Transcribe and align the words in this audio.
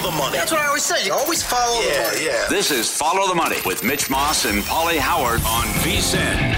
Always 0.00 0.12
follow 0.12 0.24
the, 0.24 0.30
money. 0.30 0.38
That's 0.38 0.52
what 0.52 0.60
I 0.60 0.66
always 0.66 0.82
say. 0.82 1.04
You 1.04 1.12
always 1.12 1.42
follow 1.42 1.80
yeah, 1.82 1.92
the 1.92 2.10
money. 2.10 2.24
Yeah. 2.24 2.46
This 2.48 2.70
is 2.70 2.90
Follow 2.90 3.28
the 3.28 3.34
Money 3.34 3.56
with 3.66 3.84
Mitch 3.84 4.08
Moss 4.08 4.46
and 4.46 4.62
Pauly 4.62 4.96
Howard 4.96 5.40
on 5.40 5.64
VSIN. 5.82 6.54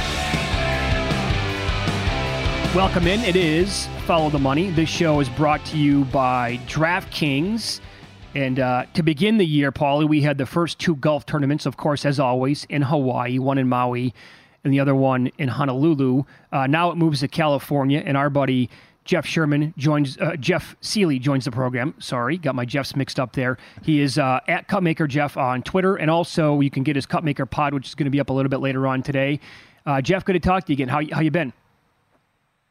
Welcome 2.75 3.07
in. 3.09 3.21
It 3.21 3.35
is 3.35 3.89
Follow 4.07 4.31
the 4.31 4.39
Money. 4.39 4.71
This 4.71 4.89
show 4.89 5.19
is 5.19 5.29
brought 5.29 5.65
to 5.67 5.77
you 5.77 6.05
by 6.07 6.61
DraftKings. 6.69 7.81
And 8.35 8.61
uh, 8.61 8.87
to 8.95 9.03
begin 9.03 9.39
the 9.39 9.47
year, 9.47 9.73
Pauly, 9.73 10.09
we 10.09 10.23
had 10.23 10.39
the 10.39 10.47
first 10.47 10.79
two 10.79 10.95
golf 10.97 11.27
tournaments, 11.27 11.67
of 11.67 11.77
course, 11.77 12.05
as 12.05 12.21
always, 12.21 12.65
in 12.69 12.83
Hawaii, 12.83 13.39
one 13.39 13.59
in 13.59 13.69
Maui 13.69 14.15
and 14.63 14.73
the 14.73 14.79
other 14.79 14.95
one 14.95 15.33
in 15.39 15.49
Honolulu. 15.49 16.23
Uh, 16.53 16.69
now 16.69 16.91
it 16.93 16.97
moves 16.97 17.21
to 17.21 17.29
California, 17.29 18.01
and 18.05 18.17
our 18.17 18.31
buddy 18.31 18.71
Jeff 19.05 19.27
Sherman 19.27 19.75
joins. 19.77 20.17
Uh, 20.19 20.37
Jeff 20.37 20.77
Sealey 20.81 21.21
joins 21.21 21.45
the 21.45 21.51
program. 21.51 21.95
Sorry, 21.99 22.39
got 22.39 22.55
my 22.55 22.65
Jeffs 22.65 22.95
mixed 22.95 23.19
up 23.19 23.33
there. 23.33 23.59
He 23.83 24.01
is 24.01 24.19
uh, 24.19 24.41
at 24.47 24.69
Cupmaker 24.69 25.09
Jeff 25.09 25.37
on 25.37 25.63
Twitter, 25.63 25.97
and 25.97 26.11
also 26.11 26.61
you 26.61 26.71
can 26.71 26.83
get 26.83 26.97
his 26.97 27.07
Cupmaker 27.07 27.49
Pod, 27.49 27.75
which 27.75 27.89
is 27.89 27.95
going 27.95 28.05
to 28.05 28.11
be 28.11 28.21
up 28.21 28.31
a 28.31 28.33
little 28.33 28.51
bit 28.51 28.61
later 28.61 28.87
on 28.87 29.03
today. 29.03 29.41
Uh, 29.85 30.01
Jeff, 30.01 30.25
good 30.25 30.35
to 30.35 30.41
talk 30.41 30.65
to 30.67 30.73
you 30.73 30.77
again. 30.77 30.89
How 30.89 31.03
how 31.13 31.21
you 31.21 31.31
been? 31.31 31.53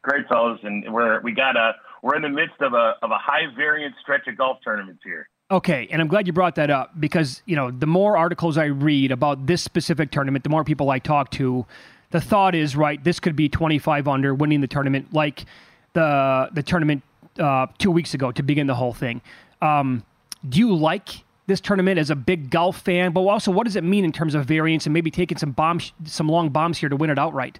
Great, 0.04 0.28
fellas, 0.28 0.60
and 0.64 0.92
we're 0.92 1.22
we 1.22 1.34
got 1.34 1.58
a 1.58 1.74
we're 2.02 2.16
in 2.16 2.22
the 2.22 2.30
midst 2.30 2.62
of 2.62 2.74
a 2.74 2.96
of 3.02 3.12
a 3.12 3.18
high 3.18 3.54
variance 3.56 3.96
stretch 4.02 4.28
of 4.28 4.38
golf 4.38 4.60
tournaments 4.64 5.02
here. 5.04 5.28
Okay, 5.52 5.90
and 5.92 6.02
I'm 6.02 6.08
glad 6.08 6.28
you 6.28 6.34
brought 6.34 6.56
that 6.56 6.70
up 6.70 6.98
because 7.00 7.44
you 7.46 7.58
know 7.58 7.72
the 7.72 7.86
more 7.86 8.16
articles 8.16 8.58
I 8.58 8.66
read 8.66 9.12
about 9.12 9.48
this 9.48 9.62
specific 9.62 10.12
tournament, 10.12 10.46
the 10.46 10.50
more 10.50 10.64
people 10.64 10.90
I 10.90 11.00
talk 11.00 11.30
to, 11.32 11.66
the 12.12 12.22
thought 12.22 12.56
is 12.56 12.76
right. 12.76 13.04
This 13.04 13.20
could 13.20 13.36
be 13.36 13.50
25 13.50 14.08
under 14.08 14.34
winning 14.34 14.62
the 14.62 14.68
tournament, 14.68 15.14
like 15.14 15.46
the 15.94 16.50
the 16.54 16.64
tournament 16.64 17.04
uh, 17.40 17.68
two 17.78 17.92
weeks 17.92 18.14
ago 18.14 18.32
to 18.32 18.44
begin 18.44 18.68
the 18.68 18.76
whole 18.76 18.94
thing. 18.94 19.22
Um, 19.62 20.04
do 20.48 20.60
you 20.60 20.76
like 20.76 21.24
this 21.48 21.62
tournament 21.62 22.00
as 22.00 22.10
a 22.10 22.16
big 22.16 22.50
golf 22.50 22.82
fan? 22.82 23.12
But 23.12 23.22
also, 23.22 23.52
what 23.52 23.66
does 23.66 23.76
it 23.76 23.84
mean 23.84 24.06
in 24.06 24.12
terms 24.12 24.36
of 24.36 24.46
variance 24.46 24.86
and 24.86 24.94
maybe 24.94 25.12
taking 25.12 25.38
some 25.38 25.52
bombs, 25.52 25.94
some 26.06 26.28
long 26.28 26.50
bombs 26.50 26.78
here 26.78 26.90
to 26.90 26.96
win 26.96 27.10
it 27.10 27.20
outright? 27.20 27.60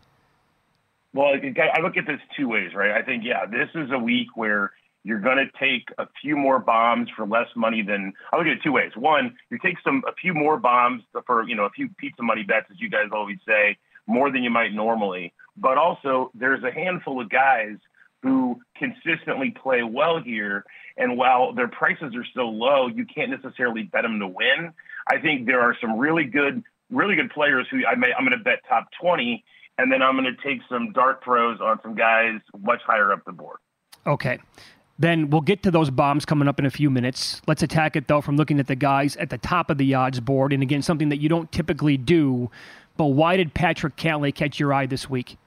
Well, 1.14 1.28
I 1.28 1.82
look 1.82 1.98
at 1.98 2.08
this 2.08 2.22
two 2.38 2.48
ways, 2.48 2.74
right? 2.74 2.92
I 2.92 3.02
think 3.02 3.24
yeah, 3.26 3.46
this 3.46 3.70
is 3.76 3.92
a 3.92 4.00
week 4.00 4.30
where 4.36 4.72
you're 5.04 5.20
going 5.20 5.38
to 5.38 5.48
take 5.60 5.90
a 5.98 6.08
few 6.22 6.38
more 6.38 6.60
bombs 6.60 7.10
for 7.16 7.26
less 7.26 7.48
money 7.56 7.82
than 7.82 8.14
I 8.32 8.38
look 8.38 8.46
at 8.46 8.54
it 8.54 8.64
two 8.64 8.72
ways. 8.72 8.92
One, 8.96 9.36
you 9.50 9.58
take 9.58 9.78
some 9.84 10.04
a 10.08 10.14
few 10.14 10.34
more 10.34 10.58
bombs 10.58 11.04
for 11.26 11.48
you 11.48 11.56
know 11.56 11.66
a 11.66 11.70
few 11.70 11.90
pizza 11.98 12.24
money 12.24 12.44
bets, 12.44 12.68
as 12.72 12.80
you 12.80 12.90
guys 12.90 13.10
always 13.12 13.40
say, 13.46 13.78
more 14.08 14.32
than 14.32 14.44
you 14.44 14.50
might 14.50 14.74
normally. 14.74 15.34
But 15.58 15.78
also, 15.78 16.32
there's 16.34 16.64
a 16.64 16.72
handful 16.72 17.20
of 17.22 17.30
guys 17.30 17.76
who 18.24 18.60
consistently 18.76 19.52
play 19.52 19.84
well 19.84 20.22
here. 20.22 20.66
And 20.98 21.18
while 21.18 21.54
their 21.54 21.68
prices 21.68 22.14
are 22.16 22.26
so 22.36 22.50
low, 22.50 22.88
you 22.88 23.06
can't 23.06 23.32
necessarily 23.32 23.84
bet 23.84 24.04
them 24.04 24.20
to 24.20 24.28
win. 24.28 24.74
I 25.10 25.20
think 25.20 25.46
there 25.46 25.62
are 25.62 25.76
some 25.82 25.98
really 25.98 26.26
good, 26.26 26.64
really 26.90 27.16
good 27.16 27.32
players 27.32 27.68
who 27.72 27.82
I 27.86 27.96
may, 27.96 28.14
I'm 28.18 28.26
going 28.26 28.38
to 28.38 28.44
bet 28.44 28.60
top 28.68 28.88
20, 29.02 29.44
and 29.78 29.92
then 29.92 30.02
I'm 30.02 30.16
going 30.16 30.26
to 30.26 30.44
take 30.48 30.62
some 30.70 30.92
dart 30.92 31.22
pros 31.22 31.60
on 31.60 31.80
some 31.82 31.96
guys 31.96 32.40
much 32.60 32.82
higher 32.86 33.12
up 33.12 33.26
the 33.26 33.32
board. 33.32 33.58
Okay. 34.06 34.40
Then 35.00 35.32
we'll 35.32 35.42
get 35.42 35.64
to 35.64 35.72
those 35.72 35.90
bombs 35.90 36.26
coming 36.26 36.48
up 36.48 36.60
in 36.60 36.66
a 36.68 36.70
few 36.70 36.92
minutes. 36.92 37.42
Let's 37.48 37.64
attack 37.64 37.96
it 37.96 38.08
though 38.08 38.22
from 38.22 38.38
looking 38.38 38.60
at 38.60 38.68
the 38.68 38.76
guys 38.76 39.16
at 39.16 39.32
the 39.32 39.40
top 39.40 39.72
of 39.72 39.80
the 39.80 39.96
odds 39.96 40.20
board. 40.20 40.54
And 40.54 40.62
again, 40.62 40.84
something 40.84 41.10
that 41.10 41.18
you 41.18 41.28
don't 41.28 41.52
typically 41.52 41.98
do. 41.98 42.52
But 42.98 43.06
why 43.06 43.36
did 43.38 43.56
Patrick 43.56 43.96
Cantlay 43.96 44.36
catch 44.36 44.60
your 44.60 44.72
eye 44.72 44.86
this 44.86 45.10
week? 45.10 45.38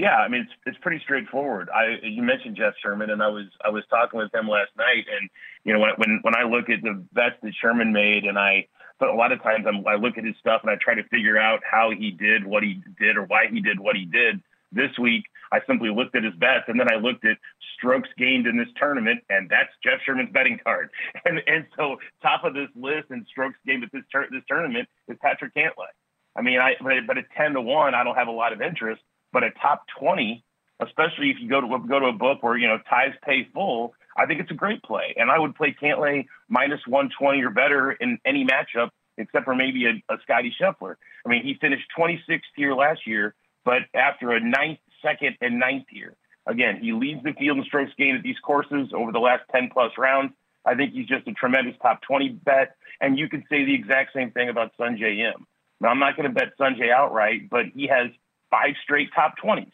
Yeah, 0.00 0.16
I 0.16 0.28
mean 0.28 0.40
it's 0.48 0.52
it's 0.64 0.78
pretty 0.80 0.98
straightforward. 1.04 1.68
I 1.68 1.98
you 2.02 2.22
mentioned 2.22 2.56
Jeff 2.56 2.72
Sherman, 2.82 3.10
and 3.10 3.22
I 3.22 3.28
was 3.28 3.44
I 3.62 3.68
was 3.68 3.84
talking 3.90 4.18
with 4.18 4.34
him 4.34 4.48
last 4.48 4.70
night, 4.78 5.04
and 5.14 5.28
you 5.62 5.74
know 5.74 5.78
when 5.78 5.90
when 5.98 6.20
when 6.22 6.34
I 6.34 6.44
look 6.44 6.70
at 6.70 6.80
the 6.80 7.04
bets 7.12 7.36
that 7.42 7.52
Sherman 7.60 7.92
made, 7.92 8.24
and 8.24 8.38
I 8.38 8.66
but 8.98 9.10
a 9.10 9.14
lot 9.14 9.30
of 9.30 9.42
times 9.42 9.66
I'm, 9.68 9.86
I 9.86 9.96
look 9.96 10.16
at 10.16 10.24
his 10.24 10.36
stuff 10.40 10.62
and 10.62 10.70
I 10.70 10.76
try 10.80 10.94
to 10.94 11.04
figure 11.08 11.36
out 11.36 11.60
how 11.70 11.90
he 11.90 12.12
did 12.12 12.46
what 12.46 12.62
he 12.62 12.82
did 12.98 13.18
or 13.18 13.24
why 13.24 13.48
he 13.52 13.60
did 13.60 13.78
what 13.78 13.94
he 13.94 14.06
did. 14.06 14.40
This 14.72 14.88
week, 14.98 15.24
I 15.52 15.60
simply 15.66 15.90
looked 15.90 16.16
at 16.16 16.24
his 16.24 16.34
bets, 16.36 16.64
and 16.68 16.80
then 16.80 16.90
I 16.90 16.96
looked 16.96 17.26
at 17.26 17.36
strokes 17.76 18.08
gained 18.16 18.46
in 18.46 18.56
this 18.56 18.72
tournament, 18.76 19.20
and 19.28 19.50
that's 19.50 19.68
Jeff 19.84 20.00
Sherman's 20.06 20.32
betting 20.32 20.60
card. 20.64 20.88
And 21.26 21.42
and 21.46 21.66
so 21.76 21.96
top 22.22 22.44
of 22.44 22.54
this 22.54 22.72
list 22.74 23.10
and 23.10 23.26
strokes 23.28 23.58
gained 23.66 23.84
at 23.84 23.92
this 23.92 24.04
tur- 24.10 24.32
this 24.32 24.44
tournament 24.48 24.88
is 25.08 25.18
Patrick 25.20 25.52
Cantlay. 25.54 25.92
I 26.36 26.40
mean, 26.40 26.58
I 26.58 26.76
but, 26.80 27.04
but 27.06 27.18
at 27.18 27.26
ten 27.36 27.52
to 27.52 27.60
one, 27.60 27.94
I 27.94 28.02
don't 28.02 28.16
have 28.16 28.28
a 28.28 28.38
lot 28.42 28.54
of 28.54 28.62
interest 28.62 29.02
but 29.32 29.44
a 29.44 29.50
top 29.62 29.84
20, 29.98 30.44
especially 30.80 31.30
if 31.30 31.36
you 31.40 31.48
go 31.48 31.60
to 31.60 31.88
go 31.88 31.98
to 31.98 32.06
a 32.06 32.12
book 32.12 32.42
where 32.42 32.56
you 32.56 32.68
know 32.68 32.78
ties 32.88 33.14
pay 33.24 33.48
full, 33.52 33.94
I 34.16 34.26
think 34.26 34.40
it's 34.40 34.50
a 34.50 34.54
great 34.54 34.82
play. 34.82 35.14
And 35.16 35.30
I 35.30 35.38
would 35.38 35.54
play 35.54 35.76
Cantlay 35.80 36.26
minus 36.48 36.80
120 36.86 37.42
or 37.42 37.50
better 37.50 37.92
in 37.92 38.18
any 38.24 38.46
matchup, 38.46 38.90
except 39.18 39.44
for 39.44 39.54
maybe 39.54 39.86
a, 39.86 40.12
a 40.12 40.18
Scottie 40.22 40.54
Scheffler. 40.60 40.96
I 41.24 41.28
mean, 41.28 41.42
he 41.42 41.54
finished 41.60 41.84
26th 41.98 42.40
here 42.56 42.74
last 42.74 43.06
year, 43.06 43.34
but 43.64 43.82
after 43.94 44.32
a 44.32 44.40
ninth, 44.40 44.78
second, 45.02 45.36
and 45.40 45.58
ninth 45.58 45.86
year. 45.90 46.16
Again, 46.46 46.78
he 46.80 46.92
leads 46.92 47.22
the 47.22 47.32
field 47.32 47.58
in 47.58 47.64
strokes 47.64 47.92
gained 47.96 48.16
at 48.16 48.22
these 48.22 48.38
courses 48.42 48.88
over 48.94 49.12
the 49.12 49.18
last 49.18 49.42
10 49.52 49.70
plus 49.72 49.92
rounds. 49.98 50.32
I 50.64 50.74
think 50.74 50.92
he's 50.92 51.06
just 51.06 51.26
a 51.26 51.32
tremendous 51.32 51.74
top 51.80 52.00
20 52.02 52.30
bet. 52.30 52.76
And 53.00 53.18
you 53.18 53.28
could 53.28 53.44
say 53.50 53.64
the 53.64 53.74
exact 53.74 54.12
same 54.14 54.30
thing 54.30 54.48
about 54.48 54.76
Sungjae 54.78 55.32
Im. 55.32 55.46
Now, 55.80 55.88
I'm 55.88 55.98
not 55.98 56.16
going 56.16 56.28
to 56.28 56.34
bet 56.34 56.58
Sungjae 56.58 56.90
outright, 56.90 57.48
but 57.50 57.66
he 57.74 57.86
has 57.86 58.10
five 58.50 58.74
straight 58.82 59.10
top 59.14 59.34
20s. 59.42 59.72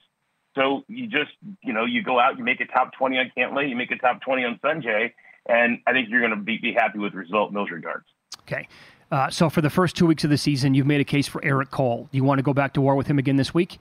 So 0.55 0.84
you 0.88 1.06
just, 1.06 1.32
you 1.62 1.73
know, 1.73 1.84
you 1.84 2.02
go 2.02 2.19
out, 2.19 2.38
you 2.38 2.44
make 2.44 2.61
a 2.61 2.67
top 2.67 2.93
20 2.94 3.19
on 3.19 3.32
Cantlay, 3.37 3.69
you 3.69 3.76
make 3.76 3.90
a 3.90 3.96
top 3.96 4.23
20 4.23 4.44
on 4.44 4.58
Sungjae, 4.64 5.12
and 5.46 5.81
I 5.87 5.93
think 5.93 6.08
you're 6.08 6.20
going 6.20 6.31
to 6.31 6.43
be, 6.43 6.58
be 6.58 6.73
happy 6.73 6.99
with 6.99 7.12
the 7.12 7.19
result 7.19 7.50
in 7.50 7.55
those 7.55 7.70
regards. 7.70 8.06
Okay. 8.40 8.67
Uh, 9.11 9.28
so 9.31 9.49
for 9.49 9.61
the 9.61 9.70
first 9.70 9.96
two 9.96 10.06
weeks 10.06 10.25
of 10.25 10.31
the 10.31 10.38
season, 10.38 10.75
you've 10.75 10.87
made 10.87 11.00
a 11.00 11.05
case 11.05 11.28
for 11.28 11.44
Eric 11.44 11.70
Cole. 11.70 12.08
Do 12.11 12.17
you 12.17 12.25
want 12.25 12.38
to 12.38 12.43
go 12.43 12.55
back 12.55 12.73
to 12.75 12.81
war 12.81 12.96
with 12.96 13.06
him 13.06 13.19
again 13.19 13.37
this 13.37 13.52
week? 13.52 13.78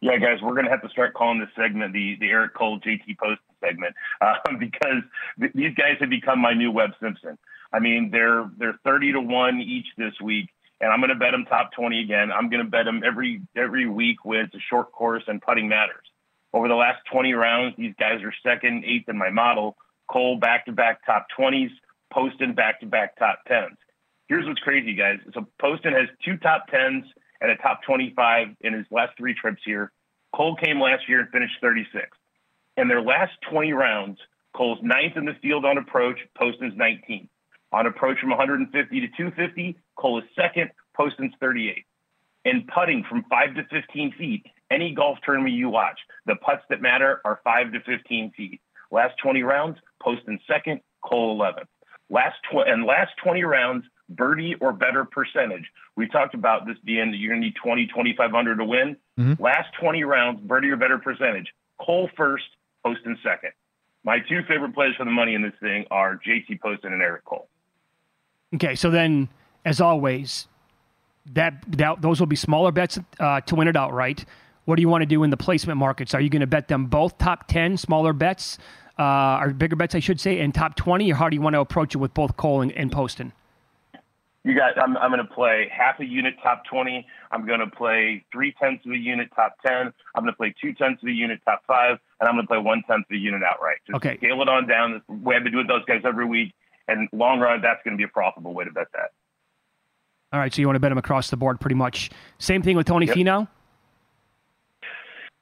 Yeah, 0.00 0.16
guys, 0.16 0.42
we're 0.42 0.54
going 0.54 0.64
to 0.64 0.70
have 0.70 0.82
to 0.82 0.88
start 0.88 1.14
calling 1.14 1.38
this 1.38 1.48
segment 1.54 1.92
the 1.92 2.16
the 2.18 2.26
Eric 2.26 2.54
Cole 2.54 2.80
JT 2.80 3.16
Post 3.18 3.40
segment 3.60 3.94
uh, 4.20 4.34
because 4.58 5.02
th- 5.38 5.52
these 5.54 5.72
guys 5.76 5.96
have 6.00 6.10
become 6.10 6.40
my 6.40 6.54
new 6.54 6.72
Webb 6.72 6.90
Simpson. 7.00 7.38
I 7.72 7.78
mean, 7.78 8.10
they're 8.10 8.50
they're 8.58 8.80
thirty 8.84 9.12
to 9.12 9.20
one 9.20 9.60
each 9.60 9.86
this 9.96 10.14
week 10.20 10.50
and 10.82 10.92
I'm 10.92 10.98
going 11.00 11.10
to 11.10 11.16
bet 11.16 11.32
him 11.32 11.46
top 11.46 11.70
20 11.72 12.00
again. 12.00 12.30
I'm 12.32 12.50
going 12.50 12.62
to 12.62 12.68
bet 12.68 12.86
him 12.86 13.02
every 13.06 13.40
every 13.56 13.88
week 13.88 14.24
with 14.24 14.50
a 14.52 14.58
short 14.68 14.92
course 14.92 15.22
and 15.28 15.40
putting 15.40 15.68
matters. 15.68 16.04
Over 16.52 16.68
the 16.68 16.74
last 16.74 16.98
20 17.10 17.32
rounds, 17.32 17.76
these 17.78 17.94
guys 17.98 18.20
are 18.22 18.34
second, 18.42 18.84
eighth 18.84 19.08
in 19.08 19.16
my 19.16 19.30
model. 19.30 19.76
Cole 20.10 20.38
back 20.38 20.66
to 20.66 20.72
back 20.72 21.06
top 21.06 21.26
20s, 21.38 21.70
Poston 22.12 22.54
back 22.54 22.80
to 22.80 22.86
back 22.86 23.16
top 23.16 23.38
10s. 23.48 23.76
Here's 24.28 24.46
what's 24.46 24.60
crazy, 24.60 24.94
guys. 24.94 25.18
So 25.32 25.46
Poston 25.60 25.94
has 25.94 26.08
two 26.24 26.36
top 26.36 26.66
10s 26.68 27.04
and 27.40 27.50
a 27.50 27.56
top 27.56 27.82
25 27.86 28.48
in 28.60 28.72
his 28.74 28.84
last 28.90 29.16
three 29.16 29.34
trips 29.34 29.62
here. 29.64 29.92
Cole 30.34 30.56
came 30.56 30.80
last 30.80 31.08
year 31.08 31.20
and 31.20 31.30
finished 31.30 31.54
36. 31.60 32.04
In 32.76 32.88
their 32.88 33.02
last 33.02 33.32
20 33.50 33.72
rounds, 33.72 34.18
Cole's 34.54 34.78
ninth 34.82 35.16
in 35.16 35.24
the 35.24 35.34
field 35.40 35.64
on 35.64 35.78
approach, 35.78 36.18
Poston's 36.36 36.74
19th. 36.74 37.28
On 37.72 37.86
approach 37.86 38.18
from 38.20 38.30
150 38.30 39.00
to 39.00 39.06
250, 39.08 39.78
Cole 39.96 40.18
is 40.18 40.24
second, 40.34 40.70
Poston's 40.94 41.34
38. 41.40 41.84
In 42.44 42.66
putting 42.74 43.04
from 43.08 43.24
5 43.30 43.54
to 43.54 43.64
15 43.70 44.14
feet, 44.18 44.46
any 44.70 44.94
golf 44.94 45.18
tournament 45.24 45.54
you 45.54 45.68
watch, 45.68 45.98
the 46.26 46.34
putts 46.36 46.62
that 46.70 46.82
matter 46.82 47.20
are 47.24 47.40
5 47.44 47.72
to 47.72 47.80
15 47.80 48.32
feet. 48.36 48.60
Last 48.90 49.14
20 49.22 49.42
rounds, 49.42 49.78
Poston 50.02 50.40
second, 50.46 50.80
Cole 51.02 51.38
11th. 51.38 51.66
Last 52.10 52.36
tw- 52.50 52.66
and 52.66 52.84
last 52.84 53.12
20 53.22 53.44
rounds, 53.44 53.84
birdie 54.08 54.54
or 54.60 54.72
better 54.72 55.04
percentage. 55.04 55.64
We 55.96 56.08
talked 56.08 56.34
about 56.34 56.66
this 56.66 56.76
being 56.84 57.10
that 57.10 57.16
you're 57.16 57.30
going 57.30 57.40
to 57.40 57.46
need 57.46 57.56
20, 57.62 57.86
2500 57.86 58.56
to 58.58 58.64
win. 58.64 58.96
Mm-hmm. 59.18 59.42
Last 59.42 59.68
20 59.80 60.04
rounds, 60.04 60.40
birdie 60.42 60.70
or 60.70 60.76
better 60.76 60.98
percentage. 60.98 61.48
Cole 61.80 62.10
first, 62.16 62.44
Poston 62.84 63.18
second. 63.22 63.52
My 64.04 64.18
two 64.18 64.42
favorite 64.48 64.74
players 64.74 64.96
for 64.96 65.04
the 65.04 65.10
money 65.10 65.34
in 65.34 65.42
this 65.42 65.52
thing 65.60 65.86
are 65.90 66.16
JT 66.16 66.60
Poston 66.60 66.92
and 66.92 67.02
Eric 67.02 67.24
Cole. 67.24 67.48
Okay, 68.54 68.74
so 68.74 68.90
then, 68.90 69.28
as 69.64 69.80
always, 69.80 70.48
that, 71.32 71.62
that 71.68 72.02
those 72.02 72.20
will 72.20 72.26
be 72.26 72.36
smaller 72.36 72.72
bets 72.72 72.98
uh, 73.20 73.40
to 73.42 73.54
win 73.54 73.68
it 73.68 73.76
outright. 73.76 74.24
What 74.64 74.76
do 74.76 74.82
you 74.82 74.88
want 74.88 75.02
to 75.02 75.06
do 75.06 75.22
in 75.22 75.30
the 75.30 75.36
placement 75.36 75.78
markets? 75.78 76.14
Are 76.14 76.20
you 76.20 76.30
going 76.30 76.40
to 76.40 76.46
bet 76.46 76.68
them 76.68 76.86
both 76.86 77.18
top 77.18 77.48
10 77.48 77.76
smaller 77.76 78.12
bets, 78.12 78.58
uh, 78.98 79.38
or 79.40 79.50
bigger 79.50 79.76
bets, 79.76 79.94
I 79.94 80.00
should 80.00 80.20
say, 80.20 80.40
and 80.40 80.54
top 80.54 80.76
20, 80.76 81.10
or 81.10 81.14
how 81.16 81.28
do 81.28 81.34
you 81.34 81.42
want 81.42 81.54
to 81.54 81.60
approach 81.60 81.94
it 81.94 81.98
with 81.98 82.14
both 82.14 82.36
Cole 82.36 82.60
and, 82.60 82.72
and 82.72 82.92
Poston? 82.92 83.32
You 84.44 84.56
got. 84.56 84.76
I'm, 84.76 84.96
I'm 84.96 85.12
going 85.12 85.24
to 85.24 85.32
play 85.32 85.70
half 85.72 86.00
a 86.00 86.04
unit 86.04 86.34
top 86.42 86.64
20. 86.64 87.06
I'm 87.30 87.46
going 87.46 87.60
to 87.60 87.68
play 87.68 88.24
three 88.32 88.52
tenths 88.60 88.84
of 88.84 88.92
a 88.92 88.96
unit 88.96 89.28
top 89.36 89.54
10. 89.64 89.72
I'm 89.72 89.92
going 90.22 90.32
to 90.32 90.36
play 90.36 90.52
two 90.60 90.74
tenths 90.74 91.02
of 91.02 91.08
a 91.08 91.12
unit 91.12 91.40
top 91.44 91.62
five, 91.66 91.98
and 92.20 92.28
I'm 92.28 92.34
going 92.34 92.44
to 92.44 92.48
play 92.48 92.58
one 92.58 92.82
tenth 92.88 93.06
of 93.08 93.14
a 93.14 93.16
unit 93.16 93.42
outright. 93.44 93.78
Just 93.86 93.96
okay. 93.96 94.16
scale 94.16 94.42
it 94.42 94.48
on 94.48 94.66
down. 94.66 95.00
We 95.08 95.34
have 95.34 95.44
been 95.44 95.52
doing 95.52 95.68
those 95.68 95.84
guys 95.84 96.02
every 96.04 96.26
week, 96.26 96.54
and 96.88 97.08
long 97.12 97.38
run, 97.38 97.62
that's 97.62 97.80
going 97.84 97.96
to 97.96 97.98
be 97.98 98.04
a 98.04 98.08
profitable 98.08 98.52
way 98.52 98.64
to 98.64 98.72
bet 98.72 98.88
that. 98.94 99.12
All 100.32 100.40
right, 100.40 100.52
so 100.52 100.62
you 100.62 100.66
want 100.66 100.76
to 100.76 100.80
bet 100.80 100.92
him 100.92 100.98
across 100.98 101.30
the 101.30 101.36
board, 101.36 101.60
pretty 101.60 101.74
much. 101.74 102.10
Same 102.38 102.62
thing 102.62 102.76
with 102.76 102.86
Tony 102.86 103.06
yep. 103.06 103.16
Finau. 103.16 103.48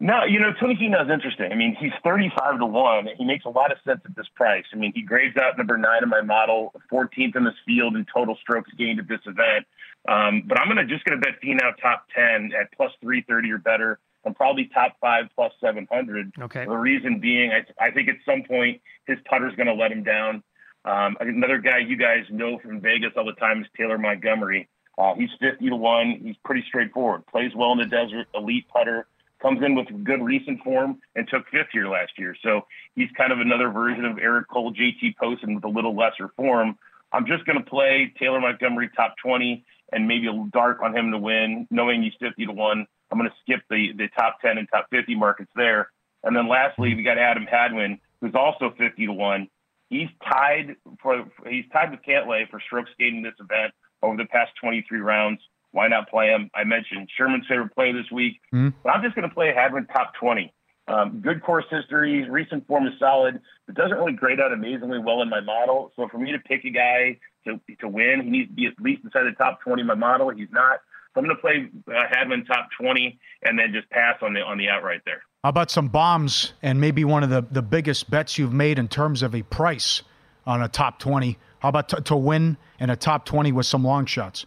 No, 0.02 0.25
you 0.25 0.40
know, 0.40 0.52
Tony 0.58 0.76
Finau 0.76 1.04
is 1.04 1.10
interesting. 1.12 1.52
I 1.52 1.54
mean, 1.54 1.76
he's 1.78 1.92
35 2.02 2.58
to 2.58 2.66
1. 2.66 3.08
He 3.19 3.25
makes 3.25 3.44
a 3.44 3.50
lot 3.50 3.70
of 3.70 3.76
sense 3.87 4.00
at 4.06 4.16
this 4.16 4.26
price. 4.34 4.64
I 4.72 4.76
mean, 4.76 4.92
he 4.94 5.02
grades 5.02 5.37
out 5.37 5.58
number 5.58 5.76
nine 5.76 6.02
in 6.02 6.08
my 6.08 6.22
model, 6.22 6.72
14th 6.90 7.37
in 7.37 7.44
this 7.44 7.54
field 7.66 7.96
in 7.96 8.06
total 8.12 8.34
strokes 8.40 8.70
gained 8.78 8.98
at 8.98 9.08
this 9.08 9.20
event. 9.26 9.66
Um, 10.08 10.44
but 10.46 10.58
I'm 10.58 10.69
gonna 10.69 10.87
just 10.87 11.04
going 11.04 11.20
to 11.20 11.25
bet 11.25 11.42
Finau 11.42 11.76
top 11.82 12.06
10 12.16 12.52
at 12.58 12.72
plus 12.75 12.92
330 13.02 13.52
or 13.52 13.58
better, 13.58 13.98
and 14.25 14.34
probably 14.34 14.70
top 14.72 14.96
five 15.02 15.26
plus 15.34 15.52
700. 15.60 16.32
Okay. 16.40 16.64
The 16.64 16.70
reason 16.70 17.20
being, 17.20 17.52
I, 17.52 17.66
I 17.78 17.90
think 17.90 18.08
at 18.08 18.16
some 18.25 18.42
point 18.42 18.81
his 19.06 19.19
putter's 19.28 19.54
going 19.56 19.66
to 19.66 19.75
let 19.75 19.92
him 19.92 20.02
down. 20.02 20.42
Um, 20.87 21.19
another 21.20 21.58
guy 21.58 21.81
you 21.87 21.98
guys 21.98 22.25
know 22.31 22.58
from 22.58 22.81
Vegas 22.81 23.12
all 23.19 23.26
the 23.26 23.32
time 23.32 23.60
is 23.60 23.66
Taylor 23.76 23.98
Montgomery. 23.98 24.66
Uh, 25.00 25.14
he's 25.14 25.31
50 25.41 25.70
to 25.70 25.76
1. 25.76 26.20
He's 26.23 26.37
pretty 26.44 26.62
straightforward. 26.69 27.26
Plays 27.26 27.52
well 27.56 27.73
in 27.73 27.79
the 27.79 27.87
desert, 27.87 28.29
elite 28.35 28.67
putter 28.69 29.06
comes 29.41 29.62
in 29.64 29.75
with 29.75 29.87
good 30.05 30.23
recent 30.23 30.62
form 30.62 31.00
and 31.17 31.26
took 31.29 31.49
fifth 31.49 31.69
here 31.73 31.88
last 31.88 32.12
year. 32.19 32.37
So 32.43 32.67
he's 32.94 33.08
kind 33.17 33.32
of 33.32 33.41
another 33.41 33.70
version 33.70 34.05
of 34.05 34.19
Eric 34.19 34.49
Cole, 34.49 34.73
JT 34.73 35.17
Poston 35.17 35.55
with 35.55 35.64
a 35.64 35.69
little 35.69 35.97
lesser 35.97 36.29
form. 36.37 36.79
I'm 37.12 37.26
just 37.26 37.44
going 37.47 37.58
to 37.58 37.64
play 37.64 38.12
Taylor 38.19 38.41
Montgomery 38.41 38.91
top 38.94 39.14
20 39.23 39.64
and 39.93 40.06
maybe 40.06 40.29
a 40.29 40.49
dark 40.52 40.81
on 40.82 40.94
him 40.97 41.11
to 41.11 41.19
win, 41.19 41.67
knowing 41.70 42.02
he's 42.02 42.12
50 42.20 42.47
to 42.47 42.52
1. 42.52 42.87
I'm 43.11 43.19
going 43.19 43.31
to 43.31 43.37
skip 43.41 43.62
the, 43.69 43.93
the 43.97 44.08
top 44.08 44.41
10 44.41 44.58
and 44.58 44.69
top 44.70 44.87
50 44.91 45.17
markets 45.17 45.50
there. 45.56 45.91
And 46.23 46.37
then 46.37 46.47
lastly, 46.47 46.94
we 46.94 47.02
got 47.02 47.19
Adam 47.19 47.47
Hadwin, 47.50 47.99
who's 48.20 48.35
also 48.35 48.75
50 48.79 49.06
to 49.06 49.12
1. 49.12 49.49
He's 49.88 50.08
tied 50.23 50.76
for 51.02 51.25
he's 51.49 51.64
tied 51.73 51.91
with 51.91 52.00
Cantlay 52.06 52.49
for 52.49 52.61
strokes 52.61 52.91
gained 52.97 53.25
this 53.25 53.35
event 53.41 53.75
over 54.02 54.17
the 54.17 54.26
past 54.26 54.52
23 54.61 55.00
rounds. 55.00 55.41
Why 55.73 55.88
not 55.88 56.08
play 56.11 56.29
him? 56.29 56.50
I 56.55 56.64
mentioned 56.64 57.08
Sherman's 57.17 57.47
favorite 57.49 57.75
play 57.75 57.93
this 57.93 58.11
week, 58.11 58.41
mm-hmm. 58.52 58.76
but 58.82 58.91
I'm 58.91 59.02
just 59.02 59.14
going 59.14 59.29
to 59.29 59.35
play 59.35 59.52
Hadwin 59.55 59.87
top 59.87 60.14
20. 60.19 60.52
Um, 60.88 61.20
good 61.20 61.43
course 61.43 61.67
history, 61.70 62.29
recent 62.29 62.67
form 62.67 62.87
is 62.87 62.94
solid, 62.99 63.41
but 63.67 63.76
doesn't 63.76 63.97
really 63.97 64.12
grade 64.12 64.41
out 64.41 64.52
amazingly 64.52 64.99
well 64.99 65.23
in 65.23 65.29
my 65.29 65.41
model. 65.41 65.93
So 65.94 66.08
for 66.08 66.19
me 66.19 66.32
to 66.32 66.38
pick 66.41 66.64
a 66.64 66.70
guy 66.70 67.19
to, 67.47 67.61
to 67.81 67.88
win, 67.88 68.23
he 68.25 68.31
needs 68.31 68.49
to 68.49 68.55
be 68.55 68.67
at 68.67 68.73
least 68.81 69.05
inside 69.05 69.25
the 69.25 69.37
top 69.38 69.61
20 69.61 69.82
in 69.82 69.87
my 69.87 69.94
model. 69.94 70.31
He's 70.31 70.50
not. 70.50 70.81
So 71.14 71.20
I'm 71.20 71.25
going 71.25 71.37
to 71.37 71.41
play 71.41 71.69
uh, 71.94 72.06
Hadwin 72.11 72.44
top 72.44 72.69
20 72.81 73.19
and 73.43 73.58
then 73.58 73.73
just 73.73 73.88
pass 73.91 74.17
on 74.23 74.35
the 74.35 74.41
on 74.41 74.58
the 74.58 74.69
outright 74.69 75.02
there. 75.05 75.23
How 75.43 75.50
about 75.50 75.70
some 75.70 75.88
bombs 75.88 76.52
and 76.62 76.81
maybe 76.81 77.05
one 77.05 77.23
of 77.23 77.31
the, 77.31 77.44
the 77.50 77.62
biggest 77.62 78.11
bets 78.11 78.38
you've 78.38 78.52
made 78.52 78.79
in 78.79 78.88
terms 78.88 79.23
of 79.23 79.35
a 79.35 79.43
price 79.43 80.02
on 80.47 80.62
a 80.62 80.69
top 80.69 80.99
20? 80.99 81.38
How 81.61 81.69
about 81.69 81.89
t- 81.89 82.01
to 82.03 82.17
win 82.17 82.57
in 82.79 82.91
a 82.91 82.97
top 82.97 83.25
20 83.25 83.53
with 83.53 83.67
some 83.67 83.85
long 83.85 84.07
shots? 84.07 84.47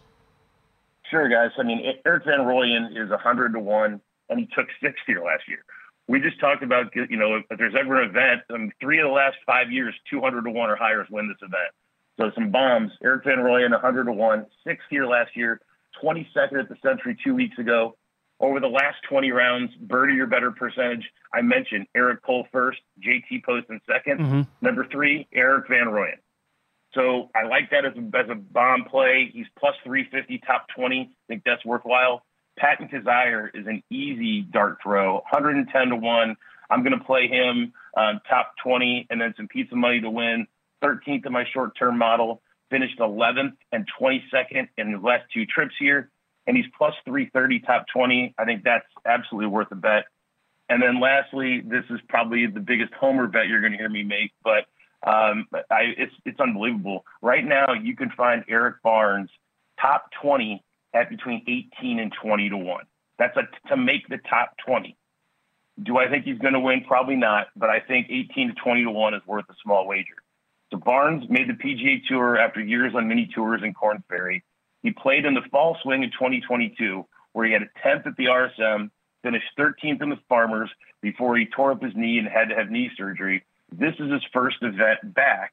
Sure, 1.10 1.28
guys. 1.28 1.50
I 1.58 1.62
mean, 1.62 1.80
Erik 2.04 2.24
van 2.24 2.40
Rooyen 2.40 2.90
is 2.90 3.10
100 3.10 3.52
to 3.54 3.60
1, 3.60 4.00
and 4.28 4.38
he 4.38 4.46
took 4.54 4.66
six 4.82 4.98
here 5.06 5.24
last 5.24 5.44
year. 5.48 5.64
We 6.06 6.20
just 6.20 6.38
talked 6.38 6.62
about, 6.62 6.94
you 6.94 7.16
know, 7.16 7.36
if 7.48 7.58
there's 7.58 7.74
ever 7.78 8.02
an 8.02 8.10
event, 8.10 8.42
um, 8.52 8.70
three 8.80 8.98
of 8.98 9.06
the 9.06 9.12
last 9.12 9.36
five 9.46 9.70
years, 9.70 9.94
200 10.10 10.42
to 10.44 10.50
1 10.50 10.70
or 10.70 10.76
higher 10.76 11.02
has 11.02 11.10
win 11.10 11.28
this 11.28 11.38
event. 11.40 11.72
So 12.18 12.30
some 12.34 12.50
bombs. 12.50 12.92
Erik 13.02 13.24
van 13.24 13.38
Rooyen, 13.38 13.70
100 13.70 14.04
to 14.04 14.12
1, 14.12 14.46
sixth 14.66 14.86
here 14.90 15.06
last 15.06 15.36
year, 15.36 15.60
22nd 16.02 16.60
at 16.60 16.68
the 16.68 16.76
Sentry 16.82 17.16
two 17.24 17.34
weeks 17.34 17.58
ago. 17.58 17.96
Over 18.40 18.60
the 18.60 18.68
last 18.68 18.96
20 19.08 19.30
rounds, 19.30 19.72
birdie 19.80 20.18
or 20.20 20.26
better 20.26 20.50
percentage. 20.50 21.08
I 21.32 21.40
mentioned 21.40 21.86
Eric 21.94 22.22
Cole 22.22 22.46
first, 22.52 22.80
JT 23.00 23.44
Post 23.44 23.68
Poston 23.68 23.80
2nd 23.88 24.18
mm-hmm. 24.18 24.42
Number 24.60 24.86
three, 24.90 25.28
Erik 25.32 25.68
van 25.68 25.86
Rooyen. 25.86 26.18
So 26.94 27.30
I 27.34 27.46
like 27.46 27.70
that 27.70 27.84
as 27.84 27.92
a, 27.96 28.16
as 28.16 28.30
a 28.30 28.34
bomb 28.34 28.84
play. 28.84 29.30
He's 29.32 29.46
plus 29.58 29.74
350, 29.84 30.38
top 30.46 30.66
20. 30.76 31.00
I 31.00 31.06
think 31.28 31.42
that's 31.44 31.64
worthwhile. 31.64 32.22
Patton 32.56 32.88
Kizzire 32.88 33.50
is 33.52 33.66
an 33.66 33.82
easy 33.90 34.42
dart 34.42 34.78
throw, 34.82 35.14
110 35.14 35.88
to 35.88 35.96
1. 35.96 36.36
I'm 36.70 36.82
going 36.84 36.96
to 36.98 37.04
play 37.04 37.26
him 37.26 37.72
um, 37.96 38.20
top 38.28 38.52
20 38.62 39.08
and 39.10 39.20
then 39.20 39.34
some 39.36 39.48
pizza 39.48 39.74
money 39.74 40.00
to 40.00 40.10
win. 40.10 40.46
13th 40.82 41.26
in 41.26 41.32
my 41.32 41.44
short 41.52 41.76
term 41.76 41.98
model, 41.98 42.42
finished 42.70 42.98
11th 42.98 43.54
and 43.72 43.86
22nd 44.00 44.68
in 44.76 44.92
the 44.92 44.98
last 44.98 45.24
two 45.32 45.46
trips 45.46 45.74
here. 45.78 46.10
And 46.46 46.56
he's 46.56 46.66
plus 46.76 46.94
330, 47.04 47.60
top 47.60 47.86
20. 47.92 48.34
I 48.38 48.44
think 48.44 48.64
that's 48.64 48.86
absolutely 49.06 49.48
worth 49.48 49.72
a 49.72 49.76
bet. 49.76 50.04
And 50.68 50.82
then 50.82 51.00
lastly, 51.00 51.60
this 51.64 51.84
is 51.90 52.00
probably 52.08 52.46
the 52.46 52.60
biggest 52.60 52.92
homer 52.94 53.26
bet 53.26 53.48
you're 53.48 53.60
going 53.60 53.72
to 53.72 53.78
hear 53.78 53.88
me 53.88 54.02
make, 54.02 54.32
but 54.42 54.64
um, 55.06 55.46
I, 55.70 55.94
it's 55.98 56.14
it's 56.24 56.40
unbelievable. 56.40 57.04
Right 57.22 57.44
now, 57.44 57.72
you 57.72 57.94
can 57.94 58.10
find 58.10 58.44
Erik 58.48 58.82
Barnes 58.82 59.30
top 59.80 60.06
20 60.22 60.62
at 60.94 61.10
between 61.10 61.42
18 61.46 61.98
and 61.98 62.12
20 62.22 62.48
to 62.50 62.56
one. 62.56 62.84
That's 63.18 63.36
a, 63.36 63.68
to 63.68 63.76
make 63.76 64.08
the 64.08 64.18
top 64.28 64.54
20. 64.66 64.96
Do 65.82 65.98
I 65.98 66.08
think 66.08 66.24
he's 66.24 66.38
going 66.38 66.54
to 66.54 66.60
win? 66.60 66.84
Probably 66.86 67.16
not, 67.16 67.48
but 67.56 67.68
I 67.68 67.80
think 67.80 68.06
18 68.08 68.48
to 68.48 68.54
20 68.54 68.84
to 68.84 68.90
one 68.90 69.14
is 69.14 69.22
worth 69.26 69.44
a 69.50 69.54
small 69.62 69.86
wager. 69.86 70.22
So 70.70 70.78
Barnes 70.78 71.24
made 71.28 71.48
the 71.48 71.52
PGA 71.52 72.04
Tour 72.08 72.38
after 72.38 72.60
years 72.60 72.94
on 72.94 73.08
mini 73.08 73.28
tours 73.34 73.62
in 73.62 73.74
Korn 73.74 74.02
Ferry. 74.08 74.42
He 74.82 74.90
played 74.90 75.24
in 75.24 75.34
the 75.34 75.42
fall 75.50 75.76
swing 75.82 76.02
in 76.02 76.10
2022, 76.10 77.04
where 77.32 77.46
he 77.46 77.52
had 77.52 77.62
a 77.62 77.86
10th 77.86 78.06
at 78.06 78.16
the 78.16 78.26
RSM, 78.26 78.90
finished 79.22 79.46
13th 79.58 80.02
in 80.02 80.10
the 80.10 80.18
Farmers 80.28 80.70
before 81.00 81.36
he 81.36 81.46
tore 81.46 81.72
up 81.72 81.82
his 81.82 81.94
knee 81.96 82.18
and 82.18 82.28
had 82.28 82.48
to 82.48 82.54
have 82.54 82.70
knee 82.70 82.90
surgery. 82.96 83.44
This 83.78 83.94
is 83.98 84.10
his 84.10 84.22
first 84.32 84.56
event 84.62 85.14
back. 85.14 85.52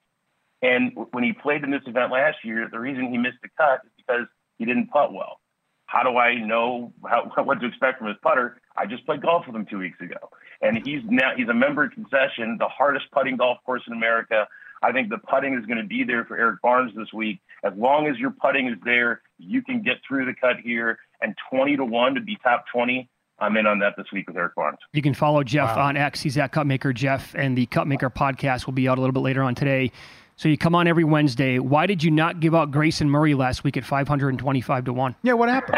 And 0.62 0.92
when 1.12 1.24
he 1.24 1.34
played 1.34 1.64
in 1.64 1.72
this 1.72 1.82
event 1.88 2.12
last 2.12 2.38
year, 2.44 2.68
the 2.72 2.80
reason 2.80 3.12
he 3.12 3.18
missed 3.18 3.40
the 3.42 3.50
cut 3.58 3.82
is 3.84 3.92
because 3.98 4.28
he 4.58 4.66
didn't 4.66 4.88
putt 4.88 5.12
well. 5.12 5.40
How 5.88 6.04
do 6.04 6.18
I 6.18 6.36
know 6.36 6.94
how, 7.04 7.32
what 7.44 7.60
to 7.60 7.68
expect 7.68 7.98
from 7.98 8.08
his 8.08 8.18
putter? 8.22 8.62
I 8.78 8.86
just 8.86 9.06
played 9.06 9.22
golf 9.22 9.46
with 9.48 9.56
him 9.56 9.66
two 9.66 9.80
weeks 9.80 10.00
ago, 10.00 10.30
and 10.62 10.78
he's 10.86 11.02
now 11.06 11.32
he's 11.36 11.50
a 11.50 11.54
member 11.54 11.84
of 11.84 11.92
concession, 11.92 12.58
the 12.60 12.70
hardest 12.70 13.06
putting 13.12 13.38
golf 13.38 13.58
course 13.66 13.82
in 13.88 13.94
America. 13.94 14.48
I 14.84 14.92
think 14.92 15.10
the 15.10 15.18
putting 15.18 15.54
is 15.56 15.66
going 15.66 15.78
to 15.78 15.88
be 15.88 16.04
there 16.04 16.26
for 16.26 16.38
Erik 16.38 16.62
Barnes 16.62 16.94
this 16.96 17.12
week. 17.14 17.40
As 17.64 17.74
long 17.76 18.08
as 18.08 18.18
your 18.18 18.32
putting 18.32 18.68
is 18.68 18.78
there, 18.84 19.22
you 19.38 19.62
can 19.62 19.84
get 19.84 19.98
through 20.08 20.26
the 20.26 20.34
cut 20.34 20.58
here. 20.64 20.98
And 21.22 21.36
20 21.52 21.78
to 21.78 21.86
1 21.86 22.16
to 22.16 22.22
be 22.22 22.36
top 22.42 22.66
20, 22.74 23.08
I'm 23.42 23.58
in 23.58 23.66
on 23.66 23.80
that 23.80 23.96
this 23.98 24.06
week 24.14 24.28
with 24.28 24.38
Erik 24.38 24.54
Barnes. 24.54 24.78
You 24.94 25.02
can 25.02 25.16
follow 25.16 25.44
Jeff 25.44 25.76
wow. 25.76 25.88
on 25.88 25.98
X. 25.98 26.22
He's 26.22 26.38
at 26.38 26.52
Cupmaker 26.52 26.94
Jeff, 26.94 27.34
and 27.36 27.58
the 27.58 27.66
Cupmaker 27.66 28.14
podcast 28.14 28.68
will 28.68 28.74
be 28.74 28.88
out 28.88 29.00
a 29.00 29.02
little 29.02 29.14
bit 29.14 29.22
later 29.22 29.42
on 29.42 29.56
today. 29.56 29.92
So 30.36 30.48
you 30.48 30.58
come 30.58 30.76
on 30.76 30.88
every 30.88 31.04
Wednesday. 31.04 31.58
Why 31.58 31.88
did 31.88 32.04
you 32.04 32.12
not 32.12 32.40
give 32.40 32.54
out 32.54 32.72
Grayson 32.72 33.10
Murray 33.10 33.34
last 33.34 33.64
week 33.64 33.78
at 33.78 33.84
525 33.84 34.86
to 34.86 34.94
1? 34.94 35.16
Yeah, 35.24 35.34
what 35.34 35.50
happened? 35.50 35.78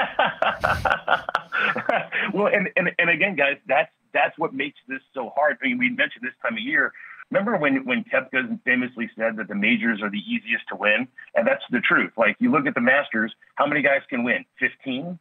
well, 2.33 2.47
and, 2.47 2.69
and, 2.75 2.91
and 2.99 3.09
again, 3.09 3.35
guys, 3.35 3.57
that's 3.67 3.91
that's 4.13 4.37
what 4.37 4.53
makes 4.53 4.77
this 4.87 5.01
so 5.13 5.31
hard. 5.35 5.57
I 5.63 5.67
mean, 5.67 5.79
we 5.79 5.89
mentioned 5.89 6.23
this 6.23 6.33
time 6.41 6.53
of 6.53 6.59
year. 6.59 6.93
Remember 7.31 7.57
when 7.57 7.85
when 7.85 8.03
Koepka 8.03 8.59
famously 8.63 9.09
said 9.17 9.37
that 9.37 9.47
the 9.47 9.55
majors 9.55 10.01
are 10.03 10.09
the 10.09 10.19
easiest 10.19 10.67
to 10.69 10.75
win, 10.75 11.07
and 11.33 11.47
that's 11.47 11.63
the 11.71 11.79
truth. 11.79 12.11
Like 12.15 12.35
you 12.39 12.51
look 12.51 12.67
at 12.67 12.75
the 12.75 12.81
Masters, 12.81 13.33
how 13.55 13.65
many 13.65 13.81
guys 13.81 14.01
can 14.09 14.23
win? 14.23 14.45
Fifteen. 14.59 15.17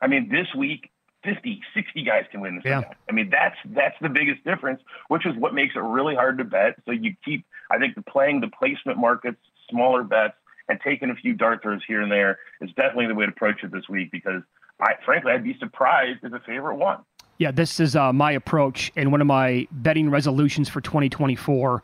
I 0.00 0.06
mean, 0.06 0.28
this 0.28 0.46
week 0.56 0.90
50, 1.24 1.60
60 1.74 2.02
guys 2.02 2.24
can 2.30 2.40
win 2.40 2.56
this 2.56 2.64
yeah. 2.64 2.82
I 3.08 3.12
mean, 3.12 3.30
that's 3.30 3.56
that's 3.66 3.94
the 4.00 4.08
biggest 4.08 4.44
difference, 4.44 4.80
which 5.08 5.26
is 5.26 5.36
what 5.36 5.54
makes 5.54 5.74
it 5.76 5.80
really 5.80 6.14
hard 6.14 6.38
to 6.38 6.44
bet. 6.44 6.76
So 6.84 6.92
you 6.92 7.14
keep, 7.24 7.46
I 7.70 7.78
think, 7.78 7.94
the 7.94 8.02
playing 8.02 8.40
the 8.40 8.48
placement 8.48 8.98
markets, 8.98 9.38
smaller 9.70 10.02
bets, 10.02 10.34
and 10.68 10.80
taking 10.84 11.10
a 11.10 11.14
few 11.14 11.34
dart 11.34 11.62
throws 11.62 11.80
here 11.86 12.02
and 12.02 12.10
there 12.10 12.38
is 12.60 12.70
definitely 12.70 13.06
the 13.06 13.14
way 13.14 13.26
to 13.26 13.32
approach 13.32 13.62
it 13.62 13.72
this 13.72 13.88
week. 13.88 14.10
Because 14.10 14.42
I, 14.80 14.94
frankly, 15.04 15.32
I'd 15.32 15.44
be 15.44 15.56
surprised 15.58 16.20
if 16.22 16.32
a 16.32 16.40
favorite 16.40 16.76
won. 16.76 16.98
Yeah, 17.38 17.50
this 17.50 17.80
is 17.80 17.96
uh, 17.96 18.12
my 18.12 18.32
approach, 18.32 18.92
and 18.96 19.10
one 19.10 19.20
of 19.20 19.26
my 19.26 19.66
betting 19.70 20.10
resolutions 20.10 20.68
for 20.68 20.80
2024 20.80 21.82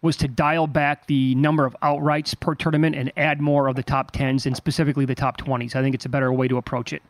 was 0.00 0.16
to 0.16 0.28
dial 0.28 0.66
back 0.66 1.06
the 1.06 1.34
number 1.34 1.64
of 1.64 1.76
outrights 1.82 2.38
per 2.38 2.54
tournament 2.54 2.94
and 2.94 3.12
add 3.16 3.40
more 3.40 3.68
of 3.68 3.76
the 3.76 3.82
top 3.82 4.12
10s 4.12 4.46
and 4.46 4.56
specifically 4.56 5.04
the 5.04 5.14
top 5.14 5.40
20s. 5.40 5.74
I 5.74 5.82
think 5.82 5.94
it's 5.94 6.04
a 6.04 6.08
better 6.08 6.32
way 6.32 6.46
to 6.48 6.56
approach 6.56 6.92
it. 6.92 7.02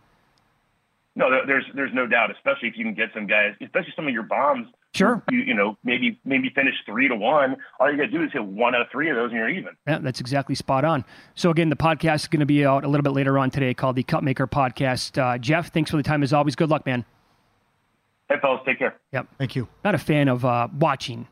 No, 1.19 1.27
there's 1.49 1.65
there's 1.75 1.91
no 1.93 2.07
doubt, 2.07 2.31
especially 2.31 2.69
if 2.69 2.77
you 2.77 2.85
can 2.85 2.95
get 2.95 3.09
some 3.13 3.27
guys, 3.27 3.53
especially 3.61 3.93
some 3.97 4.07
of 4.07 4.15
your 4.15 4.23
bombs. 4.23 4.69
Sure. 4.95 5.21
You, 5.29 5.41
you 5.41 5.55
know, 5.55 5.77
maybe 5.83 6.21
maybe 6.25 6.49
finish 6.55 6.75
three 6.87 7.09
to 7.09 7.17
one. 7.17 7.57
All 7.81 7.91
you 7.91 7.97
got 7.99 8.05
to 8.05 8.11
do 8.11 8.23
is 8.23 8.31
hit 8.33 8.45
one 8.45 8.77
out 8.77 8.83
of 8.83 8.87
three 8.93 9.11
of 9.11 9.17
those, 9.17 9.31
and 9.31 9.39
you're 9.41 9.49
even. 9.49 9.77
Yeah, 9.89 9.99
that's 9.99 10.21
exactly 10.21 10.55
spot 10.55 10.85
on. 10.85 11.05
So 11.35 11.51
again, 11.51 11.71
the 11.71 11.77
podcast 11.77 12.21
is 12.21 12.29
going 12.29 12.39
to 12.39 12.47
be 12.47 12.65
out 12.65 12.85
a 12.85 12.89
little 12.89 13.03
bit 13.03 13.15
later 13.15 13.37
on 13.37 13.51
today, 13.51 13.75
called 13.75 13.97
the 13.97 14.05
Cupmaker 14.05 14.49
Podcast. 14.49 15.21
Uh, 15.21 15.39
Jeff, 15.39 15.73
thanks 15.73 15.91
for 15.91 15.97
the 15.97 16.05
time 16.05 16.23
as 16.23 16.33
always. 16.33 16.55
Good 16.55 16.71
luck, 16.71 16.87
man. 16.87 17.05
Hey, 18.29 18.37
fellas, 18.41 18.61
take 18.65 18.79
care. 18.79 18.95
Yep. 19.13 19.27
Thank 19.39 19.57
you. 19.57 19.67
Not 19.85 19.97
a 19.97 19.99
fan 19.99 20.29
of 20.29 20.45
uh, 20.45 20.69
watching, 20.79 21.27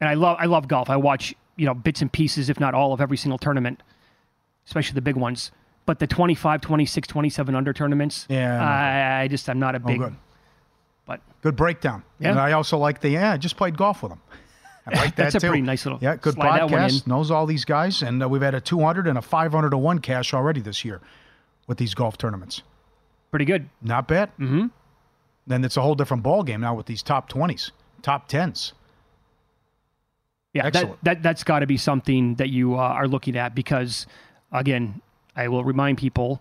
and 0.00 0.08
I 0.08 0.14
love 0.14 0.38
I 0.40 0.46
love 0.46 0.68
golf. 0.68 0.88
I 0.88 0.96
watch 0.96 1.34
you 1.56 1.66
know 1.66 1.74
bits 1.74 2.00
and 2.00 2.10
pieces, 2.10 2.48
if 2.48 2.58
not 2.58 2.72
all, 2.72 2.94
of 2.94 3.02
every 3.02 3.18
single 3.18 3.36
tournament, 3.36 3.82
especially 4.66 4.94
the 4.94 5.02
big 5.02 5.16
ones. 5.16 5.50
But 5.86 6.00
the 6.00 6.06
25, 6.06 6.60
26, 6.60 7.08
27 7.08 7.54
under 7.54 7.72
tournaments, 7.72 8.26
yeah, 8.28 8.60
I, 8.60 9.22
I 9.22 9.28
just 9.28 9.48
I'm 9.48 9.60
not 9.60 9.76
a 9.76 9.80
big. 9.80 10.00
Oh, 10.00 10.06
good. 10.06 10.16
But 11.06 11.20
good 11.42 11.54
breakdown. 11.54 12.02
Yeah. 12.18 12.30
And 12.30 12.40
I 12.40 12.52
also 12.52 12.76
like 12.76 13.00
the 13.00 13.10
yeah. 13.10 13.32
I 13.32 13.36
just 13.36 13.56
played 13.56 13.76
golf 13.76 14.02
with 14.02 14.12
him. 14.12 14.20
I 14.86 14.96
like 14.96 14.98
that 15.16 15.16
That's 15.16 15.34
a 15.36 15.40
too. 15.40 15.46
pretty 15.48 15.62
nice 15.62 15.86
little. 15.86 16.00
Yeah, 16.02 16.16
good 16.16 16.34
podcast. 16.34 17.06
Knows 17.06 17.30
all 17.30 17.46
these 17.46 17.64
guys, 17.64 18.02
and 18.02 18.22
uh, 18.22 18.28
we've 18.28 18.42
had 18.42 18.54
a 18.54 18.60
200 18.60 19.06
and 19.06 19.16
a 19.16 19.22
500 19.22 19.70
to 19.70 19.78
one 19.78 20.00
cash 20.00 20.34
already 20.34 20.60
this 20.60 20.84
year 20.84 21.00
with 21.68 21.78
these 21.78 21.94
golf 21.94 22.18
tournaments. 22.18 22.62
Pretty 23.30 23.44
good. 23.44 23.68
Not 23.80 24.08
bad. 24.08 24.30
Mm-hmm. 24.38 24.66
Then 25.46 25.64
it's 25.64 25.76
a 25.76 25.82
whole 25.82 25.94
different 25.94 26.22
ball 26.24 26.42
game 26.42 26.60
now 26.60 26.74
with 26.74 26.86
these 26.86 27.02
top 27.02 27.30
20s, 27.30 27.70
top 28.02 28.28
10s. 28.28 28.72
Yeah, 30.52 30.70
that, 30.70 30.96
that 31.02 31.22
that's 31.22 31.44
got 31.44 31.58
to 31.60 31.66
be 31.66 31.76
something 31.76 32.36
that 32.36 32.48
you 32.48 32.74
uh, 32.74 32.78
are 32.78 33.06
looking 33.06 33.36
at 33.36 33.54
because, 33.54 34.06
again, 34.50 35.02
I 35.36 35.48
will 35.48 35.64
remind 35.64 35.98
people 35.98 36.40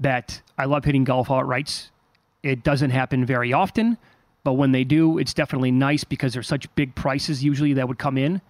that 0.00 0.40
I 0.56 0.64
love 0.64 0.84
hitting 0.84 1.04
golf 1.04 1.28
outrights. 1.28 1.90
It 2.42 2.64
doesn't 2.64 2.90
happen 2.90 3.26
very 3.26 3.52
often, 3.52 3.98
but 4.44 4.54
when 4.54 4.72
they 4.72 4.82
do, 4.82 5.18
it's 5.18 5.34
definitely 5.34 5.70
nice 5.70 6.04
because 6.04 6.32
there's 6.32 6.48
such 6.48 6.74
big 6.74 6.94
prices 6.94 7.44
usually 7.44 7.74
that 7.74 7.86
would 7.86 7.98
come 7.98 8.16
in. 8.16 8.40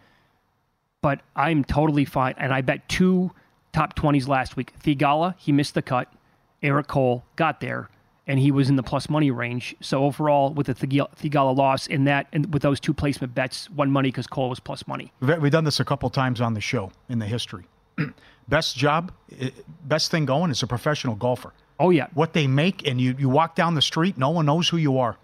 But 1.03 1.23
I'm 1.35 1.65
totally 1.65 2.05
fine, 2.05 2.35
and 2.39 2.53
I 2.53 2.61
bet 2.61 2.89
two 2.89 3.33
top 3.73 3.97
20s 3.97 4.29
last 4.29 4.57
week. 4.57 4.73
Theegala, 4.81 5.35
he 5.39 5.51
missed 5.51 5.75
the 5.75 5.83
cut. 5.83 6.13
Eric 6.63 6.89
Cole 6.89 7.25
got 7.37 7.61
there, 7.61 7.89
and 8.27 8.39
he 8.39 8.53
was 8.53 8.69
in 8.69 8.77
the 8.77 8.83
plus 8.83 9.09
money 9.09 9.31
range. 9.31 9.75
So 9.81 10.05
overall, 10.05 10.53
with 10.53 10.67
the 10.67 10.75
Theegala 10.75 11.57
loss 11.57 11.87
in 11.87 12.05
that, 12.05 12.27
and 12.33 12.53
with 12.53 12.63
those 12.63 12.79
two 12.79 12.93
placement 12.95 13.35
bets, 13.35 13.69
won 13.71 13.91
money 13.91 14.11
because 14.11 14.27
Cole 14.27 14.51
was 14.51 14.61
plus 14.61 14.87
money. 14.87 15.13
We've 15.21 15.51
done 15.51 15.65
this 15.65 15.81
a 15.81 15.85
couple 15.85 16.11
times 16.11 16.41
on 16.41 16.55
the 16.55 16.61
show 16.61 16.93
in 17.09 17.19
the 17.19 17.27
history. 17.27 17.65
Best 18.51 18.77
job, 18.77 19.13
best 19.85 20.11
thing 20.11 20.27
going 20.27 20.51
is 20.51 20.63
a 20.63 20.67
professional 20.67 21.15
golfer. 21.15 21.53
Oh 21.79 21.89
yeah, 21.91 22.09
what 22.13 22.35
they 22.35 22.47
make, 22.47 22.87
and 22.87 23.01
you 23.01 23.15
you 23.19 23.31
walk 23.31 23.55
down 23.55 23.75
the 23.75 23.83
street, 23.83 24.19
no 24.19 24.31
one 24.31 24.45
knows 24.45 24.69
who 24.69 24.77
you 24.77 24.99
are. 24.99 25.17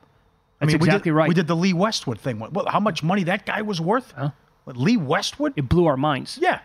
That's 0.58 0.62
I 0.62 0.64
mean, 0.66 0.76
exactly 0.76 1.10
we 1.10 1.14
did, 1.14 1.18
right. 1.18 1.28
We 1.28 1.34
did 1.34 1.46
the 1.46 1.56
Lee 1.56 1.74
Westwood 1.74 2.18
thing. 2.18 2.38
What, 2.38 2.68
how 2.68 2.80
much 2.80 3.02
money 3.02 3.24
that 3.24 3.44
guy 3.44 3.60
was 3.60 3.78
worth? 3.78 4.14
Huh? 4.16 4.30
What, 4.64 4.76
Lee 4.76 4.96
Westwood? 4.96 5.52
It 5.56 5.68
blew 5.68 5.84
our 5.84 5.98
minds. 5.98 6.38
Yeah, 6.40 6.60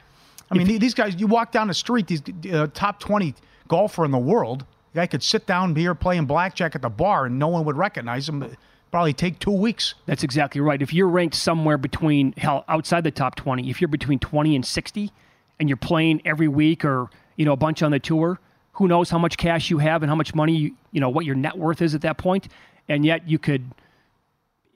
I 0.50 0.56
mean, 0.56 0.80
these 0.80 0.94
guys. 0.94 1.20
You 1.20 1.28
walk 1.28 1.52
down 1.52 1.68
the 1.68 1.74
street, 1.74 2.08
these 2.08 2.22
uh, 2.54 2.68
top 2.74 3.02
twenty 3.02 3.36
golfer 3.68 4.06
in 4.06 4.12
the 4.12 4.18
world. 4.18 4.66
The 4.94 5.02
guy 5.02 5.08
could 5.08 5.24
sit 5.24 5.46
down 5.46 5.76
here 5.76 5.94
playing 5.96 6.26
blackjack 6.26 6.76
at 6.76 6.82
the 6.82 6.90
bar, 6.90 7.26
and 7.26 7.38
no 7.38 7.50
one 7.50 7.66
would 7.66 7.78
recognize 7.78 8.30
him. 8.30 8.56
Probably 8.92 9.14
take 9.14 9.40
two 9.40 9.52
weeks. 9.52 9.96
That's 10.06 10.24
exactly 10.24 10.60
right. 10.60 10.82
If 10.82 10.94
you're 10.94 11.08
ranked 11.08 11.36
somewhere 11.36 11.78
between 11.78 12.34
hell 12.34 12.66
outside 12.68 13.04
the 13.06 13.12
top 13.12 13.36
twenty, 13.36 13.70
if 13.70 13.80
you're 13.80 13.88
between 13.88 14.20
twenty 14.20 14.56
and 14.56 14.66
sixty, 14.66 15.12
and 15.60 15.70
you're 15.70 15.78
playing 15.78 16.22
every 16.26 16.48
week 16.48 16.84
or 16.86 17.10
you 17.36 17.46
know 17.46 17.54
a 17.54 17.58
bunch 17.58 17.84
on 17.84 17.92
the 17.92 18.00
tour, 18.00 18.40
who 18.74 18.88
knows 18.88 19.10
how 19.10 19.18
much 19.18 19.38
cash 19.38 19.70
you 19.70 19.78
have 19.78 20.04
and 20.04 20.10
how 20.10 20.16
much 20.16 20.34
money 20.34 20.56
you, 20.56 20.76
you 20.92 21.02
know 21.02 21.10
what 21.10 21.26
your 21.26 21.36
net 21.36 21.58
worth 21.58 21.82
is 21.82 21.96
at 21.96 22.02
that 22.02 22.18
point, 22.18 22.48
and 22.90 23.06
yet 23.06 23.28
you 23.28 23.40
could 23.40 23.72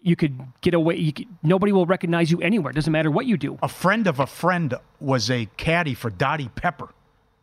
you 0.05 0.15
could 0.15 0.39
get 0.61 0.75
away. 0.75 0.97
You 0.97 1.11
could, 1.11 1.27
nobody 1.41 1.71
will 1.71 1.87
recognize 1.87 2.29
you 2.29 2.39
anywhere. 2.39 2.69
It 2.69 2.75
doesn't 2.75 2.93
matter 2.93 3.09
what 3.09 3.25
you 3.25 3.37
do. 3.37 3.57
A 3.63 3.67
friend 3.67 4.05
of 4.05 4.19
a 4.19 4.27
friend 4.27 4.75
was 4.99 5.31
a 5.31 5.47
caddy 5.57 5.95
for 5.95 6.11
Dottie 6.11 6.49
Pepper. 6.49 6.89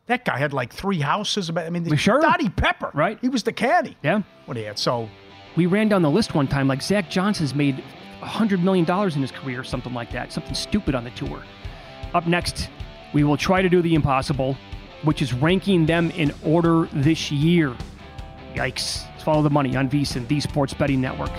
That 0.07 0.25
guy 0.25 0.39
had 0.39 0.53
like 0.53 0.73
three 0.73 1.01
houses. 1.01 1.49
About 1.49 1.67
I 1.67 1.71
mean, 1.71 1.97
sure. 1.97 2.21
Dottie 2.21 2.51
Pepper, 2.51 2.91
right? 2.95 3.19
He 3.21 3.29
was 3.29 3.43
the 3.43 3.53
caddy. 3.53 3.97
Yeah. 4.03 4.23
What 4.47 4.57
he 4.57 4.63
had. 4.63 4.79
So 4.79 5.09
we 5.57 5.67
ran 5.67 5.89
down 5.89 6.03
the 6.03 6.11
list 6.11 6.35
one 6.35 6.47
time. 6.47 6.69
Like 6.69 6.83
Zach 6.83 7.11
Johnson's 7.11 7.55
made 7.55 7.83
hundred 8.21 8.63
million 8.63 8.85
dollars 8.85 9.17
in 9.17 9.23
his 9.23 9.33
career, 9.33 9.61
or 9.61 9.65
something 9.65 9.93
like 9.93 10.13
that. 10.13 10.33
Something 10.33 10.55
stupid 10.55 10.95
on 10.95 11.03
the 11.03 11.11
tour. 11.11 11.43
Up 12.15 12.29
next, 12.29 12.69
we 13.13 13.25
will 13.25 13.37
try 13.37 13.63
to 13.63 13.69
do 13.69 13.83
the 13.83 13.95
impossible, 13.95 14.57
which 15.03 15.23
is 15.23 15.33
ranking 15.33 15.87
them 15.87 16.11
in 16.13 16.33
order 16.45 16.89
this 16.93 17.31
year. 17.31 17.75
Yikes. 18.55 19.07
Let's 19.11 19.23
follow 19.23 19.43
the 19.43 19.51
money 19.51 19.77
on 19.77 19.89
VSiN, 19.89 20.27
the 20.29 20.41
Sports 20.41 20.75
Betting 20.75 21.01
Network. 21.01 21.31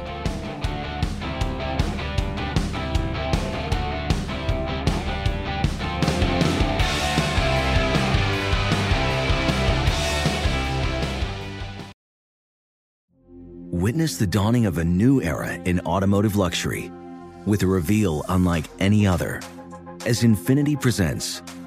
Witness 13.72 14.18
the 14.18 14.26
dawning 14.26 14.66
of 14.66 14.78
a 14.78 14.84
new 14.84 15.22
era 15.22 15.56
in 15.66 15.82
automotive 15.82 16.38
luxury 16.38 16.90
with 17.46 17.64
a 17.64 17.68
reveal 17.68 18.24
unlike 18.30 18.66
any 18.80 19.06
other 19.06 19.42
as 20.06 20.22
Infiniti 20.24 20.80
presents 20.80 21.42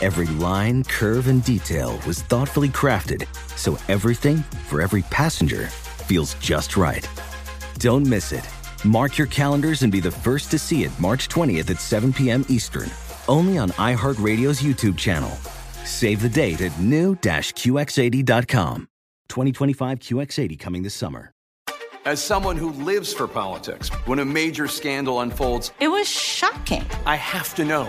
Every 0.00 0.26
line, 0.26 0.82
curve, 0.84 1.28
and 1.28 1.44
detail 1.44 2.00
was 2.06 2.22
thoughtfully 2.22 2.68
crafted 2.68 3.26
so 3.56 3.78
everything 3.88 4.38
for 4.68 4.80
every 4.80 5.02
passenger 5.02 5.66
feels 5.66 6.34
just 6.34 6.76
right. 6.76 7.08
Don't 7.78 8.06
miss 8.06 8.32
it. 8.32 8.48
Mark 8.84 9.16
your 9.16 9.28
calendars 9.28 9.82
and 9.82 9.92
be 9.92 10.00
the 10.00 10.10
first 10.10 10.50
to 10.50 10.58
see 10.58 10.82
it 10.82 10.90
March 10.98 11.28
20th 11.28 11.70
at 11.70 11.80
7 11.80 12.12
p.m. 12.12 12.44
Eastern, 12.48 12.90
only 13.28 13.58
on 13.58 13.70
iHeartRadio's 13.70 14.60
YouTube 14.60 14.98
channel. 14.98 15.30
Save 15.84 16.22
the 16.22 16.28
date 16.28 16.60
at 16.60 16.76
new-QX80.com. 16.80 18.88
2025 19.28 19.98
QX80 20.00 20.58
coming 20.58 20.82
this 20.82 20.94
summer. 20.94 21.32
As 22.04 22.20
someone 22.20 22.56
who 22.56 22.72
lives 22.72 23.14
for 23.14 23.28
politics, 23.28 23.88
when 24.06 24.18
a 24.18 24.24
major 24.24 24.66
scandal 24.66 25.20
unfolds, 25.20 25.70
it 25.78 25.86
was 25.86 26.08
shocking. 26.08 26.84
I 27.06 27.14
have 27.14 27.54
to 27.54 27.64
know 27.64 27.88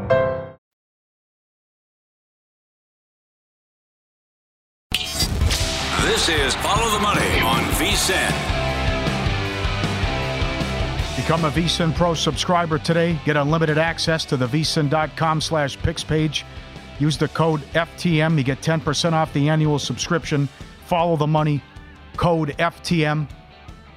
This 6.21 6.53
is 6.53 6.55
Follow 6.61 6.87
the 6.91 6.99
Money 6.99 7.39
on 7.39 7.63
VSIN. 7.79 8.29
Become 11.15 11.45
a 11.45 11.49
VSIN 11.49 11.95
Pro 11.95 12.13
subscriber 12.13 12.77
today. 12.77 13.19
Get 13.25 13.37
unlimited 13.37 13.79
access 13.79 14.23
to 14.25 14.37
the 14.37 14.45
VSIN.com 14.45 15.41
slash 15.41 15.79
picks 15.79 16.03
page. 16.03 16.45
Use 16.99 17.17
the 17.17 17.27
code 17.29 17.61
FTM. 17.73 18.37
You 18.37 18.43
get 18.43 18.61
10% 18.61 19.13
off 19.13 19.33
the 19.33 19.49
annual 19.49 19.79
subscription. 19.79 20.47
Follow 20.85 21.17
the 21.17 21.25
money. 21.25 21.59
Code 22.17 22.49
FTM. 22.59 23.27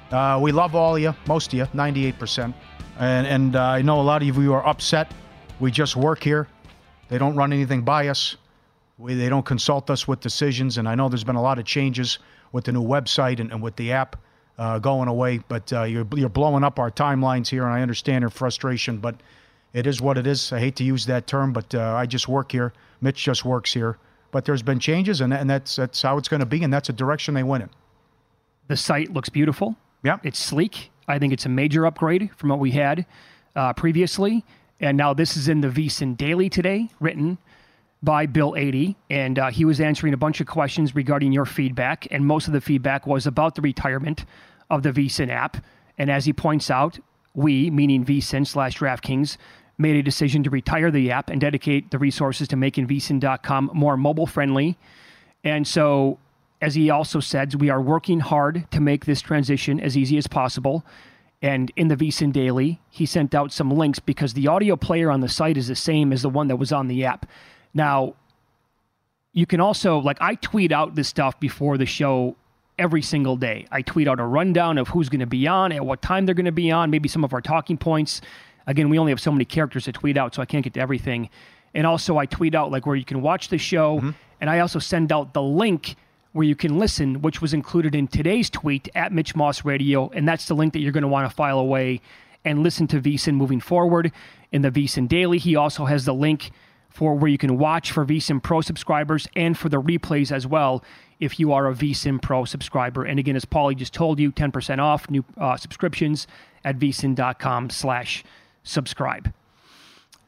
Uh, 0.09 0.39
we 0.41 0.51
love 0.51 0.73
all 0.73 0.95
of 0.95 1.03
you, 1.03 1.13
most 1.27 1.53
of 1.53 1.59
you, 1.59 1.65
98%. 1.75 2.55
And, 2.97 3.27
and 3.27 3.55
uh, 3.55 3.61
I 3.61 3.83
know 3.83 4.01
a 4.01 4.01
lot 4.01 4.23
of 4.23 4.35
you 4.35 4.51
are 4.51 4.65
upset. 4.65 5.11
We 5.59 5.69
just 5.69 5.95
work 5.95 6.23
here. 6.23 6.47
They 7.07 7.19
don't 7.19 7.35
run 7.35 7.53
anything 7.53 7.83
by 7.83 8.07
us. 8.07 8.35
We, 8.97 9.13
they 9.15 9.29
don't 9.29 9.45
consult 9.45 9.89
us 9.89 10.07
with 10.07 10.19
decisions. 10.19 10.77
And 10.77 10.87
I 10.87 10.95
know 10.95 11.09
there's 11.09 11.23
been 11.23 11.35
a 11.35 11.41
lot 11.41 11.59
of 11.59 11.65
changes 11.65 12.19
with 12.51 12.65
the 12.65 12.71
new 12.71 12.83
website 12.83 13.39
and, 13.39 13.51
and 13.51 13.61
with 13.61 13.75
the 13.75 13.91
app 13.91 14.15
uh, 14.57 14.79
going 14.79 15.07
away. 15.07 15.39
But 15.47 15.71
uh, 15.73 15.83
you're, 15.83 16.07
you're 16.15 16.29
blowing 16.29 16.63
up 16.63 16.79
our 16.79 16.91
timelines 16.91 17.47
here, 17.47 17.63
and 17.63 17.73
I 17.73 17.81
understand 17.81 18.21
your 18.21 18.29
frustration. 18.29 18.97
But 18.97 19.15
it 19.73 19.85
is 19.87 20.01
what 20.01 20.17
it 20.17 20.25
is. 20.25 20.53
I 20.53 20.59
hate 20.59 20.77
to 20.77 20.83
use 20.83 21.05
that 21.07 21.27
term, 21.27 21.51
but 21.51 21.75
uh, 21.75 21.93
I 21.95 22.05
just 22.05 22.29
work 22.29 22.51
here. 22.51 22.71
Mitch 23.01 23.21
just 23.21 23.43
works 23.43 23.73
here. 23.73 23.97
But 24.31 24.45
there's 24.45 24.63
been 24.63 24.79
changes, 24.79 25.21
and, 25.21 25.33
and 25.33 25.49
that's 25.49 25.75
that's 25.75 26.01
how 26.01 26.17
it's 26.17 26.27
going 26.27 26.41
to 26.41 26.45
be, 26.45 26.63
and 26.63 26.73
that's 26.73 26.89
a 26.89 26.93
direction 26.93 27.33
they 27.33 27.43
went 27.43 27.63
in. 27.63 27.69
The 28.67 28.75
site 28.75 29.13
looks 29.13 29.29
beautiful. 29.29 29.75
Yeah, 30.03 30.17
it's 30.23 30.39
sleek. 30.39 30.91
I 31.07 31.19
think 31.19 31.33
it's 31.33 31.45
a 31.45 31.49
major 31.49 31.85
upgrade 31.85 32.29
from 32.35 32.49
what 32.49 32.59
we 32.59 32.71
had 32.71 33.05
uh, 33.55 33.73
previously, 33.73 34.43
and 34.79 34.97
now 34.97 35.13
this 35.13 35.37
is 35.37 35.47
in 35.47 35.61
the 35.61 35.69
VSIN 35.69 36.17
Daily 36.17 36.49
today, 36.49 36.89
written 36.99 37.37
by 38.05 38.27
Bill 38.27 38.55
Adee, 38.55 38.95
and 39.09 39.37
uh, 39.39 39.49
he 39.49 39.65
was 39.65 39.81
answering 39.81 40.13
a 40.13 40.17
bunch 40.17 40.39
of 40.39 40.47
questions 40.47 40.95
regarding 40.95 41.31
your 41.31 41.45
feedback, 41.45 42.07
and 42.11 42.25
most 42.25 42.47
of 42.47 42.53
the 42.53 42.61
feedback 42.61 43.07
was 43.07 43.25
about 43.25 43.55
the 43.55 43.61
retirement 43.61 44.25
of 44.69 44.83
the 44.83 44.91
VSIN 44.91 45.29
app. 45.29 45.57
And 45.97 46.09
as 46.11 46.25
he 46.25 46.31
points 46.31 46.69
out, 46.69 46.99
we, 47.33 47.69
meaning 47.69 48.05
VSIN 48.05 48.45
slash 48.47 48.77
DraftKings, 48.77 49.37
made 49.77 49.95
a 49.95 50.03
decision 50.03 50.43
to 50.43 50.49
retire 50.49 50.91
the 50.91 51.11
app 51.11 51.29
and 51.29 51.41
dedicate 51.41 51.91
the 51.91 51.97
resources 51.97 52.47
to 52.47 52.55
making 52.55 52.87
vsin.com 52.87 53.71
more 53.73 53.97
mobile 53.97 54.27
friendly. 54.27 54.77
And 55.43 55.67
so, 55.67 56.17
as 56.61 56.75
he 56.75 56.89
also 56.89 57.19
said, 57.19 57.55
we 57.55 57.69
are 57.69 57.81
working 57.81 58.21
hard 58.21 58.67
to 58.71 58.79
make 58.79 59.05
this 59.05 59.21
transition 59.21 59.79
as 59.79 59.97
easy 59.97 60.17
as 60.17 60.27
possible. 60.27 60.85
And 61.41 61.71
in 61.75 61.89
the 61.89 61.95
VSIN 61.95 62.31
Daily, 62.31 62.79
he 62.89 63.05
sent 63.05 63.35
out 63.35 63.51
some 63.51 63.69
links 63.69 63.99
because 63.99 64.33
the 64.33 64.47
audio 64.47 64.75
player 64.75 65.11
on 65.11 65.19
the 65.19 65.27
site 65.27 65.57
is 65.57 65.67
the 65.67 65.75
same 65.75 66.13
as 66.13 66.21
the 66.21 66.29
one 66.29 66.47
that 66.47 66.55
was 66.55 66.71
on 66.71 66.87
the 66.87 67.03
app. 67.03 67.25
Now, 67.75 68.15
you 69.33 69.45
can 69.45 69.59
also, 69.59 69.99
like, 69.99 70.17
I 70.21 70.35
tweet 70.35 70.71
out 70.71 70.95
this 70.95 71.09
stuff 71.09 71.39
before 71.39 71.77
the 71.77 71.85
show 71.85 72.37
every 72.79 73.01
single 73.01 73.35
day. 73.35 73.67
I 73.69 73.81
tweet 73.81 74.07
out 74.07 74.19
a 74.19 74.25
rundown 74.25 74.77
of 74.77 74.87
who's 74.87 75.09
going 75.09 75.19
to 75.19 75.27
be 75.27 75.45
on, 75.45 75.71
at 75.73 75.85
what 75.85 76.01
time 76.01 76.25
they're 76.25 76.33
going 76.33 76.45
to 76.45 76.51
be 76.53 76.71
on, 76.71 76.89
maybe 76.89 77.09
some 77.09 77.23
of 77.23 77.33
our 77.33 77.41
talking 77.41 77.77
points. 77.77 78.21
Again, 78.65 78.89
we 78.89 78.97
only 78.97 79.11
have 79.11 79.19
so 79.19 79.31
many 79.31 79.45
characters 79.45 79.83
to 79.85 79.91
tweet 79.91 80.17
out, 80.17 80.33
so 80.33 80.41
I 80.41 80.45
can't 80.45 80.63
get 80.63 80.73
to 80.75 80.79
everything. 80.79 81.29
And 81.73 81.85
also, 81.85 82.17
I 82.17 82.25
tweet 82.25 82.55
out, 82.55 82.71
like, 82.71 82.85
where 82.85 82.95
you 82.95 83.05
can 83.05 83.21
watch 83.21 83.49
the 83.49 83.57
show. 83.57 83.97
Mm-hmm. 83.97 84.11
And 84.39 84.49
I 84.49 84.59
also 84.59 84.79
send 84.79 85.11
out 85.11 85.33
the 85.33 85.41
link 85.41 85.95
where 86.31 86.45
you 86.45 86.55
can 86.55 86.79
listen, 86.79 87.21
which 87.21 87.41
was 87.41 87.53
included 87.53 87.93
in 87.93 88.07
today's 88.07 88.49
tweet 88.49 88.89
at 88.95 89.11
Mitch 89.11 89.35
Moss 89.35 89.63
Radio. 89.65 90.09
And 90.09 90.27
that's 90.27 90.47
the 90.47 90.53
link 90.53 90.73
that 90.73 90.79
you're 90.79 90.91
going 90.93 91.03
to 91.03 91.07
want 91.09 91.29
to 91.29 91.35
file 91.35 91.59
away 91.59 92.01
and 92.43 92.63
listen 92.63 92.87
to 92.87 93.01
VSIN 93.01 93.35
moving 93.35 93.59
forward. 93.59 94.11
In 94.51 94.61
the 94.61 94.71
VSIN 94.71 95.07
Daily, 95.07 95.37
he 95.37 95.55
also 95.55 95.85
has 95.85 96.05
the 96.05 96.13
link 96.13 96.51
for 96.95 97.13
where 97.13 97.29
you 97.29 97.37
can 97.37 97.57
watch 97.57 97.91
for 97.91 98.05
VSIN 98.05 98.41
Pro 98.41 98.61
subscribers 98.61 99.27
and 99.35 99.57
for 99.57 99.67
the 99.67 99.81
replays 99.81 100.31
as 100.31 100.47
well 100.47 100.81
if 101.19 101.41
you 101.41 101.51
are 101.51 101.67
a 101.67 101.73
VSIN 101.73 102.21
Pro 102.21 102.45
subscriber. 102.45 103.03
And 103.03 103.19
again, 103.19 103.35
as 103.35 103.43
Paulie 103.43 103.75
just 103.75 103.93
told 103.93 104.17
you, 104.17 104.31
10% 104.31 104.79
off 104.79 105.09
new 105.09 105.25
uh, 105.37 105.57
subscriptions 105.57 106.25
at 106.63 106.79
VSIN.com 106.79 107.69
slash 107.69 108.23
subscribe. 108.63 109.33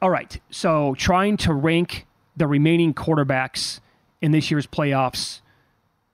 All 0.01 0.09
right, 0.09 0.39
so 0.49 0.93
trying 0.97 1.37
to 1.37 1.53
rank 1.53 2.05
the 2.35 2.47
remaining 2.47 2.93
quarterbacks 2.93 3.79
in 4.21 4.31
this 4.31 4.51
year's 4.51 4.67
playoffs, 4.67 5.39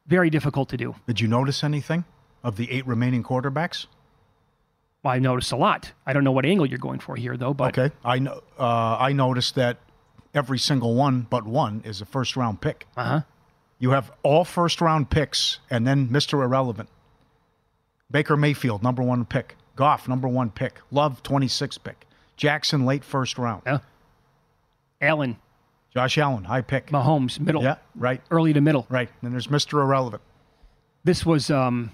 very 0.06 0.30
difficult 0.30 0.70
to 0.70 0.78
do. 0.78 0.96
Did 1.08 1.20
you 1.20 1.28
notice 1.28 1.64
anything 1.64 2.06
of 2.44 2.58
the 2.58 2.72
eight 2.72 2.86
remaining 2.86 3.24
quarterbacks? 3.24 3.88
Well, 5.02 5.16
I 5.16 5.20
noticed 5.20 5.52
a 5.52 5.58
lot. 5.58 5.94
I 6.06 6.14
don't 6.14 6.24
know 6.24 6.32
what 6.32 6.46
angle 6.46 6.68
you're 6.68 6.78
going 6.78 7.00
for 7.00 7.16
here, 7.16 7.36
though. 7.38 7.56
But 7.56 7.78
okay, 7.78 7.96
I 8.06 8.20
know. 8.20 8.44
Uh, 8.58 8.98
I 9.00 9.14
noticed 9.14 9.56
that 9.56 9.78
every 10.34 10.60
single 10.60 10.96
one 10.96 11.28
but 11.30 11.46
one 11.46 11.82
is 11.86 12.02
a 12.02 12.06
first 12.06 12.36
round 12.36 12.62
pick. 12.62 12.88
Uh 12.98 13.04
huh. 13.04 13.22
You 13.80 13.92
have 13.92 14.12
all 14.24 14.46
first 14.46 14.82
round 14.82 15.10
picks 15.10 15.60
and 15.70 15.86
then 15.86 16.08
Mr. 16.08 16.44
Irrelevant. 16.44 16.90
Baker 18.10 18.38
Mayfield, 18.38 18.84
number 18.84 19.02
one 19.02 19.26
pick. 19.26 19.56
Goff, 19.76 20.08
number 20.08 20.28
one 20.28 20.52
pick. 20.52 20.80
Love, 20.92 21.24
26 21.24 21.80
pick. 21.80 22.06
Jackson, 22.38 22.86
late 22.86 23.04
first 23.04 23.38
round. 23.38 23.64
Yeah. 23.66 23.80
Allen. 25.02 25.38
Josh 25.94 26.18
Allen, 26.18 26.44
high 26.46 26.62
pick. 26.62 26.88
Mahomes, 26.88 27.40
middle. 27.40 27.62
Yeah, 27.64 27.76
right. 27.96 28.22
Early 28.32 28.54
to 28.54 28.62
middle. 28.62 28.88
Right. 28.90 29.10
And 29.10 29.18
then 29.22 29.32
there's 29.32 29.48
Mr. 29.48 29.82
Irrelevant. 29.82 30.24
This 31.04 31.26
was 31.26 31.52
um, 31.52 31.92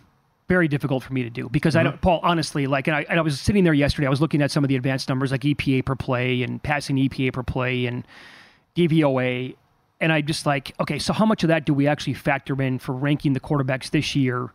very 0.50 0.68
difficult 0.68 1.04
for 1.04 1.14
me 1.14 1.24
to 1.24 1.30
do 1.30 1.48
because 1.48 1.76
mm-hmm. 1.76 1.88
I 1.88 1.92
don't, 1.92 2.02
Paul, 2.02 2.20
honestly, 2.24 2.68
like, 2.68 2.88
and 2.88 2.98
I, 2.98 3.06
and 3.08 3.18
I 3.18 3.22
was 3.22 3.40
sitting 3.40 3.64
there 3.64 3.74
yesterday, 3.74 4.08
I 4.08 4.10
was 4.10 4.20
looking 4.20 4.42
at 4.42 4.52
some 4.52 4.66
of 4.66 4.68
the 4.68 4.76
advanced 4.76 5.08
numbers 5.08 5.32
like 5.32 5.42
EPA 5.42 5.86
per 5.86 5.96
play 5.96 6.44
and 6.44 6.62
passing 6.62 6.98
EPA 6.98 7.32
per 7.32 7.44
play 7.44 7.86
and 7.86 8.06
DVOA. 8.76 9.56
And 10.02 10.12
I 10.12 10.22
just 10.22 10.46
like, 10.46 10.74
okay, 10.80 11.00
so 11.00 11.14
how 11.14 11.26
much 11.26 11.44
of 11.44 11.50
that 11.50 11.66
do 11.66 11.74
we 11.74 11.88
actually 11.88 12.16
factor 12.16 12.62
in 12.62 12.80
for 12.80 12.94
ranking 12.94 13.34
the 13.34 13.40
quarterbacks 13.40 13.92
this 13.92 14.16
year 14.16 14.52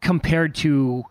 compared 0.00 0.54
to 0.56 1.04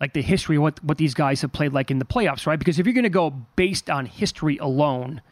like 0.00 0.12
the 0.12 0.22
history 0.22 0.56
of 0.56 0.62
what, 0.62 0.84
what 0.84 0.98
these 0.98 1.14
guys 1.14 1.40
have 1.40 1.52
played 1.52 1.72
like 1.72 1.90
in 1.90 1.98
the 1.98 2.04
playoffs, 2.04 2.46
right? 2.46 2.58
Because 2.58 2.78
if 2.78 2.86
you're 2.86 2.94
going 2.94 3.02
to 3.04 3.08
go 3.08 3.30
based 3.56 3.88
on 3.88 4.06
history 4.06 4.58
alone, 4.58 5.22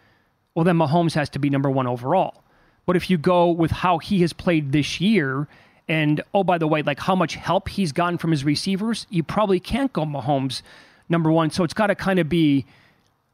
well, 0.54 0.64
then 0.64 0.76
Mahomes 0.76 1.14
has 1.14 1.28
to 1.30 1.38
be 1.38 1.50
number 1.50 1.70
one 1.70 1.86
overall. 1.86 2.42
But 2.86 2.96
if 2.96 3.10
you 3.10 3.18
go 3.18 3.50
with 3.50 3.70
how 3.70 3.98
he 3.98 4.22
has 4.22 4.32
played 4.32 4.72
this 4.72 5.00
year, 5.00 5.48
and 5.88 6.20
oh, 6.34 6.42
by 6.42 6.58
the 6.58 6.66
way, 6.66 6.82
like 6.82 7.00
how 7.00 7.14
much 7.14 7.34
help 7.34 7.68
he's 7.68 7.92
gotten 7.92 8.18
from 8.18 8.30
his 8.30 8.44
receivers, 8.44 9.06
you 9.08 9.22
probably 9.22 9.60
can't 9.60 9.92
go 9.92 10.04
Mahomes 10.04 10.62
number 11.08 11.30
one. 11.30 11.50
So 11.50 11.62
it's 11.64 11.74
got 11.74 11.88
to 11.88 11.94
kind 11.94 12.18
of 12.18 12.28
be, 12.28 12.66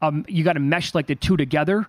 um, 0.02 0.24
you 0.28 0.44
got 0.44 0.54
to 0.54 0.60
mesh 0.60 0.94
like 0.94 1.06
the 1.06 1.14
two 1.14 1.36
together. 1.36 1.86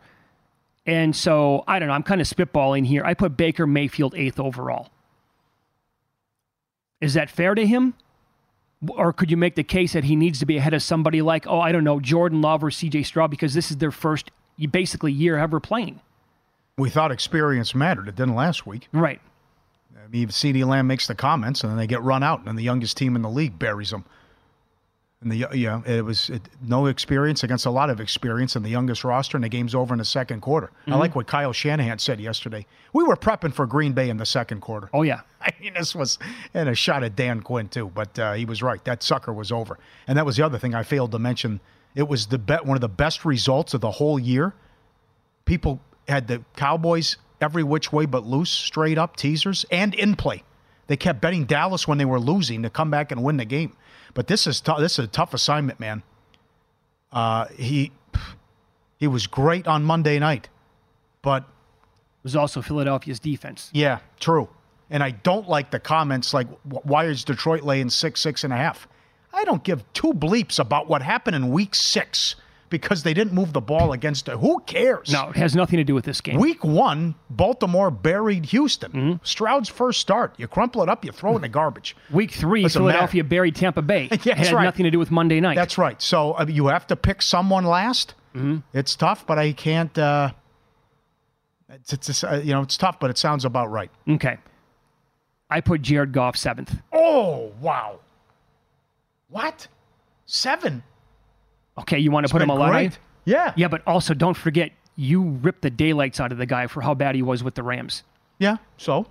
And 0.86 1.16
so 1.16 1.64
I 1.68 1.80
don't 1.80 1.88
know. 1.88 1.94
I'm 1.94 2.04
kind 2.04 2.22
of 2.22 2.28
spitballing 2.28 2.86
here. 2.86 3.04
I 3.04 3.14
put 3.14 3.36
Baker 3.36 3.68
Mayfield 3.68 4.16
eighth 4.16 4.40
overall. 4.40 4.90
Is 7.02 7.16
that 7.16 7.30
fair 7.30 7.56
to 7.56 7.66
him? 7.66 7.96
Or 8.90 9.14
could 9.14 9.32
you 9.32 9.38
make 9.38 9.56
the 9.56 9.64
case 9.64 9.94
that 9.94 10.06
he 10.06 10.16
needs 10.16 10.40
to 10.40 10.46
be 10.46 10.58
ahead 10.58 10.74
of 10.74 10.82
somebody 10.82 11.22
like, 11.22 11.48
oh, 11.48 11.60
I 11.60 11.72
don't 11.72 11.86
know, 11.86 12.00
Jordan 12.00 12.42
Love 12.42 12.64
or 12.64 12.70
CJ 12.70 13.06
Stroud 13.06 13.32
because 13.32 13.54
this 13.54 13.72
is 13.72 13.78
their 13.78 13.92
first 13.92 14.32
basically 14.72 15.12
year 15.12 15.38
ever 15.38 15.60
playing? 15.60 16.02
We 16.78 16.90
thought 16.90 17.12
experience 17.12 17.76
mattered. 17.76 18.08
It 18.08 18.16
didn't 18.16 18.36
last 18.36 18.66
week. 18.66 18.88
Right. 18.92 19.22
I 20.14 20.18
mean, 20.18 20.28
CeeDee 20.28 20.66
Lamb 20.66 20.86
makes 20.86 21.08
the 21.08 21.16
comments, 21.16 21.64
and 21.64 21.72
then 21.72 21.78
they 21.78 21.88
get 21.88 22.04
run 22.04 22.22
out, 22.22 22.46
and 22.46 22.58
the 22.58 22.64
youngest 22.64 22.98
team 22.98 23.16
in 23.16 23.24
the 23.24 23.30
league 23.30 23.58
buries 23.58 23.90
them. 23.90 24.06
And 25.22 25.32
the 25.32 25.48
yeah, 25.58 25.82
it 25.86 26.04
was 26.04 26.30
it, 26.30 26.42
no 26.62 26.86
experience 26.88 27.44
against 27.44 27.66
a 27.66 27.72
lot 27.72 27.90
of 27.90 28.02
experience 28.02 28.56
in 28.56 28.62
the 28.62 28.70
youngest 28.70 29.04
roster, 29.04 29.38
and 29.38 29.44
the 29.44 29.50
game's 29.50 29.74
over 29.74 29.94
in 29.94 29.98
the 29.98 30.06
second 30.06 30.42
quarter. 30.42 30.68
Mm-hmm. 30.68 30.94
I 30.94 30.98
like 30.98 31.16
what 31.16 31.28
Kyle 31.28 31.54
Shanahan 31.54 31.98
said 31.98 32.20
yesterday. 32.20 32.66
We 32.92 33.06
were 33.06 33.16
prepping 33.16 33.54
for 33.54 33.66
Green 33.66 33.94
Bay 33.94 34.10
in 34.10 34.18
the 34.18 34.26
second 34.26 34.60
quarter. 34.60 34.90
Oh 34.94 35.02
yeah, 35.02 35.22
I 35.42 35.52
mean 35.60 35.74
this 35.74 35.96
was 35.96 36.20
and 36.54 36.68
a 36.68 36.76
shot 36.76 37.04
at 37.04 37.16
Dan 37.16 37.42
Quinn 37.42 37.70
too, 37.70 37.90
but 37.96 38.20
uh, 38.20 38.34
he 38.34 38.46
was 38.46 38.62
right. 38.62 38.84
That 38.84 39.02
sucker 39.02 39.34
was 39.34 39.52
over, 39.52 39.80
and 40.08 40.18
that 40.18 40.26
was 40.26 40.36
the 40.36 40.46
other 40.46 40.60
thing 40.60 40.76
I 40.76 40.84
failed 40.84 41.12
to 41.14 41.20
mention. 41.20 41.60
It 41.96 42.08
was 42.08 42.28
the 42.28 42.38
bet 42.38 42.66
one 42.66 42.76
of 42.76 42.82
the 42.82 42.90
best 42.90 43.24
results 43.24 43.74
of 43.74 43.82
the 43.82 43.92
whole 43.92 44.20
year. 44.20 44.54
People 45.46 45.80
had 46.08 46.28
the 46.28 46.44
Cowboys 46.56 47.18
every 47.44 47.64
which 47.64 47.92
way 47.94 48.08
but 48.08 48.26
loose, 48.26 48.50
straight 48.50 48.98
up 48.98 49.16
teasers 49.16 49.66
and 49.70 49.94
in 49.94 50.16
play. 50.16 50.44
They 50.88 50.98
kept 50.98 51.22
betting 51.22 51.46
Dallas 51.46 51.88
when 51.88 51.98
they 51.98 52.06
were 52.06 52.20
losing 52.20 52.64
to 52.64 52.70
come 52.70 52.90
back 52.90 53.12
and 53.12 53.24
win 53.24 53.38
the 53.38 53.46
game. 53.46 53.76
But 54.16 54.28
this 54.28 54.48
is 54.48 54.62
t- 54.62 54.74
this 54.80 54.94
is 55.00 55.06
a 55.06 55.08
tough 55.08 55.34
assignment, 55.34 55.80
man. 55.80 56.04
Uh, 57.12 57.46
he 57.58 57.92
he 58.98 59.08
was 59.08 59.28
great 59.28 59.68
on 59.68 59.84
Monday 59.84 60.18
night. 60.20 60.50
but 61.22 61.44
it 61.44 62.24
was 62.24 62.36
also 62.36 62.62
Philadelphia's 62.62 63.20
defense. 63.20 63.70
Yeah, 63.74 64.00
true. 64.20 64.48
And 64.90 65.04
I 65.04 65.12
don't 65.12 65.48
like 65.50 65.72
the 65.72 65.80
comments 65.80 66.34
like, 66.34 66.48
why 66.64 67.06
is 67.06 67.24
Detroit 67.24 67.64
laying 67.64 67.90
six, 67.90 68.22
six 68.22 68.44
and 68.44 68.54
a 68.54 68.58
half? 68.58 68.88
I 69.34 69.44
don't 69.46 69.64
give 69.64 69.84
two 69.94 70.14
bleeps 70.14 70.60
about 70.60 70.88
what 70.88 71.02
happened 71.02 71.36
in 71.36 71.50
week 71.50 71.76
six 71.76 72.36
because 72.74 73.04
they 73.04 73.14
didn't 73.14 73.34
move 73.34 73.54
the 73.54 73.62
ball 73.62 73.94
against 73.94 74.28
it. 74.28 74.38
Who 74.38 74.60
cares? 74.66 75.14
No, 75.14 75.30
it 75.30 75.36
has 75.36 75.56
nothing 75.56 75.78
to 75.78 75.84
do 75.84 75.94
with 75.94 76.06
this 76.06 76.20
game. 76.22 76.40
Week 76.40 76.64
one, 76.64 77.14
Baltimore 77.30 77.92
buried 77.92 78.48
Houston. 78.48 78.92
Mm-hmm. 78.92 79.24
Stroud's 79.24 79.70
first 79.70 80.02
start. 80.02 80.34
You 80.38 80.48
crumple 80.48 80.82
it 80.82 80.90
up, 80.90 81.06
you 81.06 81.12
throw 81.12 81.34
it 81.34 81.36
in 81.36 81.42
the 81.44 81.50
garbage. 81.50 81.96
Week 82.12 82.32
three, 82.32 82.64
Doesn't 82.64 82.82
Philadelphia 82.82 83.22
matter. 83.24 83.30
buried 83.30 83.56
Tampa 83.56 83.84
Bay. 83.84 84.10
yeah, 84.24 84.34
it 84.34 84.38
had 84.40 84.52
right. 84.52 84.64
nothing 84.64 84.86
to 84.86 84.92
do 84.92 84.98
with 84.98 85.12
Monday 85.12 85.40
night. 85.40 85.56
That's 85.56 85.78
right. 85.78 86.02
So 86.02 86.34
uh, 86.34 86.48
you 86.50 86.68
have 86.68 86.88
to 86.88 86.96
pick 86.96 87.22
someone 87.22 87.64
last. 87.64 88.16
Mm-hmm. 88.36 88.58
It's 88.74 88.96
tough, 88.96 89.28
but 89.28 89.38
I 89.38 89.54
can't. 89.54 89.96
Uh, 89.96 90.32
it's, 91.70 91.94
it's 91.94 92.24
uh, 92.24 92.42
you 92.44 92.54
know 92.54 92.62
it's 92.64 92.76
tough, 92.76 93.00
but 93.00 93.12
it 93.12 93.20
sounds 93.20 93.46
about 93.46 93.70
right. 93.70 93.92
Okay. 94.10 94.38
I 95.50 95.62
put 95.62 95.84
Jared 95.84 96.12
Goff 96.12 96.36
seventh. 96.36 96.76
Oh 96.92 97.52
wow. 97.62 98.00
What? 99.30 99.68
Seven? 100.26 100.84
Okay, 101.78 102.00
you 102.00 102.12
want 102.12 102.24
to 102.24 102.28
it's 102.28 102.32
put 102.32 102.42
him 102.42 102.50
a 102.50 102.56
lot? 102.56 102.98
Yeah. 103.26 103.54
Yeah, 103.56 103.68
but 103.68 103.82
also 103.88 104.14
don't 104.14 104.36
forget 104.36 104.72
you 104.96 105.22
ripped 105.22 105.62
the 105.62 105.70
daylights 105.70 106.20
out 106.20 106.32
of 106.32 106.38
the 106.38 106.46
guy 106.46 106.68
for 106.68 106.82
how 106.82 106.94
bad 106.94 107.16
he 107.16 107.22
was 107.22 107.44
with 107.44 107.56
the 107.56 107.64
Rams. 107.64 108.04
Yeah. 108.38 108.58
So. 108.78 109.08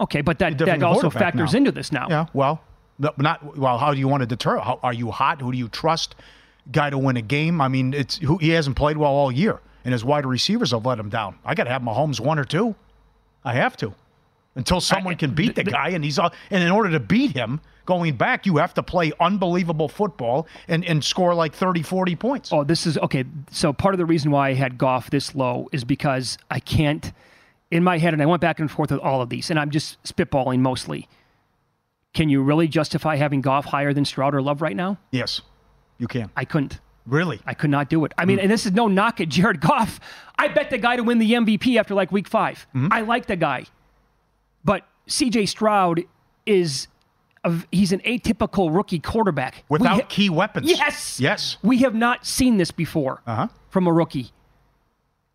Okay, 0.00 0.20
but 0.20 0.38
that 0.38 0.58
that 0.58 0.82
also 0.82 1.10
factors 1.10 1.52
now. 1.52 1.58
into 1.58 1.72
this 1.72 1.92
now. 1.92 2.08
Yeah. 2.08 2.26
Well, 2.32 2.60
not 2.98 3.56
well. 3.56 3.78
How 3.78 3.92
do 3.92 3.98
you 3.98 4.08
want 4.08 4.22
to 4.22 4.26
deter? 4.26 4.58
How, 4.58 4.80
are 4.82 4.92
you 4.92 5.10
hot? 5.10 5.40
Who 5.40 5.52
do 5.52 5.58
you 5.58 5.68
trust? 5.68 6.14
Guy 6.70 6.90
to 6.90 6.98
win 6.98 7.16
a 7.16 7.22
game? 7.22 7.60
I 7.60 7.68
mean, 7.68 7.92
it's 7.92 8.16
who 8.18 8.38
he 8.38 8.50
hasn't 8.50 8.76
played 8.76 8.96
well 8.96 9.12
all 9.12 9.30
year 9.30 9.60
and 9.84 9.92
his 9.92 10.04
wide 10.04 10.26
receivers 10.26 10.70
have 10.70 10.86
let 10.86 10.98
him 10.98 11.08
down. 11.08 11.38
I 11.44 11.54
got 11.54 11.64
to 11.64 11.70
have 11.70 11.82
Mahomes 11.82 12.20
one 12.20 12.38
or 12.38 12.44
two. 12.44 12.74
I 13.44 13.54
have 13.54 13.76
to 13.78 13.94
until 14.54 14.80
someone 14.80 15.14
I, 15.14 15.16
can 15.16 15.34
beat 15.34 15.54
the, 15.54 15.64
the 15.64 15.70
guy, 15.70 15.90
and 15.90 16.04
he's 16.04 16.18
all, 16.18 16.32
and 16.50 16.62
in 16.62 16.70
order 16.70 16.90
to 16.90 17.00
beat 17.00 17.32
him. 17.32 17.60
Going 17.84 18.16
back, 18.16 18.46
you 18.46 18.58
have 18.58 18.72
to 18.74 18.82
play 18.82 19.10
unbelievable 19.18 19.88
football 19.88 20.46
and, 20.68 20.84
and 20.84 21.02
score 21.02 21.34
like 21.34 21.52
30, 21.52 21.82
40 21.82 22.14
points. 22.14 22.52
Oh, 22.52 22.62
this 22.62 22.86
is 22.86 22.96
okay. 22.98 23.24
So, 23.50 23.72
part 23.72 23.92
of 23.92 23.98
the 23.98 24.06
reason 24.06 24.30
why 24.30 24.50
I 24.50 24.54
had 24.54 24.78
Goff 24.78 25.10
this 25.10 25.34
low 25.34 25.68
is 25.72 25.82
because 25.82 26.38
I 26.48 26.60
can't, 26.60 27.12
in 27.72 27.82
my 27.82 27.98
head, 27.98 28.12
and 28.12 28.22
I 28.22 28.26
went 28.26 28.40
back 28.40 28.60
and 28.60 28.70
forth 28.70 28.92
with 28.92 29.00
all 29.00 29.20
of 29.20 29.30
these, 29.30 29.50
and 29.50 29.58
I'm 29.58 29.70
just 29.70 30.00
spitballing 30.04 30.60
mostly. 30.60 31.08
Can 32.14 32.28
you 32.28 32.40
really 32.40 32.68
justify 32.68 33.16
having 33.16 33.40
Goff 33.40 33.64
higher 33.64 33.92
than 33.92 34.04
Stroud 34.04 34.32
or 34.32 34.42
Love 34.42 34.62
right 34.62 34.76
now? 34.76 34.98
Yes, 35.10 35.40
you 35.98 36.06
can. 36.06 36.30
I 36.36 36.44
couldn't. 36.44 36.78
Really? 37.06 37.40
I 37.46 37.54
could 37.54 37.70
not 37.70 37.88
do 37.88 38.04
it. 38.04 38.12
I 38.16 38.24
mean, 38.24 38.38
mm. 38.38 38.42
and 38.42 38.50
this 38.50 38.64
is 38.64 38.72
no 38.72 38.86
knock 38.86 39.20
at 39.20 39.28
Jared 39.28 39.60
Goff. 39.68 39.98
I 40.38 40.48
bet 40.48 40.70
the 40.70 40.78
guy 40.78 40.96
to 40.96 41.02
win 41.02 41.18
the 41.18 41.32
MVP 41.32 41.76
after 41.78 41.94
like 41.94 42.12
week 42.12 42.28
5 42.28 42.66
mm-hmm. 42.74 42.88
I 42.92 43.00
like 43.00 43.26
the 43.26 43.36
guy. 43.36 43.64
But 44.64 44.86
CJ 45.08 45.48
Stroud 45.48 46.02
is 46.46 46.88
a, 47.44 47.54
he's 47.70 47.92
an 47.92 48.00
atypical 48.00 48.74
rookie 48.74 48.98
quarterback 48.98 49.64
without 49.68 50.00
ha- 50.02 50.06
key 50.08 50.30
weapons. 50.30 50.70
Yes. 50.70 51.18
Yes. 51.20 51.56
We 51.62 51.78
have 51.78 51.94
not 51.94 52.26
seen 52.26 52.56
this 52.56 52.70
before 52.70 53.22
uh-huh. 53.26 53.48
from 53.70 53.86
a 53.86 53.92
rookie. 53.92 54.30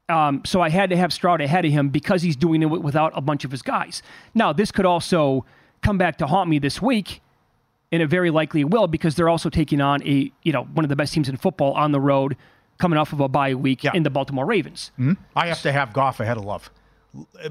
Um, 0.10 0.44
so 0.46 0.62
I 0.62 0.70
had 0.70 0.90
to 0.92 0.98
have 0.98 1.12
Stroud 1.12 1.42
ahead 1.42 1.66
of 1.66 1.72
him 1.72 1.90
because 1.90 2.22
he's 2.22 2.38
doing 2.38 2.64
it 2.64 2.68
without 2.68 3.12
a 3.14 3.20
bunch 3.20 3.44
of 3.44 3.52
his 3.52 3.62
guys. 3.62 4.02
Now, 4.34 4.54
this 4.54 4.72
could 4.72 4.86
also 4.86 5.46
come 5.82 5.98
back 5.98 6.18
to 6.20 6.28
haunt 6.28 6.50
me 6.50 6.60
this 6.60 6.82
week 6.82 7.22
and 7.92 8.02
it 8.02 8.08
very 8.08 8.30
likely 8.30 8.64
will 8.64 8.88
because 8.88 9.16
they're 9.16 9.30
also 9.30 9.50
taking 9.50 9.82
on 9.82 10.04
a 10.04 10.32
you 10.44 10.52
know 10.52 10.64
one 10.64 10.86
of 10.86 10.90
the 10.90 10.96
best 10.96 11.14
teams 11.14 11.30
in 11.30 11.38
football 11.38 11.74
on 11.74 11.92
the 11.92 12.00
road, 12.00 12.36
coming 12.78 12.98
off 12.98 13.14
of 13.14 13.20
a 13.20 13.28
bye 13.28 13.54
week 13.54 13.84
yeah. 13.84 13.92
in 13.94 14.04
the 14.04 14.10
Baltimore 14.10 14.46
Ravens. 14.46 14.92
Mm-hmm. 15.00 15.14
I 15.36 15.48
have 15.48 15.62
to 15.62 15.72
have 15.72 15.94
Goff 15.94 16.20
ahead 16.20 16.38
of 16.38 16.46
Love 16.46 16.70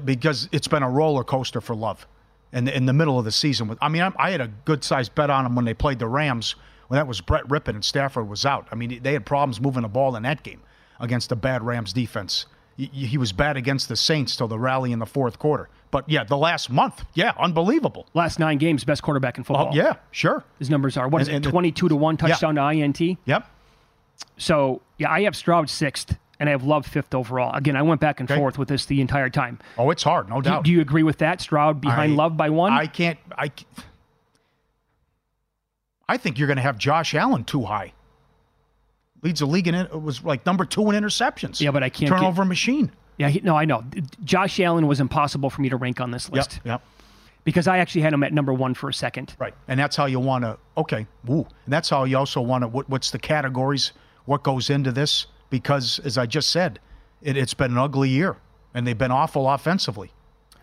because 0.05 0.49
it's 0.51 0.67
been 0.67 0.83
a 0.83 0.89
roller 0.89 1.23
coaster 1.23 1.61
for 1.61 1.75
Love, 1.75 2.07
in 2.53 2.65
the, 2.65 2.75
in 2.75 2.85
the 2.85 2.93
middle 2.93 3.19
of 3.19 3.25
the 3.25 3.31
season. 3.31 3.77
I 3.81 3.89
mean, 3.89 4.01
I 4.17 4.31
had 4.31 4.41
a 4.41 4.47
good 4.65 4.83
sized 4.83 5.15
bet 5.15 5.29
on 5.29 5.45
him 5.45 5.55
when 5.55 5.65
they 5.65 5.73
played 5.73 5.99
the 5.99 6.07
Rams 6.07 6.55
when 6.87 6.97
that 6.97 7.07
was 7.07 7.19
Brett 7.19 7.45
Rypien 7.47 7.75
and 7.75 7.83
Stafford 7.83 8.29
was 8.29 8.45
out. 8.45 8.67
I 8.71 8.75
mean, 8.75 9.01
they 9.03 9.13
had 9.13 9.25
problems 9.25 9.59
moving 9.59 9.81
the 9.81 9.89
ball 9.89 10.15
in 10.15 10.23
that 10.23 10.43
game 10.43 10.61
against 10.99 11.31
a 11.31 11.35
bad 11.35 11.61
Rams 11.63 11.91
defense. 11.93 12.45
He 12.77 13.17
was 13.17 13.31
bad 13.31 13.57
against 13.57 13.89
the 13.89 13.95
Saints 13.95 14.35
till 14.35 14.47
the 14.47 14.59
rally 14.59 14.91
in 14.91 14.99
the 14.99 15.05
fourth 15.05 15.39
quarter. 15.39 15.67
But 15.89 16.07
yeah, 16.07 16.23
the 16.23 16.37
last 16.37 16.69
month, 16.69 17.03
yeah, 17.15 17.33
unbelievable. 17.39 18.05
Last 18.13 18.39
nine 18.39 18.57
games, 18.57 18.83
best 18.83 19.01
quarterback 19.01 19.37
in 19.37 19.43
football. 19.43 19.69
Oh, 19.71 19.75
yeah, 19.75 19.95
sure. 20.11 20.43
His 20.59 20.69
numbers 20.69 20.95
are 20.95 21.07
what 21.07 21.21
is 21.21 21.27
and, 21.27 21.45
it, 21.45 21.49
twenty-two 21.49 21.89
to 21.89 21.95
one 21.95 22.17
touchdown 22.17 22.55
yeah. 22.55 22.71
to 22.71 23.03
INT. 23.03 23.17
Yep. 23.25 23.49
So 24.37 24.81
yeah, 24.97 25.09
I 25.09 25.23
have 25.23 25.35
Stroud 25.35 25.69
sixth, 25.69 26.17
and 26.39 26.49
I 26.49 26.51
have 26.51 26.63
Love 26.63 26.85
fifth 26.85 27.13
overall. 27.13 27.55
Again, 27.55 27.75
I 27.75 27.81
went 27.81 28.01
back 28.01 28.19
and 28.19 28.29
okay. 28.29 28.39
forth 28.39 28.57
with 28.57 28.67
this 28.67 28.85
the 28.85 29.01
entire 29.01 29.29
time. 29.29 29.59
Oh, 29.77 29.89
it's 29.89 30.03
hard, 30.03 30.29
no 30.29 30.41
doubt. 30.41 30.63
Do, 30.63 30.69
do 30.69 30.73
you 30.73 30.81
agree 30.81 31.03
with 31.03 31.19
that? 31.19 31.41
Stroud 31.41 31.81
behind 31.81 32.13
I, 32.13 32.15
Love 32.15 32.37
by 32.37 32.49
one. 32.49 32.73
I 32.73 32.87
can't. 32.87 33.19
I. 33.37 33.51
I 36.09 36.17
think 36.17 36.39
you're 36.39 36.47
going 36.47 36.57
to 36.57 36.63
have 36.63 36.77
Josh 36.77 37.13
Allen 37.15 37.43
too 37.43 37.63
high 37.63 37.91
leads 39.21 39.39
the 39.39 39.45
league 39.45 39.67
in 39.67 39.75
it 39.75 40.01
was 40.01 40.23
like 40.23 40.45
number 40.45 40.65
two 40.65 40.89
in 40.89 41.01
interceptions. 41.01 41.59
Yeah, 41.59 41.71
but 41.71 41.83
I 41.83 41.89
can't 41.89 42.09
turnover 42.09 42.43
get, 42.43 42.49
machine. 42.49 42.91
Yeah, 43.17 43.29
he, 43.29 43.41
no, 43.41 43.55
I 43.55 43.65
know. 43.65 43.83
Josh 44.23 44.59
Allen 44.59 44.87
was 44.87 44.99
impossible 44.99 45.49
for 45.49 45.61
me 45.61 45.69
to 45.69 45.75
rank 45.75 45.99
on 45.99 46.11
this 46.11 46.29
list. 46.29 46.55
Yep. 46.57 46.65
yep. 46.65 46.81
Because 47.43 47.67
I 47.67 47.77
actually 47.79 48.01
had 48.01 48.13
him 48.13 48.23
at 48.23 48.33
number 48.33 48.53
one 48.53 48.73
for 48.73 48.89
a 48.89 48.93
second. 48.93 49.35
Right, 49.39 49.53
and 49.67 49.79
that's 49.79 49.95
how 49.95 50.05
you 50.05 50.19
want 50.19 50.43
to. 50.43 50.57
Okay, 50.77 51.07
woo, 51.25 51.47
and 51.65 51.73
that's 51.73 51.89
how 51.89 52.03
you 52.03 52.17
also 52.17 52.41
want 52.41 52.63
to. 52.63 52.67
What, 52.67 52.89
what's 52.89 53.11
the 53.11 53.19
categories? 53.19 53.93
What 54.25 54.43
goes 54.43 54.69
into 54.69 54.91
this? 54.91 55.27
Because 55.49 55.99
as 55.99 56.17
I 56.17 56.25
just 56.25 56.49
said, 56.49 56.79
it, 57.21 57.35
has 57.35 57.53
been 57.53 57.71
an 57.71 57.77
ugly 57.77 58.09
year, 58.09 58.37
and 58.73 58.85
they've 58.85 58.97
been 58.97 59.11
awful 59.11 59.49
offensively. 59.49 60.11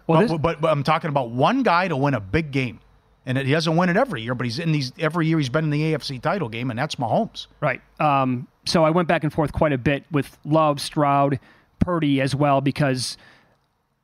Well, 0.06 0.20
but, 0.20 0.28
this, 0.28 0.38
but, 0.38 0.60
but 0.60 0.70
I'm 0.70 0.82
talking 0.82 1.08
about 1.08 1.30
one 1.30 1.62
guy 1.62 1.88
to 1.88 1.96
win 1.96 2.14
a 2.14 2.20
big 2.20 2.50
game 2.50 2.80
and 3.26 3.38
he 3.38 3.52
doesn't 3.52 3.76
win 3.76 3.88
it 3.88 3.96
every 3.96 4.22
year, 4.22 4.34
but 4.34 4.44
he's 4.44 4.58
in 4.58 4.72
these 4.72 4.92
every 4.98 5.26
year. 5.26 5.38
He's 5.38 5.48
been 5.48 5.64
in 5.64 5.70
the 5.70 5.94
AFC 5.94 6.20
title 6.20 6.48
game, 6.48 6.70
and 6.70 6.78
that's 6.78 6.96
Mahomes. 6.96 7.46
Right. 7.60 7.80
Um, 7.98 8.46
so 8.66 8.84
I 8.84 8.90
went 8.90 9.08
back 9.08 9.24
and 9.24 9.32
forth 9.32 9.52
quite 9.52 9.72
a 9.72 9.78
bit 9.78 10.04
with 10.10 10.36
Love, 10.44 10.80
Stroud, 10.80 11.38
Purdy 11.78 12.20
as 12.20 12.34
well 12.34 12.60
because 12.60 13.16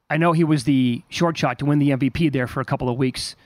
I 0.08 0.16
know 0.16 0.32
he 0.32 0.44
was 0.44 0.64
the 0.64 1.02
short 1.08 1.36
shot 1.36 1.58
to 1.60 1.64
win 1.64 1.78
the 1.78 1.90
MVP 1.90 2.32
there 2.32 2.46
for 2.46 2.60
a 2.60 2.64
couple 2.64 2.88
of 2.88 2.96
weeks 2.96 3.36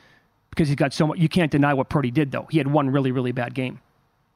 because 0.51 0.69
he's 0.69 0.77
got 0.77 0.93
so 0.93 1.09
much. 1.09 1.19
You 1.19 1.29
can't 1.29 1.51
deny 1.51 1.75
what 1.75 1.89
Purdy 1.89 2.11
did 2.11 2.31
though. 2.31 2.47
He 2.51 2.59
had 2.59 2.69
one 2.69 2.91
really 2.91 3.13
really 3.13 3.33
bad 3.33 3.55
game. 3.55 3.81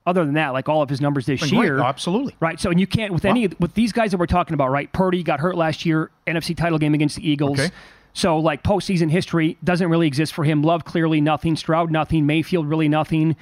Other 0.06 0.24
than 0.24 0.34
that, 0.34 0.50
like 0.54 0.70
all 0.70 0.80
of 0.80 0.88
his 0.88 1.02
numbers 1.02 1.26
this 1.26 1.52
year, 1.52 1.80
oh, 1.80 1.82
absolutely 1.82 2.34
right. 2.40 2.58
So 2.58 2.70
and 2.70 2.80
you 2.80 2.87
can't 2.87 3.12
with 3.12 3.26
any 3.26 3.48
with 3.61 3.74
these 3.74 3.92
guys 3.92 4.11
that 4.12 4.16
we're 4.16 4.26
talking 4.26 4.54
about, 4.54 4.70
right? 4.70 4.90
Purdy 4.92 5.22
got 5.22 5.38
hurt 5.38 5.54
last 5.54 5.84
year, 5.84 6.11
NFC 6.26 6.56
title 6.56 6.78
game 6.78 6.94
against 6.94 7.16
the 7.16 7.28
Eagles. 7.28 7.61
Okay. 7.61 7.70
So, 8.14 8.38
like 8.38 8.62
postseason 8.62 9.11
history 9.11 9.58
doesn't 9.62 9.88
really 9.88 10.06
exist 10.06 10.32
for 10.32 10.44
him. 10.44 10.62
Love 10.62 10.84
clearly 10.84 11.20
nothing. 11.20 11.56
Stroud 11.56 11.90
nothing. 11.90 12.26
Mayfield 12.26 12.66
really 12.68 12.88
nothing. 12.88 13.37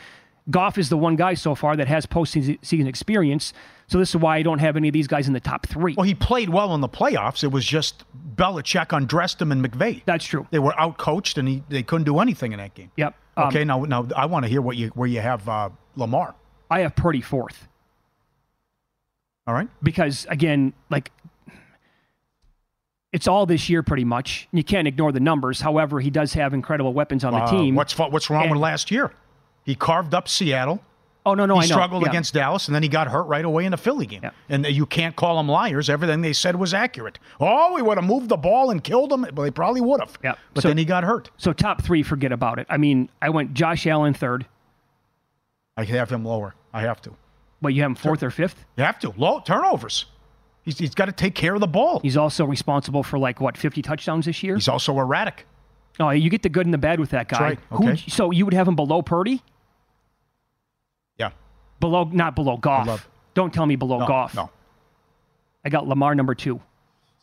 Goff 0.50 0.78
is 0.78 0.90
the 0.90 0.96
one 0.96 1.16
guy 1.16 1.34
so 1.34 1.54
far 1.54 1.76
that 1.76 1.88
has 1.88 2.04
postseason 2.04 2.86
experience. 2.86 3.52
So 3.88 3.98
this 3.98 4.10
is 4.10 4.16
why 4.16 4.36
I 4.36 4.42
don't 4.42 4.58
have 4.58 4.76
any 4.76 4.88
of 4.88 4.92
these 4.92 5.06
guys 5.06 5.28
in 5.28 5.32
the 5.32 5.40
top 5.40 5.66
three. 5.66 5.94
Well, 5.96 6.04
he 6.04 6.14
played 6.14 6.50
well 6.50 6.74
in 6.74 6.80
the 6.80 6.88
playoffs. 6.88 7.42
It 7.42 7.52
was 7.52 7.64
just 7.64 8.04
Belichick 8.36 8.96
undressed 8.96 9.40
him 9.40 9.50
and 9.50 9.64
McVay. 9.64 10.02
That's 10.04 10.24
true. 10.24 10.46
They 10.50 10.58
were 10.58 10.72
outcoached 10.72 11.38
and 11.38 11.48
he, 11.48 11.62
they 11.68 11.82
couldn't 11.82 12.04
do 12.04 12.18
anything 12.18 12.52
in 12.52 12.58
that 12.58 12.74
game. 12.74 12.90
Yep. 12.96 13.14
Um, 13.36 13.48
okay, 13.48 13.64
now 13.64 13.84
now 13.84 14.06
I 14.16 14.26
want 14.26 14.44
to 14.44 14.48
hear 14.48 14.60
what 14.62 14.76
you 14.76 14.88
where 14.88 15.08
you 15.08 15.20
have 15.20 15.48
uh, 15.48 15.70
Lamar. 15.94 16.34
I 16.70 16.80
have 16.80 16.96
Purdy 16.96 17.20
fourth. 17.20 17.68
All 19.46 19.54
right. 19.54 19.68
Because 19.82 20.26
again, 20.28 20.72
like 20.90 21.12
it's 23.12 23.28
all 23.28 23.46
this 23.46 23.68
year 23.68 23.82
pretty 23.82 24.04
much. 24.04 24.48
You 24.52 24.64
can't 24.64 24.88
ignore 24.88 25.12
the 25.12 25.20
numbers. 25.20 25.60
However, 25.60 26.00
he 26.00 26.10
does 26.10 26.34
have 26.34 26.52
incredible 26.52 26.92
weapons 26.92 27.24
on 27.24 27.32
the 27.32 27.38
uh, 27.38 27.50
team. 27.50 27.74
What's 27.74 27.96
what's 27.98 28.28
wrong 28.28 28.44
and, 28.44 28.52
with 28.52 28.60
last 28.60 28.90
year? 28.90 29.12
He 29.64 29.74
carved 29.74 30.14
up 30.14 30.28
Seattle. 30.28 30.82
Oh 31.24 31.34
no, 31.34 31.44
no, 31.44 31.58
he 31.58 31.64
I 31.64 31.66
struggled 31.66 32.02
yeah. 32.04 32.10
against 32.10 32.34
Dallas, 32.34 32.68
and 32.68 32.74
then 32.74 32.84
he 32.84 32.88
got 32.88 33.08
hurt 33.08 33.24
right 33.24 33.44
away 33.44 33.64
in 33.64 33.72
the 33.72 33.76
Philly 33.76 34.06
game. 34.06 34.20
Yeah. 34.22 34.30
And 34.48 34.64
you 34.64 34.86
can't 34.86 35.16
call 35.16 35.38
them 35.38 35.48
liars. 35.48 35.90
Everything 35.90 36.20
they 36.20 36.32
said 36.32 36.54
was 36.54 36.72
accurate. 36.72 37.18
Oh, 37.40 37.74
we 37.74 37.82
would 37.82 37.98
have 37.98 38.04
moved 38.04 38.28
the 38.28 38.36
ball 38.36 38.70
and 38.70 38.82
killed 38.82 39.12
him. 39.12 39.22
Well, 39.22 39.42
they 39.44 39.50
probably 39.50 39.80
would 39.80 39.98
have. 40.00 40.16
Yeah. 40.22 40.34
But 40.54 40.62
so, 40.62 40.68
then 40.68 40.78
he 40.78 40.84
got 40.84 41.02
hurt. 41.02 41.30
So 41.36 41.52
top 41.52 41.82
three, 41.82 42.04
forget 42.04 42.30
about 42.30 42.60
it. 42.60 42.66
I 42.70 42.76
mean, 42.76 43.08
I 43.20 43.30
went 43.30 43.54
Josh 43.54 43.88
Allen 43.88 44.14
third. 44.14 44.46
I 45.76 45.84
can 45.84 45.96
have 45.96 46.10
him 46.10 46.24
lower. 46.24 46.54
I 46.72 46.82
have 46.82 47.00
to. 47.02 47.14
But 47.60 47.68
you 47.68 47.82
have 47.82 47.90
him 47.90 47.94
fourth 47.94 48.22
or 48.22 48.30
fifth? 48.30 48.64
You 48.76 48.84
have 48.84 48.98
to. 49.00 49.12
Low 49.16 49.40
turnovers. 49.40 50.06
He's, 50.62 50.78
he's 50.78 50.94
got 50.94 51.06
to 51.06 51.12
take 51.12 51.34
care 51.34 51.54
of 51.54 51.60
the 51.60 51.66
ball. 51.66 52.00
He's 52.00 52.16
also 52.16 52.44
responsible 52.44 53.02
for 53.02 53.18
like 53.18 53.40
what 53.40 53.56
50 53.56 53.82
touchdowns 53.82 54.26
this 54.26 54.42
year. 54.42 54.56
He's 54.56 54.68
also 54.68 54.98
erratic. 54.98 55.46
Oh, 55.98 56.10
you 56.10 56.28
get 56.28 56.42
the 56.42 56.48
good 56.48 56.66
and 56.66 56.74
the 56.74 56.78
bad 56.78 57.00
with 57.00 57.10
that 57.10 57.28
guy. 57.28 57.40
Right. 57.40 57.58
Okay. 57.72 57.86
Who, 57.86 57.96
so 57.96 58.30
you 58.30 58.44
would 58.44 58.54
have 58.54 58.68
him 58.68 58.76
below 58.76 59.00
Purdy? 59.00 59.42
Yeah. 61.18 61.30
Below, 61.80 62.04
not 62.04 62.34
below 62.34 62.56
Goff. 62.56 63.08
Don't 63.34 63.52
tell 63.54 63.64
me 63.64 63.76
below 63.76 64.00
no, 64.00 64.06
Goff. 64.06 64.34
No. 64.34 64.50
I 65.64 65.68
got 65.68 65.86
Lamar 65.86 66.14
number 66.14 66.34
two. 66.34 66.60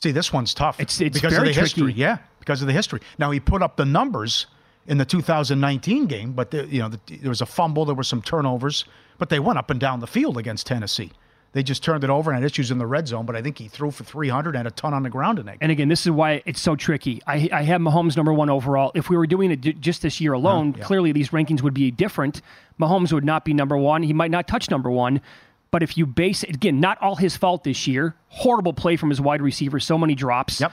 See, 0.01 0.11
this 0.11 0.33
one's 0.33 0.53
tough. 0.53 0.79
It's, 0.79 0.99
it's 0.99 1.13
because 1.17 1.33
very 1.33 1.49
of 1.49 1.55
the 1.55 1.61
tricky. 1.61 1.81
history. 1.81 1.93
Yeah, 1.93 2.17
because 2.39 2.61
of 2.61 2.67
the 2.67 2.73
history. 2.73 3.01
Now 3.17 3.31
he 3.31 3.39
put 3.39 3.61
up 3.61 3.77
the 3.77 3.85
numbers 3.85 4.47
in 4.87 4.97
the 4.97 5.05
2019 5.05 6.07
game, 6.07 6.33
but 6.33 6.51
the, 6.51 6.65
you 6.67 6.79
know 6.79 6.89
the, 6.89 6.99
there 7.17 7.29
was 7.29 7.41
a 7.41 7.45
fumble, 7.45 7.85
there 7.85 7.95
were 7.95 8.03
some 8.03 8.21
turnovers, 8.21 8.85
but 9.17 9.29
they 9.29 9.39
went 9.39 9.57
up 9.57 9.69
and 9.69 9.79
down 9.79 9.99
the 9.99 10.07
field 10.07 10.37
against 10.37 10.67
Tennessee. 10.67 11.11
They 11.53 11.61
just 11.61 11.83
turned 11.83 12.03
it 12.03 12.09
over 12.09 12.31
and 12.31 12.41
had 12.41 12.51
issues 12.51 12.71
in 12.71 12.79
the 12.79 12.87
red 12.87 13.07
zone, 13.07 13.27
but 13.27 13.35
I 13.35 13.41
think 13.43 13.59
he 13.59 13.67
threw 13.67 13.91
for 13.91 14.03
300 14.03 14.55
and 14.55 14.67
a 14.67 14.71
ton 14.71 14.93
on 14.93 15.03
the 15.03 15.09
ground 15.11 15.37
tonight. 15.37 15.59
And 15.61 15.71
again, 15.71 15.87
this 15.87 16.01
is 16.01 16.11
why 16.11 16.41
it's 16.45 16.59
so 16.59 16.75
tricky. 16.75 17.21
I, 17.27 17.47
I 17.51 17.61
have 17.61 17.79
Mahomes 17.79 18.17
number 18.17 18.33
one 18.33 18.49
overall. 18.49 18.91
If 18.95 19.07
we 19.07 19.17
were 19.17 19.27
doing 19.27 19.51
it 19.51 19.79
just 19.79 20.01
this 20.01 20.19
year 20.19 20.33
alone, 20.33 20.73
yeah. 20.75 20.83
clearly 20.83 21.11
these 21.11 21.29
rankings 21.29 21.61
would 21.61 21.75
be 21.75 21.91
different. 21.91 22.41
Mahomes 22.79 23.13
would 23.13 23.23
not 23.23 23.45
be 23.45 23.53
number 23.53 23.77
one. 23.77 24.01
He 24.01 24.13
might 24.13 24.31
not 24.31 24.47
touch 24.47 24.71
number 24.71 24.89
one. 24.89 25.21
But 25.69 25.83
if 25.83 25.95
you 25.95 26.07
base 26.07 26.43
it, 26.43 26.55
again, 26.55 26.79
not 26.79 26.99
all 27.01 27.15
his 27.15 27.37
fault 27.37 27.63
this 27.63 27.87
year. 27.87 28.15
Horrible 28.29 28.73
play 28.73 28.95
from 28.95 29.09
his 29.09 29.21
wide 29.21 29.41
receiver, 29.41 29.79
so 29.79 29.97
many 29.97 30.15
drops. 30.15 30.59
Yep. 30.59 30.71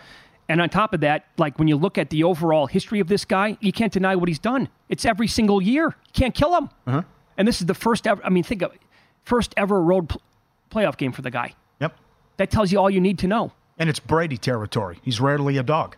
And 0.51 0.61
on 0.61 0.69
top 0.69 0.93
of 0.93 1.01
that, 1.03 1.27
like 1.39 1.61
when 1.61 1.69
you 1.69 1.77
look 1.77 1.97
at 1.97 2.11
the 2.11 2.25
overall 2.25 2.67
history 2.67 2.99
of 2.99 3.07
this 3.07 3.25
guy, 3.25 3.57
you 3.61 3.71
can't 3.71 3.93
deny 3.93 4.17
what 4.17 4.29
he's 4.29 4.41
done. 4.41 4.69
It's 4.89 5.05
every 5.05 5.29
single 5.29 5.63
year. 5.63 5.85
You 5.85 6.13
can't 6.13 6.35
kill 6.35 6.57
him. 6.57 6.71
Uh-huh. 6.89 7.03
And 7.39 7.47
this 7.47 7.61
is 7.61 7.69
the 7.69 7.75
first 7.75 8.05
ever, 8.05 8.21
I 8.25 8.31
mean, 8.31 8.43
think 8.43 8.63
of 8.63 8.73
it, 8.73 8.81
first 9.23 9.55
ever 9.57 9.81
road 9.81 10.09
pl- 10.09 10.21
playoff 10.69 10.97
game 10.97 11.13
for 11.13 11.23
the 11.23 11.31
guy. 11.31 11.55
Yep. 11.81 11.97
That 12.39 12.51
tells 12.51 12.73
you 12.73 12.81
all 12.81 12.91
you 12.91 13.01
need 13.01 13.21
to 13.21 13.29
know. 13.29 13.53
And 13.79 13.89
it's 13.89 14.01
Brady 14.01 14.37
territory. 14.37 14.99
He's 15.03 15.21
rarely 15.21 15.57
a 15.57 15.63
dog. 15.63 15.97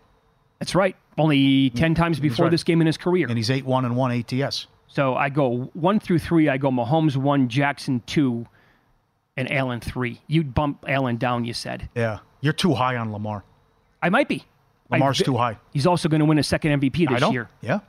That's 0.59 0.75
right. 0.75 0.97
Only 1.17 1.71
10 1.71 1.95
times 1.95 2.21
before 2.21 2.45
right. 2.45 2.51
this 2.51 2.63
game 2.63 2.83
in 2.83 2.87
his 2.87 2.99
career. 2.99 3.29
And 3.29 3.39
he's 3.39 3.51
8 3.51 3.65
1 3.65 3.87
and 3.87 3.97
1 3.97 4.25
ATS. 4.33 4.67
So 4.87 5.15
I 5.15 5.31
go 5.31 5.71
one 5.73 5.99
through 5.99 6.19
three. 6.19 6.51
I 6.51 6.59
go 6.59 6.71
Mahomes 6.71 7.17
one, 7.17 7.49
Jackson 7.49 8.03
two, 8.05 8.47
and 9.39 9.51
Allen 9.51 9.81
three. 9.81 10.21
You'd 10.27 10.53
bump 10.53 10.85
Allen 10.87 11.17
down, 11.17 11.47
you 11.47 11.55
said. 11.55 11.89
Yeah. 11.95 12.19
You're 12.43 12.53
too 12.53 12.75
high 12.75 12.97
on 12.97 13.11
Lamar. 13.11 13.43
I 14.03 14.11
might 14.11 14.29
be. 14.29 14.45
Lamar's 14.91 15.23
I- 15.23 15.25
too 15.25 15.37
high. 15.37 15.57
He's 15.73 15.87
also 15.87 16.09
going 16.09 16.19
to 16.19 16.27
win 16.27 16.39
a 16.39 16.43
second 16.43 16.81
MVP 16.81 17.09
this 17.09 17.33
year. 17.33 17.49
Yeah. 17.61 17.81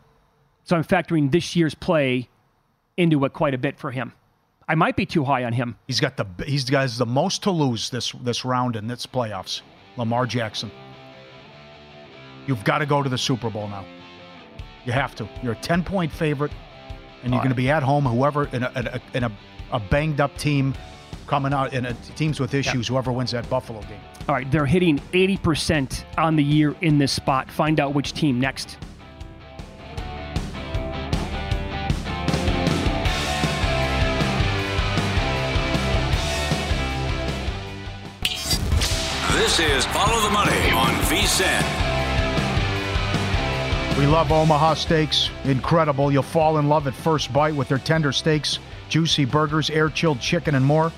So 0.63 0.77
I'm 0.77 0.83
factoring 0.83 1.31
this 1.31 1.55
year's 1.55 1.75
play 1.75 2.29
into 2.95 3.25
it 3.25 3.33
quite 3.33 3.53
a 3.53 3.57
bit 3.57 3.77
for 3.77 3.91
him. 3.91 4.13
I 4.67 4.75
might 4.75 4.95
be 4.95 5.05
too 5.05 5.25
high 5.25 5.43
on 5.43 5.51
him. 5.51 5.75
He's 5.87 5.99
got 5.99 6.15
the 6.15 6.25
he's 6.45 6.69
got 6.69 6.89
the 6.89 7.05
most 7.05 7.43
to 7.43 7.51
lose 7.51 7.89
this 7.89 8.11
this 8.11 8.45
round 8.45 8.77
in 8.77 8.87
this 8.87 9.05
playoffs. 9.05 9.61
Lamar 9.97 10.25
Jackson. 10.25 10.71
You've 12.47 12.63
got 12.63 12.79
to 12.79 12.85
go 12.85 13.03
to 13.03 13.09
the 13.09 13.17
Super 13.17 13.49
Bowl 13.49 13.67
now. 13.67 13.85
You 14.85 14.91
have 14.91 15.15
to. 15.15 15.27
You're 15.41 15.53
a 15.53 15.57
10 15.57 15.83
point 15.83 16.11
favorite, 16.11 16.51
and 17.23 17.31
you're 17.31 17.39
All 17.39 17.43
going 17.43 17.51
to 17.51 17.55
be 17.55 17.69
at 17.69 17.83
home. 17.83 18.05
Whoever 18.05 18.47
in 18.47 18.63
a, 18.63 18.71
in 18.75 18.87
a, 18.87 19.01
in 19.13 19.23
a, 19.23 19.31
a 19.71 19.79
banged 19.79 20.19
up 20.19 20.37
team 20.37 20.73
coming 21.27 21.53
out 21.53 21.73
in 21.73 21.85
a, 21.85 21.93
teams 21.93 22.39
with 22.39 22.53
issues. 22.53 22.87
Whoever 22.87 23.11
wins 23.11 23.31
that 23.31 23.49
Buffalo 23.49 23.81
game. 23.81 23.99
All 24.29 24.35
right, 24.35 24.49
they're 24.49 24.65
hitting 24.65 24.99
80% 25.11 26.05
on 26.17 26.37
the 26.37 26.43
year 26.43 26.75
in 26.79 26.97
this 26.97 27.11
spot. 27.11 27.51
Find 27.51 27.79
out 27.79 27.93
which 27.93 28.13
team 28.13 28.39
next. 28.39 28.77
This 39.33 39.59
is 39.59 39.85
Follow 39.87 40.21
the 40.21 40.29
Money 40.29 40.71
on 40.71 40.93
VSIN. 41.03 41.83
We 43.99 44.07
love 44.07 44.31
Omaha 44.31 44.75
Steaks. 44.75 45.29
Incredible. 45.43 46.11
You'll 46.11 46.23
fall 46.23 46.59
in 46.59 46.69
love 46.69 46.87
at 46.87 46.93
first 46.93 47.31
bite 47.33 47.53
with 47.53 47.67
their 47.67 47.77
tender 47.77 48.13
steaks, 48.13 48.59
juicy 48.89 49.25
burgers, 49.25 49.69
air 49.69 49.89
chilled 49.89 50.21
chicken, 50.21 50.55
and 50.55 50.65
more. 50.65 50.93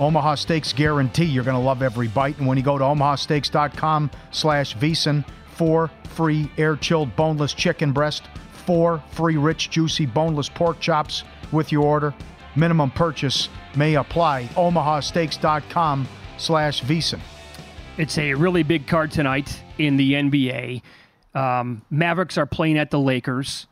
Omaha 0.00 0.34
Steaks 0.34 0.72
guarantee 0.72 1.24
you're 1.24 1.44
going 1.44 1.56
to 1.56 1.62
love 1.62 1.82
every 1.82 2.08
bite. 2.08 2.38
And 2.38 2.46
when 2.46 2.56
you 2.56 2.64
go 2.64 2.78
to 2.78 2.84
omahasteaks.com 2.84 4.10
slash 4.30 4.76
VSIN, 4.76 5.24
four 5.54 5.90
free 6.10 6.50
air 6.58 6.76
chilled 6.76 7.14
boneless 7.16 7.54
chicken 7.54 7.92
breast, 7.92 8.24
four 8.66 9.02
free 9.10 9.36
rich 9.36 9.70
juicy 9.70 10.06
boneless 10.06 10.48
pork 10.48 10.80
chops 10.80 11.24
with 11.52 11.72
your 11.72 11.84
order. 11.84 12.14
Minimum 12.56 12.90
purchase 12.90 13.48
may 13.76 13.94
apply. 13.94 14.44
omahasteaks.com 14.54 16.08
slash 16.38 16.82
VSIN. 16.82 17.20
It's 17.98 18.18
a 18.18 18.34
really 18.34 18.62
big 18.62 18.86
card 18.86 19.10
tonight 19.10 19.62
in 19.78 19.96
the 19.96 20.14
NBA. 20.14 20.82
Um, 21.34 21.82
Mavericks 21.90 22.38
are 22.38 22.46
playing 22.46 22.78
at 22.78 22.90
the 22.90 22.98
Lakers. 22.98 23.66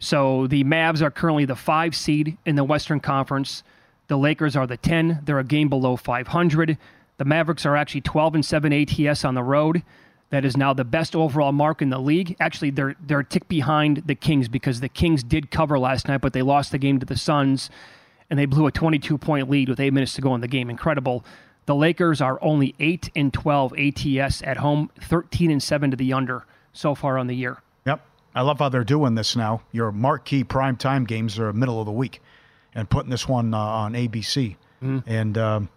So 0.00 0.46
the 0.46 0.62
Mavs 0.64 1.02
are 1.02 1.10
currently 1.10 1.44
the 1.44 1.56
five 1.56 1.96
seed 1.96 2.38
in 2.46 2.54
the 2.54 2.64
Western 2.64 3.00
Conference. 3.00 3.62
The 4.08 4.18
Lakers 4.18 4.56
are 4.56 4.66
the 4.66 4.76
10. 4.76 5.20
They're 5.24 5.38
a 5.38 5.44
game 5.44 5.68
below 5.68 5.96
500. 5.96 6.78
The 7.18 7.24
Mavericks 7.24 7.66
are 7.66 7.76
actually 7.76 8.00
12 8.00 8.36
and 8.36 8.44
7 8.44 8.72
ATS 8.72 9.24
on 9.24 9.34
the 9.34 9.42
road. 9.42 9.82
That 10.30 10.44
is 10.44 10.56
now 10.56 10.72
the 10.74 10.84
best 10.84 11.14
overall 11.14 11.52
mark 11.52 11.80
in 11.80 11.90
the 11.90 11.98
league. 11.98 12.36
Actually, 12.38 12.70
they're 12.70 12.96
they're 13.00 13.20
a 13.20 13.24
tick 13.24 13.48
behind 13.48 14.02
the 14.06 14.14
Kings 14.14 14.48
because 14.48 14.80
the 14.80 14.88
Kings 14.88 15.22
did 15.22 15.50
cover 15.50 15.78
last 15.78 16.06
night, 16.06 16.20
but 16.20 16.34
they 16.34 16.42
lost 16.42 16.70
the 16.70 16.78
game 16.78 17.00
to 17.00 17.06
the 17.06 17.16
Suns, 17.16 17.70
and 18.28 18.38
they 18.38 18.44
blew 18.44 18.66
a 18.66 18.72
22 18.72 19.16
point 19.16 19.48
lead 19.48 19.70
with 19.70 19.80
eight 19.80 19.92
minutes 19.92 20.14
to 20.14 20.20
go 20.20 20.34
in 20.34 20.42
the 20.42 20.48
game. 20.48 20.68
Incredible. 20.68 21.24
The 21.64 21.74
Lakers 21.74 22.22
are 22.22 22.38
only 22.42 22.74
8 22.80 23.10
and 23.14 23.30
12 23.30 23.74
ATS 23.78 24.42
at 24.42 24.56
home, 24.56 24.90
13 25.02 25.50
and 25.50 25.62
7 25.62 25.90
to 25.90 25.98
the 25.98 26.14
under 26.14 26.46
so 26.72 26.94
far 26.94 27.18
on 27.18 27.26
the 27.26 27.36
year. 27.36 27.58
Yep. 27.84 28.00
I 28.34 28.40
love 28.40 28.58
how 28.58 28.70
they're 28.70 28.84
doing 28.84 29.16
this 29.16 29.36
now. 29.36 29.60
Your 29.70 29.92
marquee 29.92 30.44
primetime 30.44 31.06
games 31.06 31.38
are 31.38 31.52
middle 31.52 31.78
of 31.78 31.84
the 31.84 31.92
week 31.92 32.22
and 32.78 32.88
putting 32.88 33.10
this 33.10 33.26
one 33.28 33.52
uh, 33.52 33.58
on 33.58 33.94
ABC. 33.94 34.54
And, 35.06 35.36
um, 35.36 35.68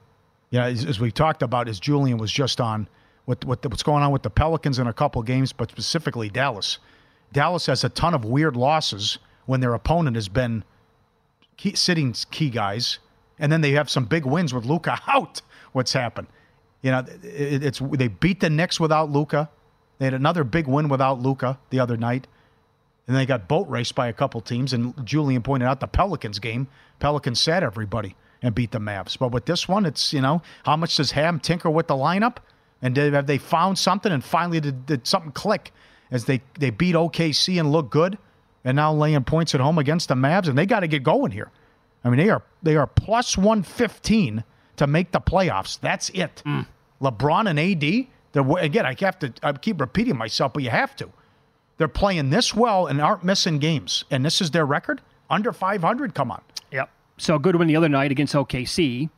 yeah, 0.52 0.66
as, 0.66 0.86
as 0.86 1.00
we 1.00 1.12
talked 1.12 1.42
about, 1.42 1.68
as 1.68 1.80
Julian 1.80 2.20
was 2.20 2.32
just 2.32 2.62
on, 2.62 2.88
what, 3.26 3.44
what 3.44 3.66
what's 3.66 3.82
going 3.82 4.04
on 4.04 4.12
with 4.12 4.22
the 4.22 4.30
Pelicans 4.30 4.78
in 4.78 4.86
a 4.86 4.94
couple 4.94 5.22
games, 5.24 5.52
but 5.52 5.72
specifically 5.72 6.30
Dallas. 6.30 6.78
Dallas 7.34 7.66
has 7.66 7.84
a 7.84 7.90
ton 7.90 8.14
of 8.14 8.24
weird 8.24 8.56
losses 8.56 9.18
when 9.48 9.62
their 9.62 9.74
opponent 9.74 10.16
has 10.16 10.28
been 10.30 10.64
key, 11.58 11.74
sitting 11.74 12.14
key 12.30 12.52
guys, 12.52 13.00
and 13.40 13.52
then 13.52 13.62
they 13.62 13.72
have 13.72 13.90
some 13.90 14.06
big 14.06 14.26
wins 14.26 14.54
with 14.54 14.66
Luka 14.66 15.00
out. 15.08 15.42
What's 15.72 15.94
happened? 15.94 16.28
You 16.84 16.92
know, 16.92 17.00
it, 17.24 17.64
it's 17.64 17.80
they 17.80 18.10
beat 18.10 18.42
the 18.42 18.50
Knicks 18.50 18.80
without 18.80 19.10
Luka. 19.10 19.50
They 19.98 20.06
had 20.06 20.14
another 20.14 20.44
big 20.44 20.68
win 20.68 20.90
without 20.90 21.20
Luka 21.20 21.58
the 21.72 21.80
other 21.80 21.98
night, 21.98 22.28
and 23.08 23.16
they 23.16 23.26
got 23.26 23.48
boat 23.48 23.68
raced 23.70 23.96
by 23.96 24.08
a 24.08 24.14
couple 24.14 24.42
teams. 24.42 24.74
And 24.74 24.94
Julian 25.06 25.42
pointed 25.42 25.68
out 25.68 25.80
the 25.80 25.88
Pelicans 25.88 26.38
game. 26.40 26.68
Pelicans 27.02 27.42
sat 27.42 27.64
everybody 27.64 28.16
and 28.42 28.56
beat 28.56 28.72
the 28.72 28.80
Mavs. 28.80 29.18
But 29.20 29.32
with 29.32 29.46
this 29.46 29.68
one, 29.68 29.86
it's 29.86 30.14
you 30.14 30.22
know 30.22 30.42
how 30.64 30.78
much 30.78 30.96
does 30.96 31.12
Ham 31.12 31.40
tinker 31.40 31.70
with 31.70 31.88
the 31.88 31.96
lineup, 31.96 32.38
and 32.82 32.96
did, 32.96 33.14
have 33.14 33.28
they 33.28 33.38
found 33.38 33.78
something? 33.78 34.12
And 34.12 34.24
finally, 34.24 34.62
did, 34.62 34.86
did 34.86 35.06
something 35.06 35.34
click 35.34 35.74
as 36.10 36.26
they 36.26 36.42
they 36.58 36.70
beat 36.70 36.96
OKC 36.96 37.60
and 37.60 37.72
look 37.72 37.90
good, 37.90 38.18
and 38.64 38.78
now 38.78 38.94
laying 38.94 39.24
points 39.26 39.54
at 39.54 39.60
home 39.60 39.78
against 39.78 40.08
the 40.08 40.16
Mavs, 40.16 40.48
and 40.48 40.58
they 40.58 40.66
got 40.66 40.80
to 40.80 40.88
get 40.88 41.04
going 41.04 41.32
here. 41.32 41.52
I 42.06 42.10
mean, 42.10 42.18
they 42.18 42.30
are 42.30 42.44
they 42.64 42.78
are 42.78 42.88
plus 42.88 43.38
one 43.38 43.64
fifteen 43.64 44.46
to 44.78 44.88
make 44.88 45.12
the 45.12 45.20
playoffs. 45.22 45.80
That's 45.80 46.10
it. 46.10 46.42
Hmm. 46.46 46.62
LeBron 47.02 47.50
and 47.50 47.60
AD. 47.60 48.08
They're, 48.34 48.58
again, 48.60 48.86
I 48.86 48.96
have 49.00 49.20
to. 49.20 49.34
I 49.44 49.52
keep 49.54 49.82
repeating 49.82 50.16
myself, 50.16 50.54
but 50.54 50.64
you 50.64 50.70
have 50.70 50.96
to. 50.98 51.10
They're 51.78 51.88
playing 51.88 52.30
this 52.30 52.54
well 52.56 52.86
and 52.86 53.02
aren't 53.02 53.24
missing 53.24 53.58
games, 53.58 54.06
and 54.12 54.24
this 54.24 54.40
is 54.40 54.52
their 54.52 54.66
record 54.66 55.02
under 55.32 55.52
five 55.52 55.82
hundred. 55.82 56.14
Come 56.14 56.30
on. 56.32 56.42
Yep. 56.72 56.90
So 57.18 57.36
a 57.36 57.40
good 57.40 57.56
win 57.56 57.68
the 57.68 57.76
other 57.76 57.90
night 57.90 58.12
against 58.12 58.36
OKC. 58.36 59.10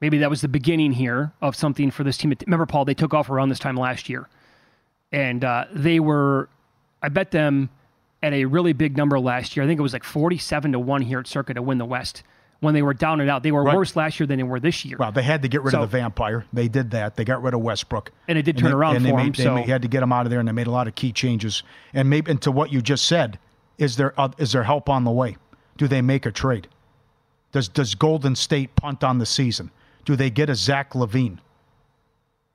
Maybe 0.00 0.18
that 0.18 0.30
was 0.30 0.40
the 0.40 0.48
beginning 0.48 0.92
here 0.92 1.32
of 1.42 1.54
something 1.56 1.90
for 1.90 2.04
this 2.04 2.16
team. 2.16 2.32
Remember, 2.46 2.66
Paul, 2.66 2.84
they 2.84 2.94
took 2.94 3.14
off 3.14 3.28
around 3.30 3.48
this 3.50 3.58
time 3.58 3.76
last 3.76 4.08
year. 4.08 4.28
And 5.12 5.44
uh, 5.44 5.66
they 5.72 6.00
were, 6.00 6.48
I 7.02 7.08
bet 7.08 7.30
them 7.30 7.70
at 8.22 8.32
a 8.32 8.44
really 8.46 8.72
big 8.72 8.96
number 8.96 9.18
last 9.20 9.56
year. 9.56 9.64
I 9.64 9.68
think 9.68 9.78
it 9.78 9.82
was 9.82 9.92
like 9.92 10.04
47 10.04 10.72
to 10.72 10.78
1 10.80 11.02
here 11.02 11.20
at 11.20 11.26
Circuit 11.26 11.54
to 11.54 11.62
win 11.62 11.78
the 11.78 11.84
West 11.84 12.22
when 12.60 12.74
they 12.74 12.82
were 12.82 12.92
down 12.94 13.20
and 13.20 13.30
out. 13.30 13.42
They 13.44 13.52
were 13.52 13.62
Right. 13.62 13.76
worse 13.76 13.94
last 13.96 14.18
year 14.18 14.26
than 14.26 14.38
they 14.38 14.42
were 14.42 14.58
this 14.60 14.84
year. 14.84 14.96
Well, 14.98 15.12
they 15.12 15.22
had 15.22 15.42
to 15.42 15.48
get 15.48 15.62
rid 15.62 15.70
So- 15.72 15.82
of 15.82 15.90
the 15.90 15.96
vampire. 15.98 16.44
They 16.52 16.68
did 16.68 16.90
that. 16.90 17.16
They 17.16 17.24
got 17.24 17.42
rid 17.42 17.54
of 17.54 17.60
Westbrook, 17.60 18.10
And 18.26 18.36
it 18.36 18.42
did 18.42 18.58
turn 18.58 18.70
they, 18.70 18.74
around 18.74 18.96
and 18.96 19.04
they 19.06 19.10
for 19.10 19.16
made, 19.18 19.26
him, 19.26 19.32
They 19.36 19.42
so- 19.44 19.54
made- 19.54 19.68
had 19.68 19.82
to 19.82 19.88
get 19.88 20.02
him 20.02 20.12
out 20.12 20.26
of 20.26 20.30
there, 20.30 20.40
and 20.40 20.48
they 20.48 20.52
made 20.52 20.66
a 20.66 20.70
lot 20.72 20.88
of 20.88 20.94
key 20.96 21.12
changes. 21.12 21.62
And 21.94 22.10
maybe, 22.10 22.30
and 22.30 22.42
to 22.42 22.50
what 22.50 22.72
you 22.72 22.82
just 22.82 23.04
said, 23.06 23.38
is 23.78 23.96
there 23.96 24.18
uh, 24.18 24.30
is 24.38 24.52
there 24.52 24.64
help 24.64 24.88
on 24.88 25.04
the 25.04 25.10
way? 25.10 25.36
Do 25.76 25.88
they 25.88 26.02
make 26.02 26.26
a 26.26 26.30
trade? 26.30 26.68
Does 27.52 27.68
does 27.68 27.94
Golden 27.94 28.36
State 28.36 28.74
punt 28.76 29.04
on 29.04 29.18
the 29.18 29.26
season? 29.26 29.70
Do 30.04 30.16
they 30.16 30.30
get 30.30 30.50
a 30.50 30.54
Zach 30.54 30.92
LaVine? 30.92 31.38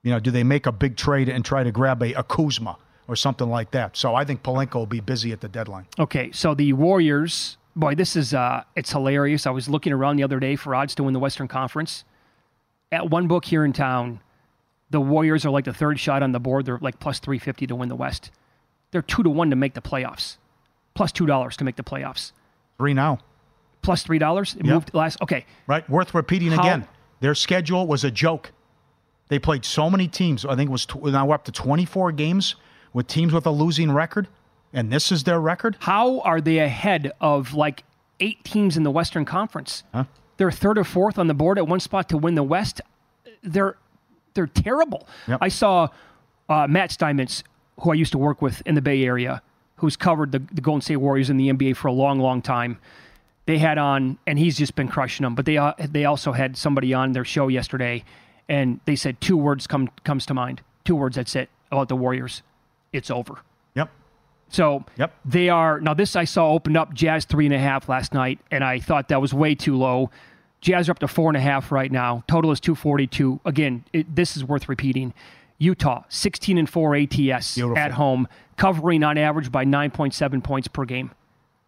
You 0.03 0.11
know, 0.11 0.19
do 0.19 0.31
they 0.31 0.43
make 0.43 0.65
a 0.65 0.71
big 0.71 0.95
trade 0.95 1.27
and 1.27 1.43
try 1.43 1.63
to 1.63 1.71
grab 1.71 2.01
a, 2.01 2.13
a 2.13 2.23
Kuzma 2.23 2.77
or 3.07 3.15
something 3.15 3.49
like 3.49 3.71
that? 3.71 3.97
So 3.97 4.15
I 4.15 4.23
think 4.23 4.43
Pelinka 4.43 4.75
will 4.75 4.85
be 4.85 5.01
busy 5.01 5.31
at 5.31 5.41
the 5.41 5.49
deadline. 5.49 5.87
Okay, 5.97 6.31
so 6.31 6.53
the 6.53 6.71
Warriors, 6.73 7.57
boy, 7.75 7.95
this 7.95 8.15
is 8.15 8.33
uh 8.33 8.63
it's 8.75 8.91
hilarious. 8.91 9.45
I 9.45 9.51
was 9.51 9.67
looking 9.67 9.93
around 9.93 10.17
the 10.17 10.23
other 10.23 10.39
day 10.39 10.55
for 10.55 10.75
odds 10.75 10.95
to 10.95 11.03
win 11.03 11.13
the 11.13 11.19
Western 11.19 11.47
Conference. 11.47 12.05
At 12.91 13.09
one 13.09 13.27
book 13.27 13.45
here 13.45 13.65
in 13.65 13.73
town, 13.73 14.19
the 14.89 15.01
Warriors 15.01 15.45
are 15.45 15.51
like 15.51 15.65
the 15.65 15.73
third 15.73 15.99
shot 15.99 16.23
on 16.23 16.31
the 16.31 16.39
board. 16.39 16.65
They're 16.65 16.79
like 16.79 16.99
plus 16.99 17.19
350 17.19 17.67
to 17.67 17.75
win 17.75 17.89
the 17.89 17.95
West. 17.95 18.31
They're 18.91 19.03
2 19.03 19.21
to 19.23 19.29
1 19.29 19.51
to 19.51 19.55
make 19.55 19.75
the 19.75 19.81
playoffs. 19.81 20.37
Plus 20.93 21.11
$2 21.11 21.55
to 21.57 21.63
make 21.63 21.75
the 21.75 21.83
playoffs. 21.83 22.31
Three 22.77 22.93
now. 22.93 23.19
$3. 23.83 24.55
It 24.55 24.65
Yep. 24.65 24.73
moved 24.73 24.93
last 24.93 25.21
Okay. 25.21 25.45
Right? 25.67 25.89
Worth 25.89 26.13
repeating 26.13 26.51
How- 26.51 26.61
again. 26.61 26.87
Their 27.21 27.35
schedule 27.35 27.87
was 27.87 28.03
a 28.03 28.11
joke. 28.11 28.51
They 29.29 29.39
played 29.39 29.63
so 29.65 29.89
many 29.89 30.07
teams. 30.07 30.45
I 30.45 30.55
think 30.55 30.69
it 30.69 30.71
was 30.71 30.85
tw- 30.85 31.03
now 31.05 31.25
we're 31.25 31.35
up 31.35 31.43
to 31.45 31.51
24 31.51 32.11
games 32.11 32.55
with 32.93 33.07
teams 33.07 33.33
with 33.33 33.45
a 33.45 33.51
losing 33.51 33.91
record, 33.91 34.27
and 34.73 34.91
this 34.91 35.11
is 35.11 35.23
their 35.23 35.39
record. 35.39 35.77
How 35.81 36.19
are 36.21 36.41
they 36.41 36.59
ahead 36.59 37.11
of 37.21 37.53
like 37.53 37.83
8 38.19 38.43
teams 38.43 38.75
in 38.77 38.83
the 38.83 38.91
Western 38.91 39.25
Conference? 39.25 39.83
Huh? 39.93 40.05
They're 40.37 40.51
third 40.51 40.77
or 40.77 40.83
fourth 40.83 41.19
on 41.19 41.27
the 41.27 41.33
board 41.33 41.57
at 41.57 41.67
one 41.67 41.79
spot 41.79 42.09
to 42.09 42.17
win 42.17 42.35
the 42.35 42.43
West. 42.43 42.81
They're 43.43 43.75
they're 44.35 44.47
terrible. 44.47 45.07
Yep. 45.27 45.39
I 45.41 45.47
saw 45.49 45.87
uh, 46.47 46.65
Matt 46.67 46.91
Steinmetz, 46.91 47.43
who 47.81 47.91
I 47.91 47.95
used 47.95 48.11
to 48.13 48.17
work 48.17 48.41
with 48.41 48.61
in 48.65 48.75
the 48.75 48.81
Bay 48.81 49.03
Area, 49.03 49.41
who's 49.79 49.95
covered 49.95 50.31
the, 50.31 50.39
the 50.51 50.61
Golden 50.61 50.81
State 50.81 50.97
Warriors 50.97 51.29
in 51.29 51.37
the 51.37 51.49
NBA 51.49 51.75
for 51.75 51.87
a 51.87 51.93
long, 51.93 52.19
long 52.19 52.41
time. 52.41 52.77
They 53.45 53.57
had 53.57 53.77
on, 53.77 54.17
and 54.27 54.37
he's 54.37 54.57
just 54.57 54.75
been 54.75 54.87
crushing 54.87 55.23
them. 55.23 55.35
But 55.35 55.45
they 55.45 55.57
uh, 55.57 55.73
they 55.79 56.05
also 56.05 56.33
had 56.33 56.55
somebody 56.55 56.93
on 56.93 57.13
their 57.13 57.25
show 57.25 57.47
yesterday, 57.47 58.03
and 58.47 58.79
they 58.85 58.95
said 58.95 59.19
two 59.19 59.37
words 59.37 59.65
come 59.65 59.89
comes 60.03 60.25
to 60.27 60.33
mind. 60.33 60.61
Two 60.85 60.95
words. 60.95 61.15
That's 61.15 61.35
it 61.35 61.49
about 61.71 61.87
the 61.87 61.95
Warriors. 61.95 62.43
It's 62.93 63.09
over. 63.09 63.39
Yep. 63.75 63.89
So 64.49 64.83
yep. 64.97 65.15
they 65.25 65.49
are 65.49 65.79
now. 65.79 65.95
This 65.95 66.15
I 66.15 66.25
saw 66.25 66.51
opened 66.51 66.77
up 66.77 66.93
Jazz 66.93 67.25
three 67.25 67.45
and 67.45 67.55
a 67.55 67.59
half 67.59 67.89
last 67.89 68.13
night, 68.13 68.39
and 68.51 68.63
I 68.63 68.79
thought 68.79 69.07
that 69.07 69.21
was 69.21 69.33
way 69.33 69.55
too 69.55 69.77
low. 69.77 70.11
Jazz 70.61 70.89
are 70.89 70.91
up 70.91 70.99
to 70.99 71.07
four 71.07 71.29
and 71.29 71.37
a 71.37 71.41
half 71.41 71.71
right 71.71 71.91
now. 71.91 72.23
Total 72.27 72.51
is 72.51 72.59
two 72.59 72.75
forty 72.75 73.07
two. 73.07 73.39
Again, 73.45 73.83
it, 73.93 74.13
this 74.15 74.35
is 74.37 74.43
worth 74.43 74.69
repeating. 74.69 75.13
Utah 75.57 76.03
sixteen 76.09 76.57
and 76.57 76.69
four 76.69 76.95
ATS 76.95 77.55
Beautiful. 77.55 77.77
at 77.77 77.93
home, 77.93 78.27
covering 78.59 79.03
on 79.03 79.17
average 79.17 79.51
by 79.51 79.63
nine 79.63 79.89
point 79.89 80.13
seven 80.13 80.41
points 80.41 80.67
per 80.67 80.85
game. 80.85 81.09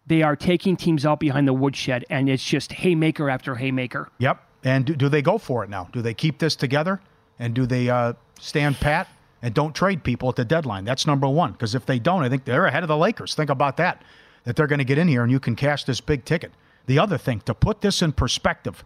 They 0.06 0.22
are 0.22 0.36
taking 0.36 0.76
teams 0.76 1.06
out 1.06 1.20
behind 1.20 1.48
the 1.48 1.52
woodshed, 1.52 2.04
and 2.10 2.28
it's 2.28 2.44
just 2.44 2.70
haymaker 2.72 3.30
after 3.30 3.54
haymaker. 3.54 4.08
Yep. 4.18 4.40
And 4.64 4.84
do, 4.84 4.94
do 4.94 5.08
they 5.08 5.22
go 5.22 5.38
for 5.38 5.64
it 5.64 5.70
now? 5.70 5.88
Do 5.92 6.02
they 6.02 6.14
keep 6.14 6.38
this 6.38 6.54
together? 6.54 7.00
And 7.38 7.54
do 7.54 7.66
they 7.66 7.88
uh, 7.88 8.12
stand 8.38 8.76
pat 8.76 9.08
and 9.40 9.54
don't 9.54 9.74
trade 9.74 10.04
people 10.04 10.28
at 10.28 10.36
the 10.36 10.44
deadline? 10.44 10.84
That's 10.84 11.06
number 11.06 11.28
one. 11.28 11.52
Because 11.52 11.74
if 11.74 11.86
they 11.86 11.98
don't, 11.98 12.22
I 12.22 12.28
think 12.28 12.44
they're 12.44 12.66
ahead 12.66 12.84
of 12.84 12.88
the 12.88 12.96
Lakers. 12.96 13.34
Think 13.34 13.50
about 13.50 13.76
that. 13.78 14.02
That 14.44 14.56
they're 14.56 14.66
going 14.66 14.78
to 14.80 14.84
get 14.84 14.98
in 14.98 15.08
here 15.08 15.22
and 15.22 15.32
you 15.32 15.40
can 15.40 15.56
cash 15.56 15.84
this 15.84 16.00
big 16.00 16.24
ticket. 16.24 16.52
The 16.86 16.98
other 16.98 17.16
thing, 17.16 17.40
to 17.46 17.54
put 17.54 17.80
this 17.80 18.02
in 18.02 18.12
perspective, 18.12 18.84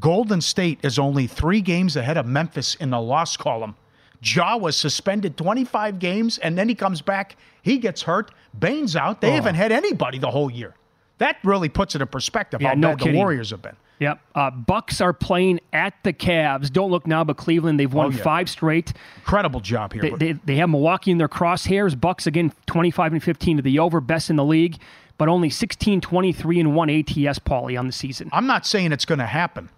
Golden 0.00 0.40
State 0.40 0.80
is 0.82 0.98
only 0.98 1.26
three 1.26 1.60
games 1.60 1.94
ahead 1.94 2.16
of 2.16 2.26
Memphis 2.26 2.74
in 2.74 2.90
the 2.90 3.00
loss 3.00 3.36
column. 3.36 3.76
Ja 4.24 4.56
was 4.56 4.76
suspended 4.76 5.36
25 5.36 5.98
games 5.98 6.38
and 6.38 6.56
then 6.56 6.68
he 6.68 6.74
comes 6.74 7.00
back. 7.02 7.36
He 7.62 7.78
gets 7.78 8.02
hurt. 8.02 8.30
Bane's 8.58 8.96
out. 8.96 9.20
They 9.20 9.30
Oh. 9.30 9.34
haven't 9.34 9.54
had 9.56 9.72
anybody 9.72 10.18
the 10.18 10.30
whole 10.30 10.50
year. 10.50 10.74
That 11.18 11.36
really 11.44 11.68
puts 11.68 11.94
it 11.94 12.00
in 12.02 12.08
perspective 12.08 12.60
Yeah, 12.62 12.68
how 12.70 12.74
no 12.74 12.88
bad 12.96 13.00
the. 13.00 13.16
Warriors 13.16 13.50
have 13.50 13.62
been. 13.62 13.76
Yep. 14.00 14.18
Uh, 14.34 14.50
Bucks 14.50 15.00
are 15.00 15.12
playing 15.12 15.60
at 15.72 15.94
the 16.02 16.12
Cavs. 16.12 16.70
Don't 16.72 16.90
look 16.90 17.06
now, 17.06 17.22
but 17.22 17.36
Cleveland 17.36 17.78
they've 17.78 17.92
won 17.92 18.06
Oh, 18.06 18.10
yeah. 18.10 18.22
five 18.22 18.50
straight. 18.50 18.92
Incredible 19.18 19.60
job 19.60 19.92
here. 19.92 20.02
They, 20.02 20.10
they, 20.10 20.32
they 20.44 20.56
have 20.56 20.68
Milwaukee 20.68 21.12
in 21.12 21.18
their 21.18 21.28
crosshairs. 21.28 21.98
Bucks 21.98 22.26
again 22.26 22.52
25 22.66 23.12
and 23.12 23.22
15 23.22 23.58
to 23.58 23.62
the 23.62 23.78
over, 23.78 24.00
best 24.00 24.30
in 24.30 24.36
the 24.36 24.44
league, 24.44 24.78
but 25.16 25.28
only 25.28 25.48
16, 25.48 26.00
23 26.00 26.60
and 26.60 26.74
one 26.74 26.90
ATS 26.90 27.38
Pauly 27.38 27.78
on 27.78 27.86
the 27.86 27.92
season. 27.92 28.28
I'm 28.32 28.46
not 28.48 28.66
saying 28.66 28.90
it's 28.90 29.04
going 29.04 29.20
to 29.20 29.26
happen, 29.26 29.68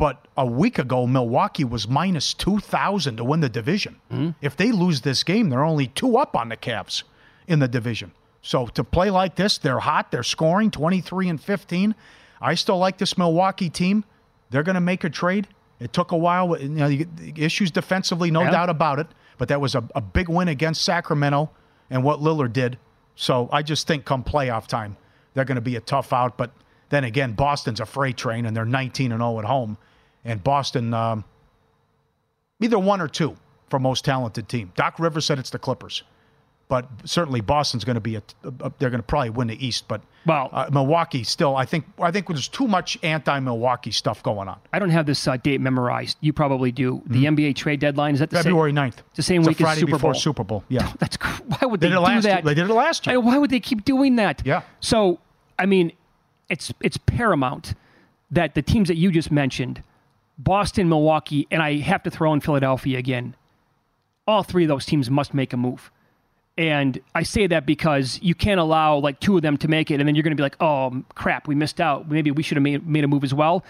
but 0.00 0.26
a 0.36 0.46
week 0.46 0.78
ago, 0.78 1.06
Milwaukee 1.06 1.62
was 1.64 1.86
minus 1.86 2.32
2,000 2.34 3.18
to 3.18 3.24
win 3.24 3.40
the 3.40 3.48
division. 3.50 3.96
Hmm? 4.10 4.30
If 4.40 4.56
they 4.56 4.72
lose 4.72 5.02
this 5.02 5.22
game, 5.22 5.50
they're 5.50 5.62
only 5.64 5.86
two 5.88 6.16
up 6.16 6.34
on 6.34 6.48
the 6.48 6.56
Cavs 6.56 7.02
in 7.46 7.58
the 7.58 7.68
division. 7.68 8.12
So 8.42 8.66
to 8.68 8.82
play 8.82 9.10
like 9.10 9.36
this, 9.36 9.58
they're 9.58 9.80
hot, 9.80 10.10
they're 10.10 10.22
scoring 10.22 10.70
23 10.70 11.28
and 11.28 11.40
15. 11.40 11.94
I 12.40 12.54
still 12.54 12.78
like 12.78 12.96
this 12.96 13.18
Milwaukee 13.18 13.68
team. 13.68 14.04
They're 14.48 14.62
going 14.62 14.74
to 14.74 14.80
make 14.80 15.04
a 15.04 15.10
trade. 15.10 15.46
It 15.78 15.92
took 15.92 16.12
a 16.12 16.16
while. 16.16 16.58
You 16.58 16.68
know, 16.68 16.98
issues 17.36 17.70
defensively, 17.70 18.30
no 18.30 18.42
Yeah. 18.42 18.50
doubt 18.52 18.70
about 18.70 18.98
it. 18.98 19.06
But 19.36 19.48
that 19.48 19.60
was 19.60 19.74
a, 19.74 19.84
a 19.94 20.00
big 20.00 20.28
win 20.30 20.48
against 20.48 20.82
Sacramento 20.82 21.50
and 21.90 22.02
what 22.02 22.20
Lillard 22.20 22.52
did. 22.54 22.78
So 23.16 23.48
I 23.52 23.62
just 23.62 23.86
think 23.86 24.06
come 24.06 24.24
playoff 24.24 24.66
time, 24.66 24.96
they're 25.34 25.44
going 25.44 25.56
to 25.56 25.60
be 25.62 25.76
a 25.76 25.80
tough 25.80 26.12
out. 26.12 26.38
But 26.38 26.50
then 26.88 27.04
again, 27.04 27.32
Boston's 27.34 27.80
a 27.80 27.86
freight 27.86 28.16
train, 28.16 28.46
and 28.46 28.56
they're 28.56 28.64
19 28.64 29.12
and 29.12 29.20
0 29.20 29.38
at 29.38 29.44
home. 29.44 29.76
And 30.24 30.42
Boston, 30.44 30.92
um, 30.94 31.24
either 32.60 32.78
one 32.78 33.00
or 33.00 33.08
two 33.08 33.36
for 33.68 33.78
most 33.78 34.04
talented 34.04 34.48
team. 34.48 34.72
Doc 34.76 34.98
Rivers 34.98 35.24
said 35.24 35.38
it's 35.38 35.50
the 35.50 35.58
Clippers, 35.58 36.02
but 36.68 36.86
certainly 37.04 37.40
Boston's 37.40 37.84
going 37.84 37.94
to 37.94 38.00
be 38.00 38.16
a, 38.16 38.22
a- 38.44 38.72
they're 38.78 38.90
going 38.90 38.98
to 39.00 39.06
probably 39.06 39.30
win 39.30 39.48
the 39.48 39.64
East. 39.66 39.86
But 39.88 40.02
Well- 40.26 40.50
uh, 40.52 40.68
Milwaukee 40.72 41.24
still, 41.24 41.56
I 41.56 41.64
think, 41.64 41.86
I 41.98 42.10
think 42.10 42.26
there's 42.26 42.48
too 42.48 42.66
much 42.68 42.98
anti-Milwaukee 43.02 43.92
stuff 43.92 44.22
going 44.22 44.48
on. 44.48 44.58
I 44.72 44.78
don't 44.78 44.90
have 44.90 45.06
this 45.06 45.26
uh, 45.26 45.36
date 45.38 45.60
memorized. 45.60 46.18
You 46.20 46.32
probably 46.32 46.70
do. 46.72 47.02
The 47.06 47.24
NBA 47.24 47.56
trade 47.56 47.80
deadline 47.80 48.14
is 48.14 48.20
that 48.20 48.28
the 48.30 48.36
Mm-hmm. 48.36 48.42
February 48.44 48.70
same, 48.72 48.76
9th. 48.76 48.98
It's 48.98 49.16
the 49.16 49.22
same 49.22 49.40
It's 49.42 49.48
week 49.48 49.58
Friday 49.58 49.72
as 49.72 49.78
Super 49.80 49.92
before 49.92 50.12
Bowl. 50.12 50.20
Super 50.20 50.44
Bowl. 50.44 50.64
Yeah, 50.68 50.92
That's 50.98 51.16
why 51.46 51.66
would 51.66 51.80
They 51.80 51.86
they, 51.86 51.90
did 51.90 51.96
it 51.96 51.98
do 51.98 52.00
last 52.00 52.22
that? 52.24 52.28
year. 52.28 52.42
They 52.42 52.60
did 52.60 52.68
it 52.70 52.74
last 52.74 53.06
year. 53.06 53.14
I- 53.14 53.18
why 53.18 53.38
would 53.38 53.50
they 53.50 53.60
keep 53.60 53.84
doing 53.86 54.16
that? 54.16 54.42
Yeah. 54.44 54.62
So 54.80 55.18
I 55.58 55.64
mean, 55.66 55.92
it's 56.50 56.72
it's 56.80 56.96
paramount 56.98 57.74
that 58.32 58.54
the 58.54 58.62
teams 58.62 58.88
that 58.88 58.96
you 58.96 59.10
just 59.10 59.30
mentioned, 59.30 59.82
Boston, 60.42 60.88
Milwaukee, 60.88 61.46
and 61.50 61.62
I 61.62 61.78
have 61.78 62.02
to 62.04 62.10
throw 62.10 62.32
in 62.32 62.40
Philadelphia 62.40 62.98
again. 62.98 63.36
All 64.26 64.42
three 64.42 64.64
of 64.64 64.68
those 64.68 64.86
teams 64.86 65.10
must 65.10 65.34
make 65.34 65.52
a 65.52 65.56
move. 65.56 65.90
And 66.56 67.00
I 67.14 67.22
say 67.22 67.46
that 67.46 67.66
because 67.66 68.18
you 68.22 68.34
can't 68.34 68.60
allow 68.60 68.96
like 68.98 69.20
two 69.20 69.36
of 69.36 69.42
them 69.42 69.56
to 69.58 69.68
make 69.68 69.90
it, 69.90 70.00
and 70.00 70.08
then 70.08 70.14
you're 70.14 70.22
going 70.22 70.36
to 70.36 70.36
be 70.36 70.42
like, 70.42 70.56
"Oh 70.60 71.04
crap, 71.14 71.46
we 71.46 71.54
missed 71.54 71.80
out. 71.80 72.10
Maybe 72.10 72.30
we 72.30 72.42
should 72.42 72.56
have 72.56 72.62
made, 72.62 72.86
made 72.86 73.04
a 73.04 73.08
move 73.08 73.24
as 73.24 73.34
well." 73.34 73.64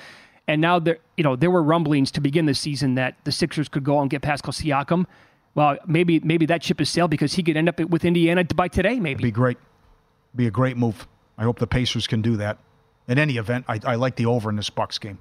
And 0.49 0.61
now 0.61 0.79
there, 0.79 0.99
you 1.17 1.25
know, 1.25 1.37
there 1.37 1.51
were 1.51 1.63
rumblings 1.63 2.11
to 2.13 2.21
begin 2.21 2.47
the 2.47 2.55
season 2.55 2.95
that 2.97 3.17
the 3.25 3.33
Sixers 3.33 3.69
could 3.69 3.85
go 3.85 4.01
and 4.01 4.11
get 4.11 4.23
Pascal 4.23 4.53
Siakam. 4.53 5.07
Well, 5.55 5.77
maybe 5.87 6.21
maybe 6.21 6.47
that 6.47 6.65
ship 6.65 6.79
has 6.79 6.89
sailed 6.89 7.11
because 7.11 7.35
he 7.35 7.43
could 7.43 7.57
end 7.57 7.69
up 7.69 7.79
with 7.81 8.05
Indiana 8.05 8.45
by 8.45 8.69
today. 8.69 8.99
Maybe 8.99 9.23
be 9.25 9.31
great. 9.31 9.59
Be 10.35 10.47
a 10.47 10.51
great 10.51 10.77
move. 10.77 11.07
I 11.39 11.45
hope 11.45 11.59
the 11.59 11.67
Pacers 11.67 12.07
can 12.07 12.23
do 12.23 12.37
that. 12.37 12.59
In 13.09 13.19
any 13.19 13.37
event, 13.37 13.65
I, 13.69 13.81
I 13.85 13.95
like 13.97 14.17
the 14.17 14.27
over 14.27 14.51
in 14.51 14.57
this 14.57 14.71
Bucks 14.71 14.99
game. 14.99 15.19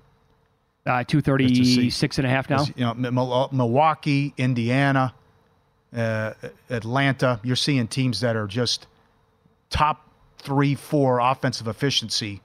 Uh, 0.85 1.03
two 1.03 1.21
thirty 1.21 1.89
six 1.89 2.17
and 2.17 2.25
a 2.25 2.29
half 2.29 2.49
now. 2.49 2.63
You 2.75 2.85
know, 2.85 2.93
Mil- 2.93 3.49
Milwaukee, 3.51 4.33
Indiana, 4.37 5.13
uh, 5.95 6.33
Atlanta. 6.69 7.39
You're 7.43 7.55
seeing 7.55 7.87
teams 7.87 8.21
that 8.21 8.35
are 8.35 8.47
just 8.47 8.87
top 9.69 10.09
three, 10.37 10.75
four 10.75 11.19
offensive 11.19 11.67
efficiency, 11.67 12.41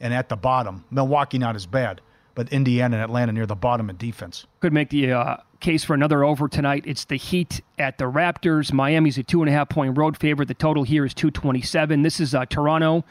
and 0.00 0.12
at 0.12 0.28
the 0.28 0.36
bottom. 0.36 0.84
Milwaukee 0.90 1.38
not 1.38 1.56
as 1.56 1.66
bad, 1.66 2.00
but 2.34 2.52
Indiana 2.52 2.96
and 2.96 3.04
Atlanta 3.04 3.32
near 3.32 3.46
the 3.46 3.56
bottom 3.56 3.90
in 3.90 3.96
defense. 3.96 4.46
Could 4.60 4.72
make 4.72 4.90
the 4.90 5.12
uh, 5.12 5.36
case 5.60 5.82
for 5.82 5.94
another 5.94 6.24
over 6.24 6.46
tonight. 6.48 6.84
It's 6.86 7.04
the 7.04 7.16
Heat 7.16 7.62
at 7.78 7.98
the 7.98 8.04
Raptors. 8.04 8.72
Miami's 8.72 9.18
a 9.18 9.22
two 9.22 9.42
and 9.42 9.48
a 9.48 9.52
half 9.52 9.68
point 9.70 9.96
road 9.96 10.16
favorite. 10.16 10.46
The 10.46 10.54
total 10.54 10.84
here 10.84 11.04
is 11.04 11.14
227. 11.14 12.02
This 12.02 12.20
is 12.20 12.34
uh, 12.34 12.44
Toronto. 12.46 13.04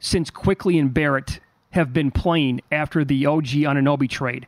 Since 0.00 0.30
Quickley 0.30 0.78
and 0.78 0.92
Barrett 0.92 1.40
have 1.74 1.92
been 1.92 2.10
playing 2.10 2.60
after 2.72 3.04
the 3.04 3.26
OG 3.26 3.46
Anunoby 3.46 4.08
trade, 4.08 4.46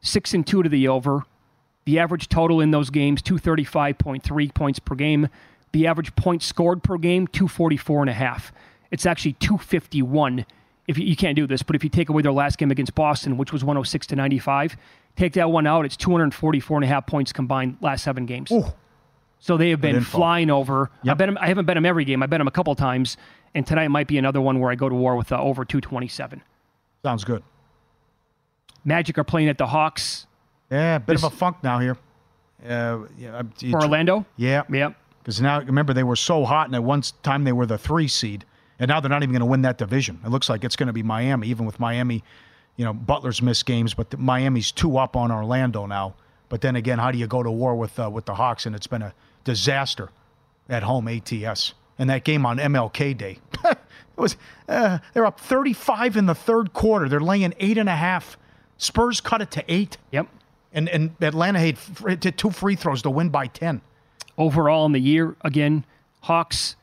six 0.00 0.32
and 0.34 0.46
two 0.46 0.62
to 0.62 0.68
the 0.68 0.88
over. 0.88 1.24
The 1.84 1.98
average 1.98 2.28
total 2.28 2.60
in 2.60 2.70
those 2.70 2.90
games, 2.90 3.22
235.3 3.22 4.54
points 4.54 4.78
per 4.78 4.94
game. 4.94 5.28
The 5.72 5.86
average 5.86 6.14
points 6.16 6.46
scored 6.46 6.82
per 6.82 6.98
game, 6.98 7.26
244 7.28 8.02
and 8.02 8.10
a 8.10 8.14
half. 8.14 8.52
It's 8.90 9.06
actually 9.06 9.34
251 9.34 10.44
if 10.88 10.98
you, 10.98 11.04
you 11.04 11.14
can't 11.14 11.36
do 11.36 11.46
this, 11.46 11.62
but 11.62 11.76
if 11.76 11.84
you 11.84 11.90
take 11.90 12.08
away 12.08 12.22
their 12.22 12.32
last 12.32 12.58
game 12.58 12.70
against 12.72 12.94
Boston, 12.96 13.36
which 13.36 13.52
was 13.52 13.62
106 13.62 14.08
to 14.08 14.16
95, 14.16 14.76
take 15.14 15.34
that 15.34 15.48
one 15.50 15.64
out, 15.66 15.84
it's 15.84 15.96
244 15.96 16.78
and 16.78 16.84
a 16.84 16.88
half 16.88 17.06
points 17.06 17.32
combined 17.32 17.76
last 17.80 18.02
seven 18.02 18.26
games. 18.26 18.50
So 19.38 19.56
they 19.56 19.70
have 19.70 19.80
been 19.80 19.96
flying 20.02 20.50
over. 20.50 20.90
I 21.12 21.14
bet 21.14 21.28
'em- 21.28 21.38
I 21.40 21.46
haven't 21.46 21.66
bet 21.66 21.76
them 21.76 21.86
every 21.86 22.04
game. 22.04 22.22
I 22.22 22.26
bet 22.26 22.38
them 22.40 22.48
a 22.48 22.50
couple 22.50 22.74
times, 22.74 23.16
and 23.54 23.64
tonight 23.66 23.88
might 23.88 24.06
be 24.08 24.18
another 24.18 24.40
one 24.40 24.58
where 24.58 24.70
I 24.70 24.74
go 24.74 24.88
to 24.88 24.94
war 24.94 25.14
with 25.16 25.30
uh, 25.32 25.40
over 25.40 25.64
227. 25.64 26.42
Sounds 27.02 27.24
good. 27.24 27.42
Magic 28.84 29.18
are 29.18 29.24
playing 29.24 29.48
at 29.48 29.58
the 29.58 29.66
Hawks. 29.66 30.26
Yeah, 30.70 30.96
a 30.96 31.00
bit 31.00 31.14
This- 31.14 31.24
of 31.24 31.32
a 31.32 31.36
funk 31.36 31.58
now 31.62 31.78
here. 31.78 31.96
Uh, 32.66 33.00
yeah, 33.18 33.42
you 33.60 33.74
Orlando? 33.74 34.26
Yeah. 34.36 34.62
Yep. 34.70 34.94
Because 35.22 35.40
now, 35.40 35.60
remember, 35.60 35.92
they 35.94 36.02
were 36.02 36.16
so 36.16 36.44
hot, 36.44 36.66
and 36.66 36.74
at 36.74 36.82
one 36.82 37.02
time 37.22 37.44
they 37.44 37.52
were 37.52 37.66
the 37.66 37.78
three 37.78 38.08
seed, 38.08 38.44
and 38.78 38.88
now 38.88 39.00
they're 39.00 39.08
not 39.10 39.22
even 39.22 39.32
going 39.32 39.40
to 39.40 39.46
win 39.46 39.62
that 39.62 39.78
division. 39.78 40.18
It 40.24 40.28
looks 40.30 40.48
like 40.48 40.62
it's 40.64 40.76
going 40.76 40.86
to 40.88 40.92
be 40.92 41.02
Miami, 41.02 41.48
even 41.48 41.64
with 41.66 41.80
Miami. 41.80 42.22
You 42.76 42.84
know, 42.84 42.92
Butler's 42.94 43.42
missed 43.42 43.66
games, 43.66 43.92
but 43.94 44.10
the, 44.10 44.16
Miami's 44.18 44.72
two 44.72 44.96
up 44.98 45.16
on 45.16 45.30
Orlando 45.30 45.86
now. 45.86 46.14
But 46.48 46.60
then 46.62 46.76
again, 46.76 46.98
how 46.98 47.10
do 47.10 47.18
you 47.18 47.26
go 47.26 47.42
to 47.42 47.50
war 47.50 47.74
with 47.76 47.98
uh, 47.98 48.10
with 48.10 48.24
the 48.26 48.34
Hawks? 48.34 48.66
And 48.66 48.74
it's 48.74 48.86
been 48.86 49.02
a 49.02 49.14
disaster 49.44 50.10
at 50.68 50.82
home 50.82 51.08
ATS. 51.08 51.74
And 51.98 52.08
that 52.10 52.24
game 52.24 52.46
on 52.46 52.58
MLK 52.58 53.16
Day, 53.16 53.38
it 54.20 54.22
was 54.22 54.36
uh, 54.68 54.98
they're 55.12 55.26
up 55.26 55.40
35 55.40 56.16
in 56.16 56.26
the 56.26 56.34
third 56.34 56.72
quarter. 56.72 57.08
They're 57.08 57.20
laying 57.20 57.54
eight 57.58 57.78
and 57.78 57.88
a 57.88 57.96
half. 57.96 58.36
Spurs 58.76 59.20
cut 59.20 59.42
it 59.42 59.50
to 59.52 59.64
eight. 59.68 59.96
Yep. 60.12 60.28
And 60.72 60.88
and 60.88 61.14
Atlanta 61.20 61.58
had 61.58 62.20
did 62.20 62.38
two 62.38 62.50
free 62.50 62.76
throws 62.76 63.02
to 63.02 63.10
win 63.10 63.30
by 63.30 63.46
10. 63.46 63.80
Overall 64.38 64.86
in 64.86 64.92
the 64.92 65.00
year, 65.00 65.36
again, 65.42 65.84
Hawks 66.22 66.76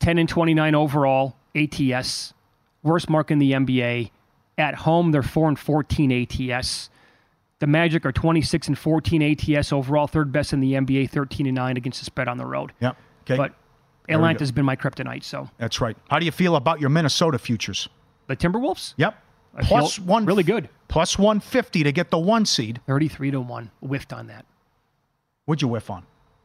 10 0.00 0.18
and 0.18 0.28
29 0.28 0.74
overall, 0.74 1.36
ATS. 1.54 2.32
Worst 2.82 3.10
mark 3.10 3.30
in 3.30 3.38
the 3.38 3.52
NBA. 3.52 4.10
At 4.56 4.74
home, 4.76 5.12
they're 5.12 5.22
4 5.22 5.48
and 5.48 5.58
14 5.58 6.12
ATS. 6.12 6.90
The 7.60 7.66
Magic 7.66 8.06
are 8.06 8.12
26 8.12 8.68
and 8.68 8.78
14 8.78 9.22
ATS 9.22 9.72
overall, 9.72 10.06
third 10.06 10.32
best 10.32 10.52
in 10.52 10.60
the 10.60 10.74
NBA, 10.74 11.10
13 11.10 11.46
and 11.46 11.56
9 11.56 11.76
against 11.76 11.98
the 12.00 12.04
spread 12.04 12.28
on 12.28 12.38
the 12.38 12.46
road. 12.46 12.72
Yep. 12.80 12.96
Okay. 13.22 13.36
But 13.36 13.54
There 14.08 14.18
we 14.18 14.34
been 14.52 14.64
my 14.64 14.76
kryptonite, 14.76 15.22
so. 15.22 15.48
That's 15.58 15.80
right. 15.80 15.96
How 16.10 16.18
do 16.18 16.24
you 16.24 16.32
feel 16.32 16.56
about 16.56 16.80
your 16.80 16.90
Minnesota 16.90 17.38
futures? 17.38 17.88
The 18.26 18.36
Timberwolves? 18.36 18.94
Yep. 18.96 19.16
I 19.56 19.64
one, 19.98 20.24
really 20.24 20.42
good. 20.42 20.68
Plus 20.88 21.18
150 21.18 21.82
to 21.82 21.92
get 21.92 22.10
the 22.10 22.18
one 22.18 22.46
seed. 22.46 22.80
33 22.86 23.32
to 23.32 23.40
1. 23.40 23.70
Whiffed 23.80 24.12
on 24.12 24.26
that. 24.28 24.46
What'd 25.46 25.62
you 25.62 25.68
whiff 25.68 25.90
on? 25.90 26.04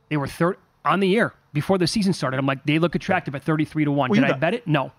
They 0.09 0.18
were 0.18 0.28
third 0.28 0.57
on 0.86 0.99
the 0.99 1.07
year 1.07 1.34
before 1.53 1.78
the 1.78 1.88
season 1.88 2.14
started. 2.14 2.38
I'm 2.38 2.45
like, 2.45 2.66
they 2.66 2.80
look 2.80 2.95
attractive 2.95 3.36
at 3.36 3.43
33 3.43 3.86
to 3.86 3.91
1. 3.91 4.09
Well, 4.09 4.22
Did 4.22 4.30
I 4.30 4.34
bet 4.34 4.53
it? 4.53 4.68
No. 4.68 4.91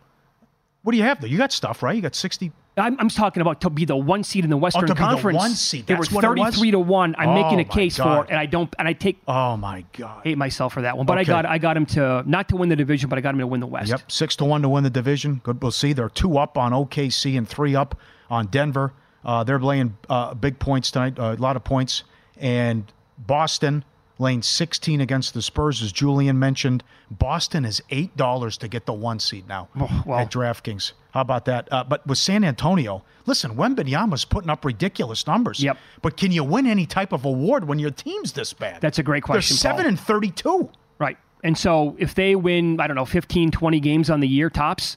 What 0.85 0.93
do 0.93 0.99
you 0.99 1.03
have 1.05 1.21
though? 1.21 1.27
You 1.27 1.39
got 1.39 1.51
stuff, 1.51 1.83
right? 1.83 1.97
You 1.97 2.03
got 2.03 2.15
60. 2.15 2.53
I'm, 2.77 2.97
I'm 3.01 3.09
talking 3.09 3.41
about 3.41 3.61
to 3.63 3.71
be 3.71 3.85
the 3.85 3.97
one 3.97 4.23
seed 4.25 4.45
in 4.45 4.51
the 4.51 4.57
Western 4.57 4.85
Oh, 4.85 4.87
to 4.89 4.95
be 4.95 5.01
the 5.01 5.07
Conference. 5.07 5.37
one 5.39 5.51
seed. 5.53 5.87
They 5.87 5.95
That's 5.95 6.11
were 6.13 6.25
it 6.25 6.39
was? 6.39 6.55
33 6.57 6.73
to 6.73 6.79
1. 6.81 7.15
I'm 7.17 7.35
making 7.35 7.45
Oh, 7.45 7.53
a 7.53 7.57
my 7.59 7.65
case 7.65 7.97
for 7.97 8.03
God. 8.03 8.25
it, 8.27 8.31
and 8.31 8.39
I 8.39 8.47
don't, 8.47 8.75
and 8.79 8.87
I 8.89 8.93
take, 8.93 9.19
Oh 9.29 9.57
my 9.57 9.85
God. 9.97 10.23
hate 10.25 10.37
myself 10.37 10.73
for 10.75 10.83
that 10.83 10.97
one. 10.97 11.07
But 11.07 11.17
I 11.17 11.25
got, 11.25 11.47
I 11.47 11.59
got 11.59 11.77
him 11.77 11.87
to, 11.87 12.23
not 12.27 12.49
to 12.51 12.57
win 12.57 12.69
the 12.69 12.77
division, 12.77 13.09
but 13.09 13.17
I 13.17 13.23
got 13.23 13.33
him 13.35 13.39
to 13.41 13.47
win 13.47 13.61
the 13.61 13.67
West. 13.67 13.89
Yep, 13.91 14.11
six 14.11 14.37
to 14.37 14.45
one 14.45 14.61
to 14.63 14.69
win 14.69 14.83
the 14.85 14.91
division. 14.91 15.41
Good, 15.45 15.63
we'll 15.63 15.71
see. 15.71 15.93
They're 15.93 16.09
two 16.09 16.37
up 16.37 16.59
on 16.59 16.73
OKC 16.73 17.39
and 17.39 17.49
three 17.49 17.75
up 17.77 17.99
on 18.29 18.49
Denver. 18.49 18.93
Uh, 19.25 19.43
they're 19.45 19.61
laying 19.61 19.97
uh, 20.11 20.35
big 20.35 20.59
points 20.59 20.91
tonight, 20.91 21.19
uh, 21.19 21.35
a 21.39 21.41
lot 21.41 21.55
of 21.57 21.65
points. 21.65 22.03
And 22.37 22.93
Boston 23.17 23.85
laying 24.19 24.43
16 24.43 25.01
against 25.01 25.35
the 25.35 25.43
Spurs, 25.43 25.83
as 25.83 25.93
Julian 25.93 26.39
mentioned. 26.39 26.85
Boston 27.11 27.65
is 27.65 27.83
eight 27.91 28.17
dollars 28.17 28.57
to 28.59 28.69
get 28.69 28.87
the 28.87 28.93
one 28.93 29.19
seed 29.19 29.49
now 29.49 29.69
at 29.77 30.31
DraftKings. 30.31 30.93
How 31.13 31.21
about 31.21 31.45
that? 31.45 31.69
Uh, 31.73 31.85
but 31.85 32.07
with 32.07 32.19
San 32.19 32.45
Antonio, 32.45 33.05
listen, 33.27 33.57
Wembanyama's 33.57 34.25
putting 34.25 34.51
up 34.51 34.65
ridiculous 34.65 35.27
numbers. 35.27 35.63
Yep. 35.63 35.79
But 36.03 36.17
can 36.17 36.33
you 36.33 36.43
win 36.45 36.67
any 36.67 36.87
type 36.87 37.13
of 37.13 37.25
award 37.25 37.67
when 37.67 37.79
your 37.79 37.91
team's 37.91 38.33
this 38.33 38.53
bad? 38.53 38.81
That's 38.81 38.99
a 38.99 39.03
great 39.03 39.23
question. 39.23 39.55
They're 39.55 39.59
seven 39.59 39.83
Paul. 39.83 39.89
and 39.91 40.01
32. 40.01 40.71
Right. 40.99 41.17
And 41.45 41.57
so 41.57 41.95
if 41.99 42.15
they 42.15 42.35
win, 42.35 42.81
I 42.81 42.87
don't 42.87 42.97
know, 42.97 43.05
15, 43.05 43.51
20 43.51 43.81
games 43.81 44.11
on 44.11 44.21
the 44.21 44.29
year 44.29 44.51
tops, 44.51 44.97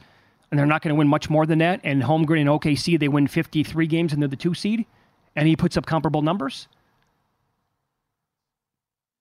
and 0.50 0.58
they're 0.58 0.66
not 0.66 0.82
going 0.82 0.96
to 0.96 0.98
win 0.98 1.08
much 1.08 1.30
more 1.30 1.46
than 1.46 1.60
that, 1.60 1.82
and 1.84 2.02
Holmgren 2.02 2.40
and 2.42 2.50
OKC, 2.50 2.98
they 2.98 3.10
win 3.10 3.28
53 3.28 3.86
games 3.88 4.14
and 4.14 4.22
they're 4.22 4.30
the 4.30 4.36
two 4.38 4.54
seed, 4.54 4.86
and 5.36 5.48
he 5.48 5.56
puts 5.56 5.76
up 5.78 5.86
comparable 5.86 6.22
numbers. 6.22 6.68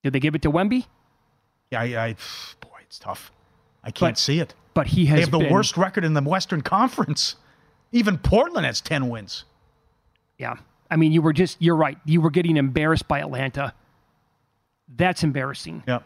Did 0.07 0.13
they 0.13 0.21
give 0.21 0.37
it 0.37 0.43
to 0.43 0.53
Wemby? 0.53 0.87
Yeah, 1.73 1.81
I, 1.81 1.85
I 2.07 2.13
boy, 2.61 2.79
it's 2.83 3.01
tough. 3.01 3.33
I 3.83 3.91
can't 3.91 4.13
But- 4.13 4.19
see 4.19 4.39
it. 4.39 4.55
But 4.73 4.87
he 4.87 5.07
has 5.07 5.17
They 5.17 5.21
have 5.23 5.31
the 5.33 5.39
been- 5.41 5.53
worst 5.53 5.77
record 5.77 6.05
in 6.05 6.15
the 6.15 6.23
Western 6.23 6.61
Conference. 6.61 7.35
Even 7.91 8.19
Portland 8.19 8.65
has 8.67 8.81
10 8.81 9.09
wins. 9.09 9.45
Yeah. 10.39 10.59
I 10.89 10.95
mean, 10.95 11.11
you 11.11 11.23
were 11.23 11.33
just, 11.33 11.57
you're 11.61 11.75
right. 11.75 11.99
You 12.05 12.21
were 12.21 12.31
getting 12.31 12.57
embarrassed 12.57 13.09
by 13.09 13.19
Atlanta. 13.19 13.75
That's 14.97 15.25
embarrassing. 15.25 15.83
Yeah. 15.89 16.01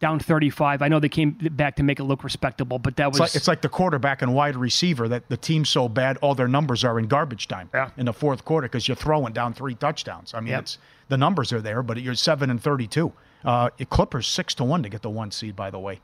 Down 0.00 0.18
35. 0.18 0.82
I 0.82 0.88
know 0.88 0.98
they 0.98 1.08
came 1.08 1.38
back 1.52 1.76
to 1.76 1.84
make 1.84 2.00
it 2.00 2.04
look 2.04 2.24
respectable, 2.24 2.80
but 2.80 2.96
that 2.96 3.12
was. 3.12 3.16
It's 3.16 3.20
like, 3.20 3.34
it's 3.36 3.46
like 3.48 3.62
the 3.62 3.68
quarterback 3.68 4.22
and 4.22 4.34
wide 4.34 4.56
receiver 4.56 5.06
that 5.06 5.28
the 5.28 5.36
team's 5.36 5.68
so 5.68 5.88
bad, 5.88 6.16
all 6.16 6.34
their 6.34 6.48
numbers 6.48 6.82
are 6.82 6.98
in 6.98 7.06
garbage 7.06 7.46
time 7.46 7.70
yeah. 7.72 7.90
in 7.96 8.06
the 8.06 8.12
fourth 8.12 8.44
quarter 8.44 8.66
because 8.66 8.88
you're 8.88 8.96
throwing 8.96 9.32
down 9.32 9.54
three 9.54 9.76
touchdowns. 9.76 10.34
I 10.34 10.40
mean, 10.40 10.48
Yep. 10.48 10.60
it's 10.62 10.78
the 11.08 11.16
numbers 11.16 11.52
are 11.52 11.60
there, 11.60 11.82
but 11.82 12.00
you're 12.00 12.14
seven 12.14 12.50
and 12.50 12.62
thirty-two. 12.62 13.12
Uh, 13.44 13.68
Clippers 13.90 14.26
six 14.26 14.54
to 14.54 14.64
one 14.64 14.82
to 14.82 14.88
get 14.88 15.02
the 15.02 15.10
one 15.10 15.30
seed. 15.30 15.54
By 15.56 15.70
the 15.70 15.78
way, 15.78 15.94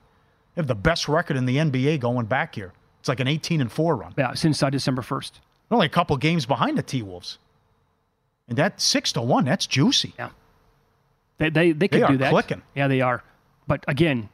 they 0.55 0.61
have 0.61 0.67
the 0.67 0.75
best 0.75 1.09
record 1.09 1.37
in 1.37 1.47
the 1.47 1.57
NBA 1.57 2.01
going 2.01 2.27
back 2.27 2.55
here. 2.55 2.73
It's 3.01 3.09
like 3.09 3.21
an 3.21 3.29
eighteen 3.29 3.61
and 3.61 3.73
four 3.73 3.97
run. 3.97 4.15
yeah, 4.19 4.35
since 4.35 4.63
uh, 4.63 4.69
December 4.71 5.03
1st. 5.03 5.33
Only 5.71 5.87
a 5.87 5.91
couple 5.91 6.17
games 6.17 6.45
behind 6.47 6.77
the 6.77 6.83
T 6.83 7.01
Wolves, 7.03 7.39
and 8.49 8.59
that 8.59 8.81
six 8.81 9.13
to 9.13 9.23
one. 9.23 9.45
That's 9.45 9.67
juicy. 9.67 10.13
Yeah. 10.19 10.31
They, 11.39 11.49
they, 11.49 11.73
they 11.73 11.89
could 11.89 12.01
They 12.01 12.05
are 12.05 12.09
do 12.13 12.17
that. 12.19 12.31
clicking. 12.31 12.61
Yeah, 12.75 12.89
they 12.89 13.01
are. 13.01 13.23
But 13.67 13.85
again, 13.89 14.29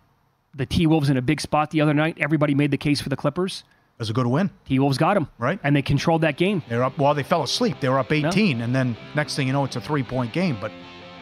the 0.55 0.67
T 0.67 0.87
Wolves 0.89 1.09
in 1.11 1.17
a 1.17 1.23
big 1.23 1.41
spot 1.41 1.71
the 1.71 1.81
other 1.81 1.95
night. 1.95 2.17
Everybody 2.19 2.55
made 2.55 2.73
the 2.73 2.79
case 2.79 3.01
for 3.01 3.09
the 3.11 3.17
Clippers. 3.17 3.62
Was 3.99 4.11
a 4.11 4.12
good 4.12 4.26
win. 4.26 4.51
T 4.66 4.78
Wolves 4.78 4.99
got 4.99 5.14
them. 5.14 5.28
Right. 5.38 5.59
And 5.62 5.74
they 5.74 5.82
controlled 5.82 6.20
that 6.20 6.36
game. 6.36 6.62
They're 6.68 6.84
up. 6.84 6.99
Well, 6.99 7.14
they 7.14 7.22
fell 7.22 7.42
asleep. 7.42 7.80
They 7.80 7.88
were 7.88 7.99
up 7.99 8.12
18, 8.12 8.61
and 8.61 8.74
then 8.74 8.97
next 9.14 9.36
thing 9.36 9.47
you 9.47 9.55
know, 9.55 9.64
it's 9.64 9.76
a 9.76 9.80
three-point 9.80 10.32
game. 10.34 10.59
But 10.61 10.70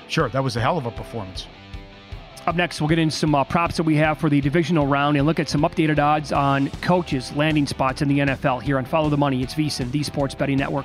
sure, 0.09 0.29
that 0.31 0.43
was 0.43 0.57
a 0.57 0.61
hell 0.61 0.77
of 0.77 0.87
a 0.87 0.91
performance. 0.91 1.47
Up 2.47 2.57
next, 2.57 2.81
we'll 2.81 2.89
get 2.89 2.99
into 2.99 3.17
some 3.17 3.35
uh, 3.35 3.45
props 3.45 3.77
that 3.79 3.85
we 3.85 3.95
have 3.97 4.19
for 4.19 4.29
the 4.29 4.41
divisional 4.41 4.87
round 4.87 5.17
and 5.17 5.25
look 5.25 5.39
at 5.39 5.49
some 5.49 5.63
updated 5.63 5.99
odds 5.99 6.31
on 6.31 6.69
coaches' 6.83 7.33
landing 7.37 7.67
spots 7.67 8.03
in 8.03 8.09
the 8.09 8.19
NFL 8.19 8.61
here 8.61 8.77
on 8.77 8.85
Follow 8.85 9.09
the 9.09 9.17
Money. 9.17 9.43
It's 9.43 9.55
VSiN, 9.55 9.91
the 9.91 10.03
Sports 10.03 10.35
Betting 10.35 10.59
Network. 10.59 10.85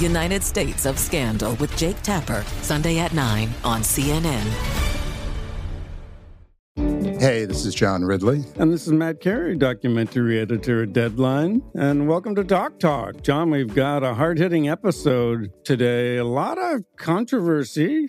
United 0.00 0.42
States 0.42 0.86
of 0.86 0.98
Scandal 0.98 1.54
with 1.56 1.76
Jake 1.76 2.00
Tapper, 2.02 2.42
Sunday 2.62 2.98
at 2.98 3.12
9 3.12 3.50
on 3.64 3.82
CNN. 3.82 4.90
Hey, 7.20 7.44
this 7.44 7.66
is 7.66 7.74
John 7.74 8.02
Ridley. 8.02 8.44
And 8.56 8.72
this 8.72 8.86
is 8.86 8.92
Matt 8.94 9.20
Carey, 9.20 9.54
documentary 9.54 10.40
editor 10.40 10.84
at 10.84 10.94
Deadline. 10.94 11.62
And 11.74 12.08
welcome 12.08 12.34
to 12.34 12.42
Doc 12.42 12.78
Talk. 12.78 13.20
John, 13.22 13.50
we've 13.50 13.74
got 13.74 14.02
a 14.02 14.14
hard 14.14 14.38
hitting 14.38 14.70
episode 14.70 15.50
today. 15.62 16.16
A 16.16 16.24
lot 16.24 16.56
of 16.56 16.82
controversy. 16.96 18.08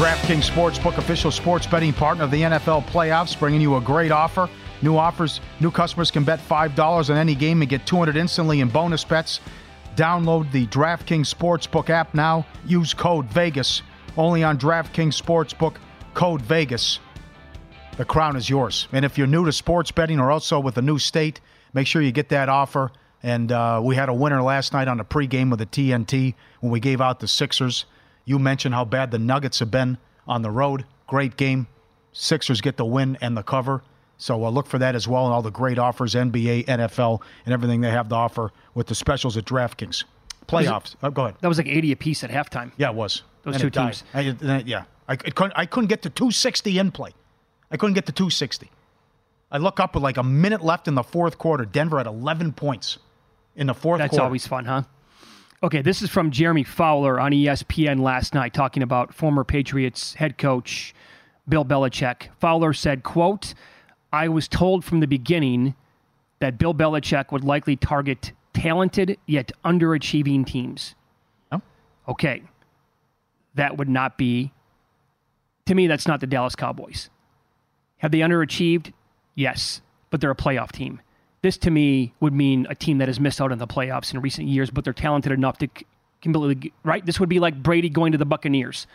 DraftKings 0.00 0.48
Sportsbook, 0.48 0.96
official 0.96 1.30
sports 1.30 1.66
betting 1.66 1.92
partner 1.92 2.24
of 2.24 2.30
the 2.30 2.40
NFL 2.40 2.86
playoffs, 2.86 3.38
bringing 3.38 3.60
you 3.60 3.76
a 3.76 3.82
great 3.82 4.10
offer. 4.10 4.48
New 4.80 4.96
offers, 4.96 5.42
new 5.60 5.70
customers 5.70 6.10
can 6.10 6.24
bet 6.24 6.40
$5 6.40 7.10
on 7.10 7.18
any 7.18 7.34
game 7.34 7.60
and 7.60 7.68
get 7.68 7.84
200 7.84 8.16
instantly 8.16 8.60
in 8.60 8.70
bonus 8.70 9.04
bets. 9.04 9.40
Download 9.96 10.50
the 10.52 10.66
DraftKings 10.68 11.30
Sportsbook 11.30 11.90
app 11.90 12.14
now. 12.14 12.46
Use 12.64 12.94
code 12.94 13.28
VEGAS. 13.28 13.82
Only 14.16 14.42
on 14.42 14.58
DraftKings 14.58 15.20
Sportsbook, 15.20 15.76
code 16.14 16.40
VEGAS. 16.40 16.98
the 17.98 18.04
crown 18.06 18.36
is 18.36 18.48
yours. 18.48 18.88
And 18.92 19.04
if 19.04 19.18
you're 19.18 19.26
new 19.26 19.44
to 19.44 19.52
sports 19.52 19.90
betting 19.90 20.18
or 20.18 20.30
also 20.30 20.58
with 20.58 20.78
a 20.78 20.82
new 20.82 20.98
state, 20.98 21.42
make 21.74 21.86
sure 21.86 22.00
you 22.00 22.10
get 22.10 22.30
that 22.30 22.48
offer. 22.48 22.90
And 23.22 23.52
uh, 23.52 23.82
we 23.84 23.96
had 23.96 24.08
a 24.08 24.14
winner 24.14 24.40
last 24.42 24.72
night 24.72 24.88
on 24.88 24.96
the 24.96 25.04
pregame 25.04 25.50
with 25.50 25.58
the 25.58 25.66
TNT 25.66 26.32
when 26.60 26.72
we 26.72 26.80
gave 26.80 27.02
out 27.02 27.20
the 27.20 27.28
Sixers. 27.28 27.84
You 28.30 28.38
mentioned 28.38 28.76
how 28.76 28.84
bad 28.84 29.10
the 29.10 29.18
Nuggets 29.18 29.58
have 29.58 29.72
been 29.72 29.98
on 30.28 30.42
the 30.42 30.52
road. 30.52 30.84
Great 31.08 31.36
game. 31.36 31.66
Sixers 32.12 32.60
get 32.60 32.76
the 32.76 32.84
win 32.84 33.18
and 33.20 33.36
the 33.36 33.42
cover. 33.42 33.82
So 34.18 34.44
uh, 34.44 34.50
look 34.50 34.68
for 34.68 34.78
that 34.78 34.94
as 34.94 35.08
well 35.08 35.24
and 35.24 35.34
all 35.34 35.42
the 35.42 35.50
great 35.50 35.80
offers, 35.80 36.14
NBA, 36.14 36.66
NFL, 36.66 37.22
and 37.44 37.52
everything 37.52 37.80
they 37.80 37.90
have 37.90 38.08
to 38.10 38.14
offer 38.14 38.52
with 38.72 38.86
the 38.86 38.94
specials 38.94 39.36
at 39.36 39.46
DraftKings. 39.46 40.04
Playoffs. 40.46 40.94
Oh, 41.02 41.10
go 41.10 41.24
ahead. 41.24 41.38
That 41.40 41.48
was 41.48 41.58
like 41.58 41.66
80 41.66 41.90
apiece 41.90 42.22
at 42.22 42.30
halftime. 42.30 42.70
Yeah, 42.76 42.90
it 42.90 42.94
was. 42.94 43.24
Those 43.42 43.54
And 43.56 43.62
two 43.62 43.70
teams. 43.70 44.04
I, 44.14 44.28
uh, 44.28 44.62
yeah, 44.64 44.84
I, 45.08 45.16
couldn't. 45.16 45.54
I 45.56 45.66
couldn't 45.66 45.88
get 45.88 46.02
to 46.02 46.10
260 46.10 46.78
in 46.78 46.92
play. 46.92 47.10
I 47.72 47.76
couldn't 47.76 47.94
get 47.94 48.06
to 48.06 48.12
260. 48.12 48.70
I 49.50 49.58
look 49.58 49.80
up 49.80 49.96
with 49.96 50.04
like 50.04 50.18
a 50.18 50.22
minute 50.22 50.62
left 50.62 50.86
in 50.86 50.94
the 50.94 51.02
fourth 51.02 51.36
quarter. 51.36 51.64
Denver 51.64 51.98
had 51.98 52.06
11 52.06 52.52
points 52.52 52.98
in 53.56 53.66
the 53.66 53.74
fourth 53.74 53.98
That's 53.98 54.10
quarter. 54.10 54.22
always 54.22 54.46
fun, 54.46 54.66
huh? 54.66 54.82
Okay, 55.62 55.82
this 55.82 56.00
is 56.00 56.08
from 56.08 56.30
Jeremy 56.30 56.64
Fowler 56.64 57.20
on 57.20 57.32
ESPN 57.32 58.00
last 58.00 58.32
night 58.32 58.54
talking 58.54 58.82
about 58.82 59.12
former 59.12 59.44
Patriots 59.44 60.14
head 60.14 60.38
coach 60.38 60.94
Bill 61.46 61.66
Belichick. 61.66 62.28
Fowler 62.40 62.72
said, 62.72 63.02
quote, 63.02 63.52
I 64.10 64.28
was 64.28 64.48
told 64.48 64.86
from 64.86 65.00
the 65.00 65.06
beginning 65.06 65.74
that 66.38 66.56
Bill 66.56 66.72
Belichick 66.72 67.30
would 67.30 67.44
likely 67.44 67.76
target 67.76 68.32
talented 68.54 69.18
yet 69.26 69.52
underachieving 69.62 70.46
teams. 70.46 70.94
Oh. 71.52 71.60
Okay. 72.08 72.42
That 73.54 73.76
would 73.76 73.88
not 73.88 74.16
be 74.16 74.52
to 75.66 75.74
me 75.74 75.86
that's 75.86 76.08
not 76.08 76.20
the 76.20 76.26
Dallas 76.26 76.56
Cowboys. 76.56 77.10
Have 77.98 78.12
they 78.12 78.20
underachieved? 78.20 78.94
Yes, 79.34 79.82
but 80.08 80.22
they're 80.22 80.30
a 80.30 80.36
playoff 80.36 80.72
team. 80.72 81.02
This 81.42 81.56
to 81.58 81.70
me 81.70 82.12
would 82.20 82.32
mean 82.34 82.66
a 82.68 82.74
team 82.74 82.98
that 82.98 83.08
has 83.08 83.18
missed 83.18 83.40
out 83.40 83.50
on 83.52 83.58
the 83.58 83.66
playoffs 83.66 84.12
in 84.12 84.20
recent 84.20 84.48
years, 84.48 84.70
but 84.70 84.84
they're 84.84 84.92
talented 84.92 85.32
enough 85.32 85.58
to 85.58 85.68
completely 86.20 86.72
right. 86.84 87.04
This 87.04 87.18
would 87.18 87.28
be 87.30 87.38
like 87.40 87.62
Brady 87.62 87.88
going 87.88 88.12
to 88.12 88.18
the 88.18 88.26
Buccaneers. 88.26 88.86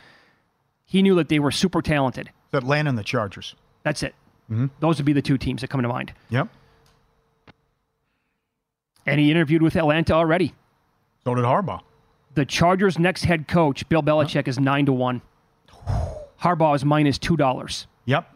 He 0.86 1.02
knew 1.02 1.16
that 1.16 1.30
they 1.30 1.39
were 1.39 1.52
super 1.52 1.82
talented. 1.82 2.30
Atlanta 2.54 2.89
and 2.89 2.98
the 2.98 3.04
Chargers. 3.04 3.56
That's 3.84 4.04
it. 4.04 4.14
Mhm. 4.52 4.70
Those 4.80 4.98
would 4.98 5.06
be 5.06 5.14
the 5.14 5.22
two 5.24 5.38
teams 5.39 5.62
that 5.62 5.70
come 5.70 5.82
to 5.82 5.88
mind. 5.88 6.14
Yep. 6.30 6.48
And 9.08 9.20
he 9.20 9.32
interviewed 9.32 9.62
with 9.62 9.76
Atlanta 9.76 10.14
already. 10.14 10.54
So 11.24 11.34
did 11.36 11.43
Harbaugh. 11.46 11.82
The 12.36 12.46
Chargers' 12.46 13.00
next 13.00 13.24
head 13.26 13.48
coach, 13.48 13.88
Bill 13.89 14.04
Belichick, 14.04 14.48
is 14.48 14.60
nine 14.60 14.86
to 14.86 14.93
one. 14.93 15.22
Harbaugh 16.41 16.76
is 16.76 16.86
minus 16.86 17.18
two 17.18 17.38
dollars. 17.38 17.88
Yep. 18.06 18.30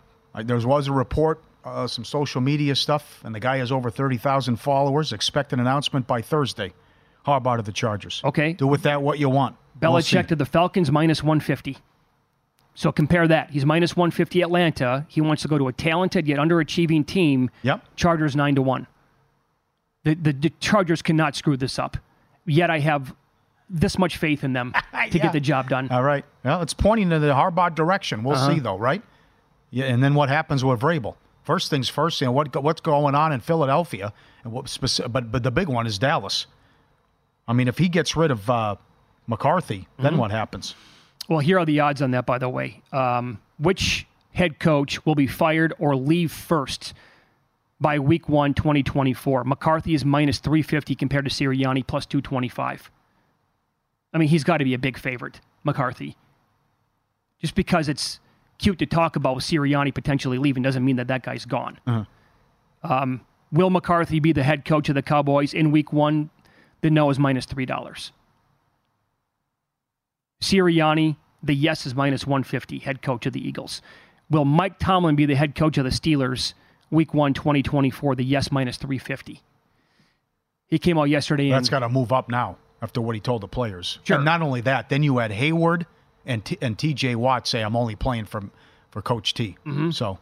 There 0.44 0.58
was 0.58 0.88
a 0.88 0.92
report, 0.94 1.42
uh, 1.66 1.88
some 1.88 2.04
social 2.06 2.42
media 2.42 2.76
stuff, 2.76 3.22
and 3.24 3.34
the 3.36 3.40
guy 3.40 3.58
has 3.58 3.72
over 3.72 3.90
30,000 3.90 4.56
followers. 4.58 5.14
Expect 5.14 5.54
an 5.54 5.60
announcement 5.60 6.08
by 6.08 6.22
Thursday. 6.22 6.74
Harbaugh 7.26 7.58
to 7.58 7.62
the 7.62 7.72
Chargers. 7.72 8.22
Okay. 8.24 8.54
Do 8.54 8.66
with 8.68 8.84
that 8.84 9.02
what 9.02 9.20
you 9.20 9.30
want. 9.30 9.56
We'll 9.82 9.92
Belichick 9.94 10.28
to 10.28 10.36
the 10.36 10.46
Falcons 10.46 10.90
minus 10.92 11.22
150. 11.22 11.78
So 12.76 12.92
compare 12.94 13.28
that. 13.28 13.50
He's 13.50 13.66
minus 13.66 13.96
150 13.96 14.42
Atlanta. 14.42 15.06
He 15.10 15.20
wants 15.22 15.42
to 15.42 15.48
go 15.50 15.58
to 15.58 15.68
a 15.68 15.74
talented 15.74 16.28
yet 16.28 16.40
underachieving 16.40 17.06
team. 17.06 17.50
Yep. 17.64 17.84
Chargers 17.98 18.36
9 18.38 18.56
to 18.56 18.62
1. 18.62 18.88
The, 20.06 20.16
the, 20.16 20.32
the 20.34 20.50
Chargers 20.62 21.02
cannot 21.02 21.36
screw 21.36 21.58
this 21.58 21.78
up. 21.78 21.98
Yet 22.46 22.70
I 22.70 22.80
have 22.80 23.14
this 23.70 24.00
much 24.00 24.16
faith 24.18 24.44
in 24.46 24.54
them 24.54 24.74
to 24.92 24.98
Yeah. 25.18 25.24
get 25.24 25.34
the 25.34 25.40
job 25.42 25.68
done. 25.70 25.90
All 25.92 26.04
right. 26.04 26.24
Well, 26.44 26.62
it's 26.62 26.74
pointing 26.74 27.12
in 27.12 27.22
the 27.22 27.28
Harbaugh 27.34 27.76
direction. 27.76 28.24
We'll 28.24 28.38
Uh-huh. 28.38 28.54
see, 28.54 28.60
though, 28.60 28.78
right? 28.78 29.02
Yeah, 29.72 29.86
and 29.86 30.02
then 30.02 30.16
what 30.16 30.30
happens 30.30 30.64
with 30.64 30.80
Vrabel? 30.80 31.16
First 31.50 31.72
things 31.72 31.90
first, 31.90 32.22
you 32.22 32.28
know 32.28 32.32
what 32.32 32.56
what's 32.62 32.80
going 32.80 33.16
on 33.16 33.32
in 33.32 33.40
Philadelphia, 33.40 34.14
and 34.44 34.54
what 34.54 34.66
speci- 34.66 35.12
but 35.12 35.32
but 35.32 35.42
the 35.42 35.50
big 35.50 35.68
one 35.68 35.88
is 35.88 35.98
Dallas. 35.98 36.46
I 37.48 37.54
mean, 37.54 37.68
if 37.68 37.80
he 37.80 37.90
gets 37.90 38.16
rid 38.16 38.30
of 38.30 38.48
uh, 38.48 38.76
McCarthy, 39.26 39.88
then 39.98 40.14
Mhm. 40.14 40.18
what 40.18 40.30
happens? 40.30 40.76
Well, 41.28 41.40
here 41.40 41.58
are 41.58 41.66
the 41.66 41.80
odds 41.80 42.04
on 42.04 42.12
that, 42.12 42.28
by 42.28 42.38
the 42.38 42.48
way. 42.50 42.84
Um, 42.94 43.40
which 43.58 44.06
head 44.32 44.60
coach 44.60 45.04
will 45.08 45.16
be 45.16 45.26
fired 45.26 45.74
or 45.80 45.96
leave 45.96 46.32
first 46.32 46.94
by 47.82 47.98
week 47.98 48.30
one, 48.30 48.54
2024? 48.54 49.44
McCarthy 49.44 49.96
is 49.96 50.06
minus 50.06 50.38
350 50.38 50.94
compared 50.94 51.26
to 51.26 51.32
Sirianni, 51.32 51.82
plus 51.82 52.06
225. 52.06 52.92
I 54.14 54.20
mean, 54.20 54.30
he's 54.30 54.44
got 54.44 54.58
to 54.58 54.66
be 54.66 54.76
a 54.76 54.80
big 54.80 55.00
favorite, 55.00 55.42
McCarthy. 55.64 56.16
Just 57.42 57.56
because 57.56 57.90
it's 57.90 58.20
cute 58.60 58.78
to 58.80 58.86
talk 58.86 59.16
about 59.16 59.38
Sirianni 59.38 59.94
potentially 59.94 60.38
leaving 60.38 60.62
doesn't 60.62 60.86
mean 60.86 60.98
that 60.98 61.08
that 61.08 61.24
guy's 61.24 61.46
gone. 61.46 61.80
Uh-huh. 61.88 62.06
Um, 62.84 63.22
will 63.52 63.70
McCarthy 63.70 64.20
be 64.20 64.32
the 64.32 64.44
head 64.44 64.66
coach 64.66 64.90
of 64.90 64.96
the 64.96 65.02
Cowboys 65.02 65.54
in 65.54 65.72
week 65.72 65.92
one? 65.92 66.30
The 66.82 66.90
no 66.90 67.10
is 67.10 67.18
minus 67.18 67.46
$3. 67.46 68.12
Sirianni, 70.42 71.18
the 71.44 71.54
yes 71.54 71.86
is 71.86 71.96
minus 71.96 72.26
150, 72.26 72.80
head 72.80 73.02
coach 73.02 73.26
of 73.26 73.34
the 73.34 73.46
Eagles. 73.46 73.82
Will 74.30 74.46
Mike 74.46 74.80
Tomlin 74.80 75.16
be 75.16 75.26
the 75.26 75.36
head 75.36 75.56
coach 75.56 75.78
of 75.78 75.84
the 75.84 75.90
Steelers 75.90 76.54
week 76.92 77.14
one, 77.14 77.34
2024? 77.34 78.16
The 78.16 78.24
yes 78.24 78.52
minus 78.52 78.78
350. 78.78 79.42
He 80.68 80.80
came 80.80 80.98
out 80.98 81.10
yesterday 81.10 81.46
and 81.46 81.56
That's 81.56 81.70
got 81.70 81.80
to 81.80 81.90
move 81.90 82.14
up 82.14 82.30
now 82.30 82.58
after 82.82 83.02
what 83.02 83.16
he 83.16 83.22
told 83.22 83.42
the 83.42 83.48
players. 83.48 84.00
Sure. 84.04 84.18
And 84.18 84.26
not 84.26 84.42
only 84.42 84.62
that, 84.62 84.90
then 84.90 85.04
you 85.04 85.18
had 85.18 85.32
Heyward 85.32 85.86
and 86.26 86.44
T- 86.46 86.58
and 86.62 86.78
T.J. 86.78 87.16
Watt 87.16 87.48
say, 87.48 87.62
"I'm 87.62 87.76
only 87.76 87.96
playing 87.96 88.26
for 88.26 88.42
for 88.92 89.02
Coach 89.02 89.34
T." 89.34 89.58
Mhm. 89.66 89.94
So 89.94 90.18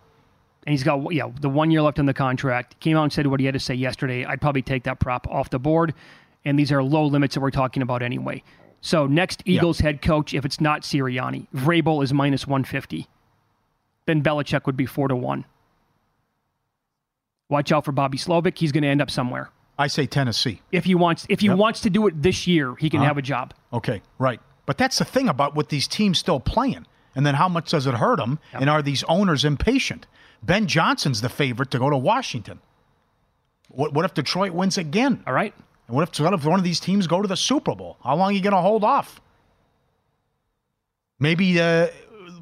and 0.66 0.72
he's 0.74 0.84
got 0.84 1.14
yeah 1.14 1.30
the 1.42 1.50
one 1.50 1.72
year 1.72 1.82
left 1.82 2.00
on 2.00 2.06
the 2.06 2.14
contract. 2.14 2.80
Came 2.80 2.98
out 2.98 3.04
and 3.04 3.14
said 3.14 3.28
what 3.28 3.40
he 3.40 3.46
had 3.46 3.54
to 3.54 3.60
say 3.60 3.74
yesterday. 3.74 4.26
I'd 4.26 4.42
probably 4.42 4.62
take 4.62 4.84
that 4.84 5.00
prop 5.00 5.28
off 5.28 5.50
the 5.50 5.60
board, 5.60 5.94
and 6.46 6.58
these 6.60 6.72
are 6.72 6.84
low 6.84 7.06
limits 7.06 7.36
that 7.36 7.42
we're 7.42 7.52
talking 7.52 7.82
about 7.82 8.02
anyway. 8.02 8.44
So 8.82 9.08
next 9.08 9.42
Eagles 9.46 9.80
head 9.80 10.02
coach, 10.02 10.34
if 10.34 10.46
it's 10.46 10.62
not 10.62 10.84
Sirianni, 10.84 11.48
Vrabel 11.54 12.04
is 12.04 12.14
minus 12.14 12.46
one 12.48 12.64
fifty. 12.64 13.08
Then 14.06 14.22
Belichick 14.24 14.66
would 14.66 14.78
be 14.78 14.86
four 14.86 15.08
to 15.08 15.16
one. 15.16 15.46
Watch 17.50 17.72
out 17.72 17.86
for 17.86 17.92
Bobby 17.92 18.18
Slowik. 18.18 18.58
He's 18.58 18.72
going 18.72 18.84
to 18.84 18.88
end 18.90 19.02
up 19.02 19.10
somewhere. 19.10 19.50
I 19.80 19.88
say 19.88 20.06
Tennessee. 20.06 20.62
If 20.72 20.86
he 20.86 20.96
wants, 20.96 21.26
if 21.30 21.40
he 21.40 21.48
Yep. 21.48 21.58
wants 21.58 21.82
to 21.82 21.90
do 21.90 22.08
it 22.08 22.22
this 22.22 22.48
year, 22.48 22.76
he 22.76 22.90
can 22.90 23.00
Uh-huh. 23.00 23.08
have 23.10 23.18
a 23.18 23.22
job. 23.22 23.54
Okay, 23.72 24.02
right. 24.18 24.42
But 24.68 24.78
that's 24.78 25.00
the 25.00 25.06
thing 25.06 25.28
about 25.28 25.56
with 25.56 25.70
these 25.70 25.88
teams 25.88 26.20
still 26.20 26.40
playing. 26.40 26.86
And 27.16 27.26
then 27.26 27.34
how 27.34 27.50
much 27.50 27.72
does 27.72 27.88
it 27.88 27.96
hurt 27.96 28.18
them? 28.18 28.38
And 28.54 28.70
are 28.70 28.84
these 28.84 29.04
owners 29.06 29.44
impatient? 29.44 30.06
Ben 30.44 30.68
Johnson's 30.68 31.22
the 31.22 31.30
favorite 31.30 31.72
to 31.72 31.80
go 31.80 31.90
to 31.90 31.98
Washington. 31.98 32.60
What, 33.70 33.94
what 33.94 34.06
if 34.06 34.14
Detroit 34.14 34.52
wins 34.52 34.78
again? 34.78 35.24
All 35.26 35.34
right. 35.34 35.54
And 35.88 35.96
what 35.96 36.08
if, 36.08 36.20
what 36.20 36.34
if 36.34 36.46
one 36.46 36.60
of 36.60 36.64
these 36.64 36.80
teams 36.80 37.08
go 37.08 37.22
to 37.24 37.28
the 37.28 37.38
Super 37.38 37.74
Bowl? 37.74 37.98
How 38.04 38.16
long 38.16 38.30
are 38.30 38.34
you 38.34 38.42
going 38.42 38.54
to 38.54 38.62
hold 38.62 38.84
off? 38.84 39.20
Maybe 41.20 41.60
uh, 41.60 41.88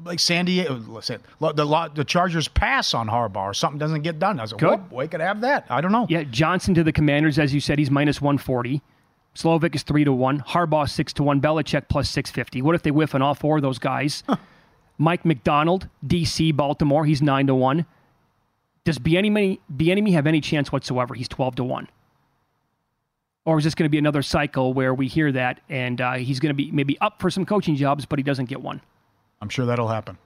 like 0.04 0.20
San 0.20 0.44
Diego, 0.44 0.82
let's 0.88 1.06
say, 1.06 1.18
the, 1.40 1.52
the, 1.52 1.90
the 1.94 2.04
Chargers 2.04 2.48
pass 2.48 2.92
on 2.92 3.08
Harbaugh 3.08 3.44
or 3.44 3.54
something 3.54 3.78
doesn't 3.78 4.02
get 4.02 4.18
done. 4.18 4.38
I 4.38 4.42
was 4.42 4.52
like, 4.52 4.60
Could. 4.60 4.90
we 4.90 5.08
could 5.08 5.20
have 5.22 5.40
that. 5.40 5.64
I 5.70 5.80
don't 5.80 5.92
know. 5.92 6.06
Yeah, 6.10 6.24
Johnson 6.24 6.74
to 6.74 6.84
the 6.84 6.92
Commanders, 6.92 7.38
as 7.38 7.54
you 7.54 7.60
said, 7.60 7.78
he's 7.78 7.90
minus 7.90 8.20
one 8.20 8.36
forty. 8.36 8.82
Slowik 9.36 9.74
is 9.74 9.82
three 9.82 10.04
to 10.04 10.12
one. 10.12 10.40
Harbaugh 10.40 10.88
six 10.88 11.12
to 11.14 11.22
one. 11.22 11.40
Belichick 11.40 11.88
plus 11.88 12.08
six 12.08 12.30
fifty. 12.30 12.62
What 12.62 12.74
if 12.74 12.82
they 12.82 12.90
whiff 12.90 13.14
on 13.14 13.22
all 13.22 13.34
four 13.34 13.56
of 13.56 13.62
those 13.62 13.78
guys? 13.78 14.24
Mike 14.98 15.26
Macdonald, 15.26 15.88
DC, 16.06 16.56
Baltimore, 16.56 17.04
he's 17.04 17.20
nine 17.20 17.46
to 17.46 17.54
one. 17.54 17.84
Does 18.84 18.98
Bieniemy 18.98 19.58
Bieniemy 19.74 20.12
have 20.12 20.26
any 20.26 20.40
chance 20.40 20.72
whatsoever? 20.72 21.14
He's 21.14 21.28
twelve 21.28 21.54
to 21.56 21.64
one. 21.64 21.88
Or 23.44 23.58
is 23.58 23.64
this 23.64 23.74
going 23.76 23.84
to 23.84 23.90
be 23.90 23.98
another 23.98 24.22
cycle 24.22 24.72
where 24.72 24.92
we 24.92 25.06
hear 25.06 25.30
that 25.30 25.60
and 25.68 26.00
uh, 26.00 26.14
he's 26.14 26.40
going 26.40 26.50
to 26.50 26.54
be 26.54 26.72
maybe 26.72 26.98
up 27.00 27.20
for 27.20 27.30
some 27.30 27.46
coaching 27.46 27.76
jobs, 27.76 28.04
but 28.04 28.18
he 28.18 28.24
doesn't 28.24 28.46
get 28.46 28.60
one? 28.60 28.80
I'm 29.40 29.48
sure 29.48 29.66
that'll 29.66 29.86
happen. 29.86 30.18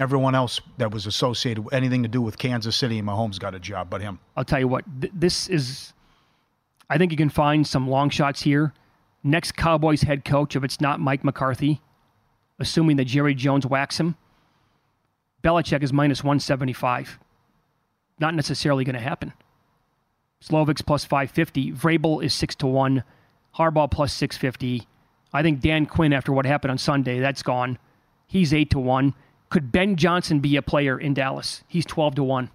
Everyone 0.00 0.34
else 0.34 0.60
that 0.78 0.90
was 0.90 1.06
associated 1.06 1.62
with 1.62 1.74
anything 1.74 2.02
to 2.02 2.08
do 2.08 2.22
with 2.22 2.38
Kansas 2.38 2.74
City 2.74 2.98
and 2.98 3.06
Mahomes 3.06 3.38
got 3.38 3.54
a 3.54 3.60
job, 3.60 3.88
but 3.90 4.00
him. 4.00 4.18
I'll 4.36 4.44
tell 4.44 4.58
you 4.58 4.66
what, 4.68 4.84
th- 5.00 5.12
this 5.14 5.48
is. 5.48 5.92
I 6.90 6.98
think 6.98 7.12
you 7.12 7.18
can 7.18 7.28
find 7.28 7.66
some 7.66 7.88
long 7.88 8.10
shots 8.10 8.42
here. 8.42 8.72
Next 9.22 9.56
Cowboys 9.56 10.02
head 10.02 10.24
coach, 10.24 10.56
if 10.56 10.64
it's 10.64 10.80
not 10.80 11.00
Mike 11.00 11.24
McCarthy, 11.24 11.80
assuming 12.58 12.96
that 12.96 13.06
Jerry 13.06 13.34
Jones 13.34 13.66
whacks 13.66 13.98
him, 13.98 14.16
Belichick 15.42 15.82
is 15.82 15.92
minus 15.92 16.24
175. 16.24 17.18
Not 18.18 18.34
necessarily 18.34 18.84
going 18.84 18.94
to 18.94 19.00
happen. 19.00 19.32
Slowik's 20.42 20.82
plus 20.82 21.04
550. 21.04 21.72
Vrabel 21.72 22.22
is 22.22 22.34
6 22.34 22.54
to 22.56 22.66
1. 22.66 23.04
Harbaugh 23.56 23.90
plus 23.90 24.12
650. 24.12 24.86
I 25.32 25.42
think 25.42 25.60
Dan 25.60 25.86
Quinn, 25.86 26.12
after 26.12 26.32
what 26.32 26.46
happened 26.46 26.70
on 26.70 26.78
Sunday, 26.78 27.20
that's 27.20 27.42
gone. 27.42 27.78
He's 28.26 28.54
8 28.54 28.70
to 28.70 28.78
1. 28.78 29.14
Could 29.50 29.72
Ben 29.72 29.96
Johnson 29.96 30.40
be 30.40 30.56
a 30.56 30.62
player 30.62 30.98
in 30.98 31.14
Dallas? 31.14 31.64
He's 31.68 31.86
12 31.86 32.16
to 32.16 32.24
1. 32.24 32.50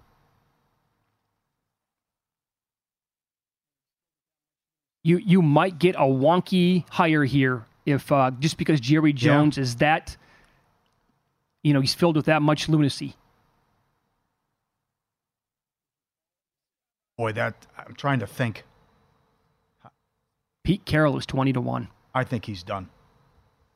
you 5.04 5.18
you 5.18 5.40
might 5.42 5.78
get 5.78 5.94
a 5.94 6.00
wonky 6.00 6.84
hire 6.90 7.24
here 7.24 7.66
if 7.86 8.10
uh, 8.10 8.32
just 8.40 8.56
because 8.56 8.80
Jerry 8.80 9.12
Jones 9.12 9.56
yeah. 9.56 9.62
is 9.62 9.76
that, 9.76 10.16
you 11.62 11.72
know, 11.72 11.80
he's 11.80 11.94
filled 11.94 12.16
with 12.16 12.26
that 12.26 12.42
much 12.42 12.68
lunacy. 12.68 13.14
Boy, 17.16 17.30
that 17.32 17.66
I'm 17.78 17.94
trying 17.94 18.18
to 18.18 18.26
think. 18.26 18.64
Pete 20.64 20.84
Carroll 20.84 21.16
is 21.18 21.26
twenty 21.26 21.52
to 21.52 21.60
one. 21.60 21.88
I 22.14 22.24
think 22.24 22.46
he's 22.46 22.62
done. 22.62 22.88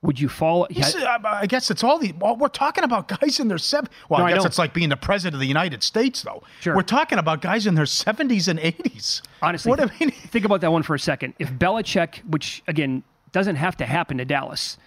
Would 0.02 0.20
you 0.20 0.28
fall? 0.28 0.66
This 0.70 0.94
I 0.94 1.18
I 1.24 1.46
guess 1.46 1.72
it's 1.72 1.82
all 1.82 1.98
the. 1.98 2.12
Well, 2.20 2.36
we're 2.36 2.46
talking 2.48 2.84
about 2.84 3.08
guys 3.08 3.40
in 3.40 3.48
their 3.48 3.58
seven. 3.58 3.90
Well, 4.08 4.20
No, 4.20 4.26
I 4.26 4.28
I 4.28 4.32
guess 4.34 4.44
know. 4.44 4.46
it's 4.46 4.58
like 4.58 4.72
being 4.72 4.90
the 4.90 4.96
president 4.96 5.34
of 5.34 5.40
the 5.40 5.46
United 5.48 5.82
States, 5.82 6.22
though. 6.22 6.44
Sure. 6.60 6.76
We're 6.76 6.82
talking 6.82 7.18
about 7.18 7.40
guys 7.40 7.66
in 7.66 7.74
their 7.74 7.84
seventies 7.86 8.46
and 8.46 8.60
eighties. 8.60 9.22
Honestly, 9.42 9.68
what 9.70 9.80
I 9.80 9.90
mean, 9.98 10.10
think 10.28 10.44
about 10.44 10.60
that 10.60 10.70
one 10.70 10.84
for 10.84 10.94
a 10.94 11.00
second. 11.00 11.34
If 11.40 11.50
Belichick, 11.50 12.18
which 12.30 12.62
again 12.68 13.02
doesn't 13.32 13.56
have 13.56 13.76
to 13.78 13.86
happen 13.86 14.18
to 14.18 14.24
Dallas, 14.24 14.78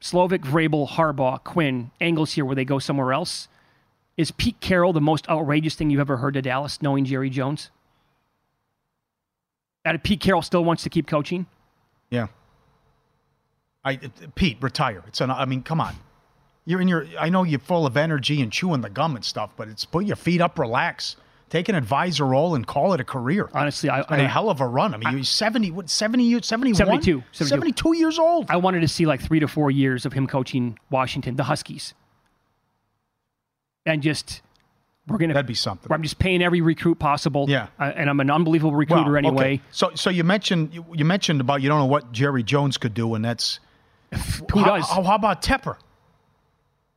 Slowik, 0.00 0.40
Vrabel, 0.40 0.88
Harbaugh, 0.88 1.42
Quinn, 1.44 1.92
Angles 2.00 2.32
here 2.32 2.44
where 2.44 2.56
they 2.56 2.64
go 2.64 2.80
somewhere 2.80 3.12
else, 3.12 3.46
is 4.16 4.32
Pete 4.32 4.58
Carroll 4.60 4.92
the 4.92 5.00
most 5.00 5.28
outrageous 5.28 5.76
thing 5.76 5.90
you've 5.90 6.00
ever 6.00 6.16
heard 6.16 6.34
to 6.34 6.42
Dallas, 6.42 6.82
knowing 6.82 7.04
Jerry 7.04 7.30
Jones? 7.30 7.70
That 9.84 10.02
Pete 10.02 10.20
Carroll 10.20 10.42
still 10.42 10.64
wants 10.64 10.82
to 10.82 10.90
keep 10.90 11.06
coaching? 11.06 11.46
Yeah. 12.10 12.26
I 13.88 13.96
Pete, 14.34 14.58
retire. 14.60 15.02
It's 15.06 15.20
an. 15.20 15.30
I 15.30 15.44
mean, 15.44 15.62
come 15.62 15.80
on. 15.80 15.94
You're 16.64 16.80
in 16.80 16.88
your. 16.88 17.06
I 17.18 17.28
know 17.30 17.44
you're 17.44 17.60
full 17.60 17.86
of 17.86 17.96
energy 17.96 18.42
and 18.42 18.52
chewing 18.52 18.82
the 18.82 18.90
gum 18.90 19.16
and 19.16 19.24
stuff, 19.24 19.50
but 19.56 19.68
it's 19.68 19.84
put 19.84 20.04
your 20.04 20.16
feet 20.16 20.40
up, 20.40 20.58
relax, 20.58 21.16
take 21.48 21.68
an 21.68 21.74
advisor 21.74 22.26
role, 22.26 22.54
and 22.54 22.66
call 22.66 22.92
it 22.92 23.00
a 23.00 23.04
career. 23.04 23.48
Honestly, 23.54 23.88
I, 23.88 24.00
a 24.00 24.04
I- 24.08 24.16
hell 24.26 24.50
of 24.50 24.60
a 24.60 24.66
run. 24.66 24.94
I 24.94 24.98
mean, 24.98 25.12
you're 25.12 25.24
70, 25.24 25.70
what, 25.70 25.88
70 25.88 26.24
years, 26.24 26.46
71? 26.46 26.76
72, 26.76 27.22
72. 27.32 27.48
72 27.48 27.96
years 27.96 28.18
old. 28.18 28.50
I 28.50 28.56
wanted 28.56 28.80
to 28.80 28.88
see 28.88 29.06
like 29.06 29.22
three 29.22 29.40
to 29.40 29.48
four 29.48 29.70
years 29.70 30.04
of 30.04 30.12
him 30.12 30.26
coaching 30.26 30.78
Washington, 30.90 31.36
the 31.36 31.44
Huskies. 31.44 31.94
And 33.86 34.02
just, 34.02 34.42
we're 35.06 35.16
going 35.16 35.30
to. 35.30 35.34
That'd 35.34 35.46
be 35.46 35.54
something. 35.54 35.90
I'm 35.90 36.02
just 36.02 36.18
paying 36.18 36.42
every 36.42 36.60
recruit 36.60 36.98
possible. 36.98 37.46
Yeah. 37.48 37.68
Uh, 37.80 37.92
and 37.96 38.10
I'm 38.10 38.20
an 38.20 38.30
unbelievable 38.30 38.74
recruiter 38.74 39.12
Well, 39.12 39.16
okay. 39.18 39.26
anyway. 39.26 39.60
So, 39.70 39.92
so 39.94 40.10
you 40.10 40.24
mentioned 40.24 40.74
you, 40.74 40.84
you 40.92 41.06
mentioned 41.06 41.40
about 41.40 41.62
you 41.62 41.70
don't 41.70 41.78
know 41.78 41.86
what 41.86 42.12
Jerry 42.12 42.42
Jones 42.42 42.76
could 42.76 42.92
do, 42.92 43.14
and 43.14 43.24
that's 43.24 43.60
Who 44.52 44.60
how, 44.60 44.76
does? 44.76 44.88
How, 44.88 45.02
how 45.02 45.14
about 45.14 45.42
Tepper? 45.42 45.76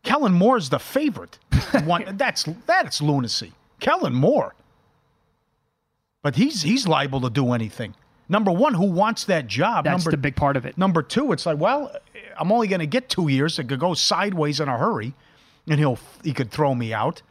Kellen 0.04 0.34
Moore's 0.34 0.70
the 0.70 0.80
favorite. 0.80 1.38
One, 1.84 2.18
that's 2.18 2.44
that's 2.66 3.02
lunacy. 3.02 3.54
Kellen 3.80 4.14
Moore. 4.14 4.56
But 6.22 6.36
he's 6.36 6.62
he's 6.62 6.88
liable 6.88 7.22
to 7.22 7.30
do 7.30 7.54
anything. 7.54 7.96
Number 8.30 8.52
one, 8.52 8.74
who 8.74 8.86
wants 8.86 9.26
that 9.26 9.48
job? 9.48 9.84
That's 9.84 10.06
number, 10.06 10.12
the 10.12 10.18
big 10.18 10.38
part 10.38 10.56
of 10.56 10.66
it. 10.66 10.78
Number 10.78 11.04
two, 11.04 11.34
it's 11.34 11.46
like, 11.46 11.60
well, 11.60 11.94
I'm 12.38 12.50
only 12.50 12.70
going 12.70 12.80
to 12.80 12.88
get 12.88 13.10
two 13.10 13.28
years. 13.28 13.60
It 13.60 13.68
could 13.68 13.82
go 13.82 13.94
sideways 13.94 14.62
in 14.62 14.70
a 14.70 14.78
hurry, 14.78 15.14
and 15.68 15.78
he'll 15.78 16.00
he 16.24 16.32
could 16.32 16.50
throw 16.50 16.74
me 16.74 16.94
out. 16.94 17.22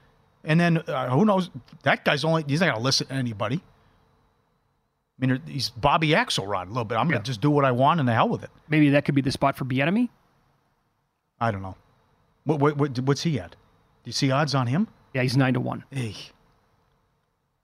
And 0.44 0.60
then 0.60 0.78
uh, 0.78 1.08
who 1.08 1.24
knows? 1.24 1.48
That 1.84 2.04
guy's 2.04 2.22
only 2.22 2.44
he's 2.46 2.60
not 2.60 2.66
going 2.66 2.78
to 2.78 2.82
listen 2.82 3.06
to 3.06 3.14
anybody. 3.14 3.62
I 5.22 5.26
mean, 5.26 5.42
he's 5.46 5.70
Bobby 5.70 6.08
Axelrod 6.10 6.66
a 6.66 6.68
little 6.68 6.84
bit. 6.84 6.96
I'm 6.96 7.08
going 7.08 7.20
to 7.20 7.26
just 7.26 7.40
do 7.40 7.50
what 7.50 7.64
I 7.64 7.72
want 7.72 8.00
and 8.00 8.08
the 8.08 8.14
hell 8.14 8.28
with 8.28 8.42
it. 8.42 8.50
Maybe 8.68 8.90
that 8.90 9.04
could 9.04 9.14
be 9.14 9.20
the 9.20 9.32
spot 9.32 9.56
for 9.56 9.64
Bieniemy. 9.64 10.08
I 11.40 11.50
don't 11.50 11.62
know. 11.62 11.76
What, 12.44 12.60
what, 12.60 12.76
what 12.76 12.98
what's 13.00 13.22
he 13.22 13.38
at? 13.38 13.50
Do 13.50 13.56
you 14.08 14.12
see 14.12 14.30
odds 14.30 14.54
on 14.54 14.66
him? 14.66 14.88
Yeah, 15.12 15.22
he's 15.22 15.36
nine 15.36 15.54
to 15.54 15.60
one. 15.60 15.84
Hey. 15.90 16.14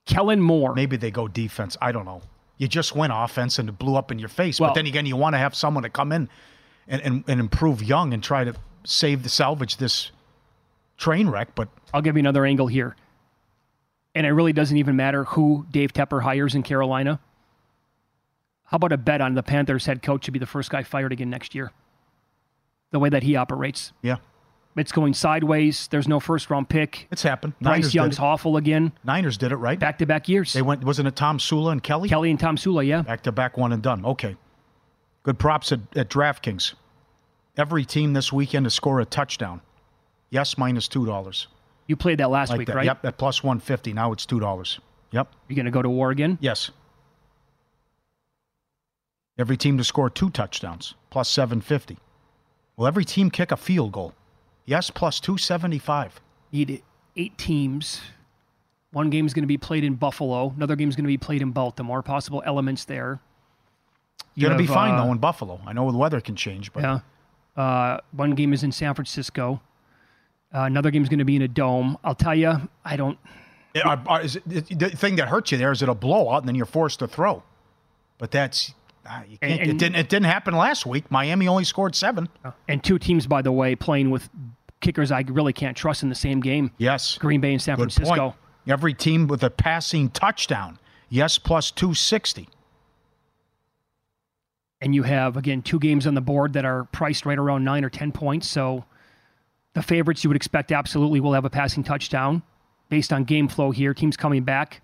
Kellen 0.05 0.41
Moore. 0.41 0.75
Maybe 0.75 0.97
they 0.97 1.11
go 1.11 1.29
defense. 1.29 1.77
I 1.81 1.93
don't 1.93 2.05
know. 2.05 2.23
You 2.59 2.69
just 2.69 2.95
went 2.95 3.13
offense 3.15 3.59
and 3.59 3.69
it 3.69 3.79
blew 3.79 3.97
up 3.97 4.11
in 4.13 4.19
your 4.19 4.29
face. 4.29 4.61
Well- 4.61 4.71
but 4.71 4.75
then 4.75 4.87
again, 4.87 5.07
you 5.07 5.17
want 5.17 5.35
to 5.35 5.39
have 5.39 5.55
someone 5.55 5.83
to 5.83 5.91
come 5.91 6.13
in 6.13 6.29
and, 6.89 7.03
and, 7.03 7.25
and 7.27 7.41
improve 7.41 7.83
young 7.83 8.13
and 8.15 8.23
try 8.23 8.45
to 8.45 8.55
save 8.85 9.23
the 9.23 9.29
salvage 9.29 9.79
this 9.79 10.11
train 10.97 11.29
wreck. 11.29 11.55
But 11.55 11.69
I'll 11.93 12.03
give 12.03 12.17
you 12.17 12.21
another 12.21 12.45
angle 12.45 12.67
here. 12.67 12.97
And 14.15 14.27
it 14.27 14.31
really 14.33 14.53
doesn't 14.53 14.77
even 14.77 14.97
matter 14.97 15.25
who 15.25 15.67
Dave 15.71 15.93
Tepper 15.93 16.23
hires 16.23 16.55
in 16.55 16.63
Carolina. 16.63 17.21
How 18.67 18.77
about 18.77 18.93
a 18.93 18.97
bet 18.97 19.21
on 19.21 19.35
the 19.35 19.43
Panthers 19.43 19.87
head 19.87 20.03
coach 20.03 20.25
to 20.27 20.31
be 20.31 20.39
the 20.39 20.47
first 20.47 20.71
guy 20.71 20.83
fired 20.83 21.13
again 21.13 21.31
next 21.31 21.55
year? 21.55 21.73
The 22.91 22.99
way 22.99 23.09
that 23.09 23.23
he 23.23 23.37
operates. 23.37 23.93
yeah, 24.03 24.17
It's 24.77 24.93
going 24.93 25.15
sideways. 25.15 25.89
There's 25.89 26.09
no 26.09 26.19
first 26.21 26.51
round 26.51 26.69
pick. 26.69 27.07
it's 27.11 27.23
happened. 27.23 27.55
Bryce 27.61 27.79
Niners 27.81 27.95
Young's 27.95 28.19
awful 28.19 28.57
again. 28.57 28.93
Niners 29.05 29.37
did 29.39 29.53
it 29.53 29.57
right. 29.57 29.79
Back 29.79 29.99
to 29.99 30.07
back 30.07 30.29
years. 30.29 30.53
They 30.53 30.63
went. 30.63 30.85
Wasn't 30.85 31.07
it 31.07 31.15
Tomsula 31.15 31.73
and 31.73 31.83
Kelly? 31.83 32.09
Kelly 32.09 32.31
and 32.31 32.39
Tomsula, 32.41 32.87
yeah. 32.87 33.03
Back 33.03 33.23
to 33.25 33.33
back, 33.33 33.57
one 33.57 33.73
and 33.73 33.83
done. 33.83 34.05
Okay. 34.05 34.37
Good 35.23 35.39
props 35.39 35.73
at, 35.73 35.81
at 35.97 36.09
DraftKings. 36.09 36.75
Every 37.57 37.85
team 37.85 38.13
this 38.13 38.33
weekend 38.33 38.65
to 38.65 38.71
score 38.71 39.01
a 39.01 39.05
touchdown. 39.05 39.61
Yes, 40.31 40.59
minus 40.59 40.89
two 40.89 41.07
dollars. 41.07 41.47
You 41.87 41.97
played 41.97 42.19
that 42.19 42.31
last 42.31 42.51
Like 42.51 42.59
week, 42.59 42.69
that. 42.69 42.77
right? 42.77 42.87
Yep, 42.87 43.05
at 43.05 43.19
plus 43.19 43.43
one 43.43 43.59
fifty. 43.61 43.93
Now 43.93 44.13
it's 44.13 44.27
two 44.27 44.41
dollars. 44.41 44.79
Yep. 45.13 45.29
You're 45.49 45.57
going 45.57 45.67
to 45.67 45.71
go 45.73 45.83
to 45.83 45.89
war 45.89 46.11
again? 46.11 46.37
Yes. 46.41 46.71
Every 49.39 49.57
team 49.57 49.77
to 49.79 49.85
score 49.85 50.09
two 50.09 50.31
touchdowns, 50.31 50.95
plus 51.11 51.29
750. 51.29 51.99
Will 52.77 52.87
every 52.87 53.05
team 53.05 53.31
kick 53.31 53.53
a 53.53 53.57
field 53.57 53.93
goal? 53.93 54.15
Yes, 54.65 54.91
plus 54.91 55.21
275. 55.21 56.21
Need 56.53 56.83
eight 57.17 57.37
teams. 57.39 58.01
One 58.93 59.11
game 59.11 59.27
is 59.27 59.35
going 59.35 59.43
to 59.43 59.49
be 59.49 59.59
played 59.59 59.85
in 59.85 59.95
Buffalo. 59.95 60.53
Another 60.57 60.75
game 60.77 60.89
is 60.89 60.97
going 60.97 61.05
to 61.05 61.09
be 61.09 61.19
played 61.19 61.43
in 61.43 61.51
Baltimore. 61.51 62.03
Possible 62.03 62.43
elements 62.47 62.85
there. 62.85 63.21
You 64.35 64.43
You're 64.43 64.51
going 64.51 64.59
to 64.59 64.63
be 64.65 64.73
fine, 64.75 64.95
uh, 64.95 65.05
though, 65.05 65.13
in 65.13 65.19
Buffalo. 65.19 65.61
I 65.67 65.73
know 65.73 65.91
the 65.91 65.99
weather 65.99 66.21
can 66.21 66.37
change, 66.37 66.73
but 66.73 66.83
Yeah. 66.83 67.01
Uh, 67.57 67.99
one 68.13 68.33
game 68.35 68.53
is 68.53 68.63
in 68.63 68.73
San 68.73 68.95
Francisco. 68.95 69.61
Uh, 70.55 70.61
another 70.61 70.91
game 70.91 71.03
is 71.03 71.09
going 71.09 71.19
to 71.19 71.25
be 71.25 71.37
in 71.37 71.43
a 71.43 71.49
dome. 71.49 71.97
I'll 72.05 72.15
tell 72.15 72.35
you, 72.35 72.69
I 72.85 72.97
don't. 72.97 73.19
Yeah, 73.75 73.89
are- 73.89 74.03
are- 74.07 74.21
is 74.23 74.37
it- 74.37 74.79
the 74.79 74.91
thing 74.91 75.17
that 75.17 75.29
hurts 75.29 75.53
you 75.53 75.59
there 75.59 75.73
is 75.73 75.83
it 75.83 75.89
a 75.89 75.95
blowout, 75.95 76.43
and 76.43 76.49
then 76.49 76.55
you're 76.55 76.67
forced 76.67 76.99
to 77.01 77.07
throw. 77.09 77.43
But 78.19 78.31
that's 78.31 78.75
ah, 79.09 79.23
you 79.29 79.39
can't, 79.39 79.61
And- 79.61 79.71
it 79.71 79.79
didn't. 79.79 79.97
It 79.97 80.09
didn't 80.09 80.27
happen 80.27 80.55
last 80.55 80.87
week. 80.87 81.11
Miami 81.11 81.49
only 81.49 81.65
scored 81.65 81.95
seven. 81.95 82.29
And 82.69 82.83
two 82.83 82.99
teams, 82.99 83.27
by 83.27 83.43
the 83.43 83.53
way, 83.53 83.75
playing 83.75 84.11
with 84.11 84.29
kickers 84.81 85.11
I 85.11 85.25
really 85.29 85.53
can't 85.53 85.77
trust 85.77 86.03
in 86.03 86.09
the 86.09 86.15
same 86.15 86.41
game. 86.41 86.71
Yes, 86.79 87.17
Green 87.19 87.41
Bay 87.41 87.53
and 87.53 87.63
San 87.63 87.77
good 87.77 87.93
Francisco. 87.93 88.17
point. 88.31 88.35
Every 88.69 88.95
team 88.95 89.27
with 89.27 89.43
a 89.43 89.51
passing 89.51 90.11
touchdown. 90.11 90.79
Yes, 91.09 91.39
plus 91.39 91.71
260. 91.71 92.49
And 94.81 94.95
you 94.95 95.05
have, 95.05 95.37
again, 95.37 95.63
two 95.63 95.79
games 95.79 96.07
on 96.07 96.15
the 96.15 96.21
board 96.21 96.53
that 96.53 96.65
are 96.65 96.85
priced 96.85 97.25
right 97.25 97.39
around 97.39 97.65
nine 97.65 97.85
or 97.85 97.89
10 97.91 98.13
points. 98.13 98.47
So 98.49 98.85
the 99.73 99.83
favorites 99.83 100.23
you 100.23 100.29
would 100.31 100.37
expect 100.37 100.71
absolutely 100.73 101.21
will 101.21 101.33
have 101.33 101.45
a 101.45 101.51
passing 101.51 101.83
touchdown 101.83 102.43
based 102.89 103.13
on 103.13 103.25
game 103.25 103.49
flow 103.49 103.71
here. 103.71 103.95
Teams 103.95 104.17
coming 104.17 104.43
back. 104.43 104.83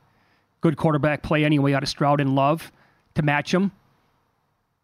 Good 0.61 0.77
quarterback 0.77 1.23
play 1.23 1.45
anyway 1.45 1.75
out 1.75 1.83
of 1.83 1.89
Stroud 1.89 2.21
and 2.21 2.35
Love 2.35 2.73
to 3.15 3.23
match 3.23 3.53
them. 3.53 3.73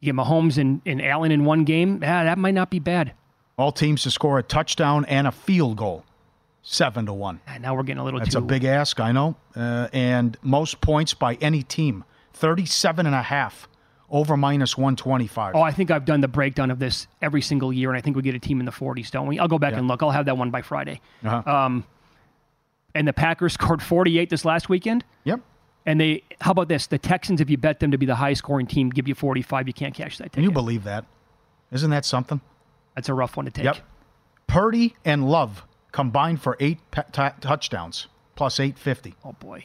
You 0.00 0.12
get 0.12 0.16
Mahomes 0.16 0.58
and, 0.58 0.80
and 0.86 1.02
Allen 1.02 1.32
in 1.32 1.44
one 1.44 1.64
game. 1.64 1.98
Yeah, 2.02 2.24
that 2.24 2.38
might 2.38 2.54
not 2.54 2.70
be 2.70 2.78
bad. 2.78 3.12
All 3.56 3.72
teams 3.72 4.02
to 4.04 4.10
score 4.10 4.38
a 4.38 4.42
touchdown 4.42 5.04
and 5.06 5.26
a 5.26 5.32
field 5.32 5.76
goal. 5.76 6.04
Seven 6.62 7.06
to 7.06 7.12
one. 7.12 7.40
And 7.46 7.62
now 7.62 7.74
we're 7.74 7.82
getting 7.82 8.00
a 8.00 8.04
little 8.04 8.20
That's 8.20 8.32
too. 8.32 8.38
a 8.38 8.42
big 8.42 8.64
ask, 8.64 9.00
I 9.00 9.10
know. 9.12 9.36
Uh, 9.56 9.88
and 9.92 10.36
most 10.42 10.80
points 10.80 11.14
by 11.14 11.34
any 11.40 11.62
team 11.62 12.04
37 12.34 13.06
and 13.06 13.14
a 13.14 13.22
half 13.22 13.68
over 14.10 14.36
minus 14.36 14.76
125. 14.76 15.54
Oh, 15.56 15.60
I 15.62 15.72
think 15.72 15.90
I've 15.90 16.04
done 16.04 16.20
the 16.20 16.28
breakdown 16.28 16.70
of 16.70 16.78
this 16.78 17.08
every 17.20 17.42
single 17.42 17.72
year, 17.72 17.90
and 17.90 17.98
I 17.98 18.00
think 18.00 18.16
we 18.16 18.22
get 18.22 18.34
a 18.34 18.38
team 18.38 18.60
in 18.60 18.66
the 18.66 18.72
40s, 18.72 19.10
don't 19.10 19.26
we? 19.26 19.38
I'll 19.38 19.48
go 19.48 19.58
back 19.58 19.72
Yeah. 19.72 19.78
and 19.78 19.88
look. 19.88 20.02
I'll 20.02 20.10
have 20.10 20.26
that 20.26 20.36
one 20.38 20.50
by 20.50 20.62
Friday. 20.62 21.00
Uh-huh. 21.24 21.50
Um, 21.50 21.84
and 22.94 23.08
the 23.08 23.12
Packers 23.12 23.52
scored 23.54 23.82
48 23.82 24.30
this 24.30 24.44
last 24.44 24.68
weekend. 24.68 25.04
Yep. 25.24 25.40
And 25.88 25.98
they, 25.98 26.22
how 26.42 26.50
about 26.50 26.68
this? 26.68 26.86
The 26.86 26.98
Texans, 26.98 27.40
if 27.40 27.48
you 27.48 27.56
bet 27.56 27.80
them 27.80 27.90
to 27.92 27.96
be 27.96 28.04
the 28.04 28.14
highest 28.14 28.40
scoring 28.40 28.66
team, 28.66 28.90
give 28.90 29.08
you 29.08 29.14
45. 29.14 29.66
You 29.68 29.72
can't 29.72 29.94
cash 29.94 30.18
that 30.18 30.32
Can 30.32 30.42
you 30.42 30.50
believe 30.50 30.84
that? 30.84 31.06
Isn't 31.72 31.88
that 31.90 32.04
something? 32.04 32.42
That's 32.94 33.08
a 33.08 33.14
rough 33.14 33.38
one 33.38 33.46
to 33.46 33.50
take. 33.50 33.64
Yep. 33.64 33.78
Purdy 34.46 34.96
and 35.06 35.26
Love 35.30 35.64
combined 35.92 36.42
for 36.42 36.58
eight 36.60 36.78
ta- 36.92 37.32
touchdowns, 37.40 38.06
plus 38.36 38.60
850. 38.60 39.14
Oh, 39.24 39.32
boy. 39.32 39.64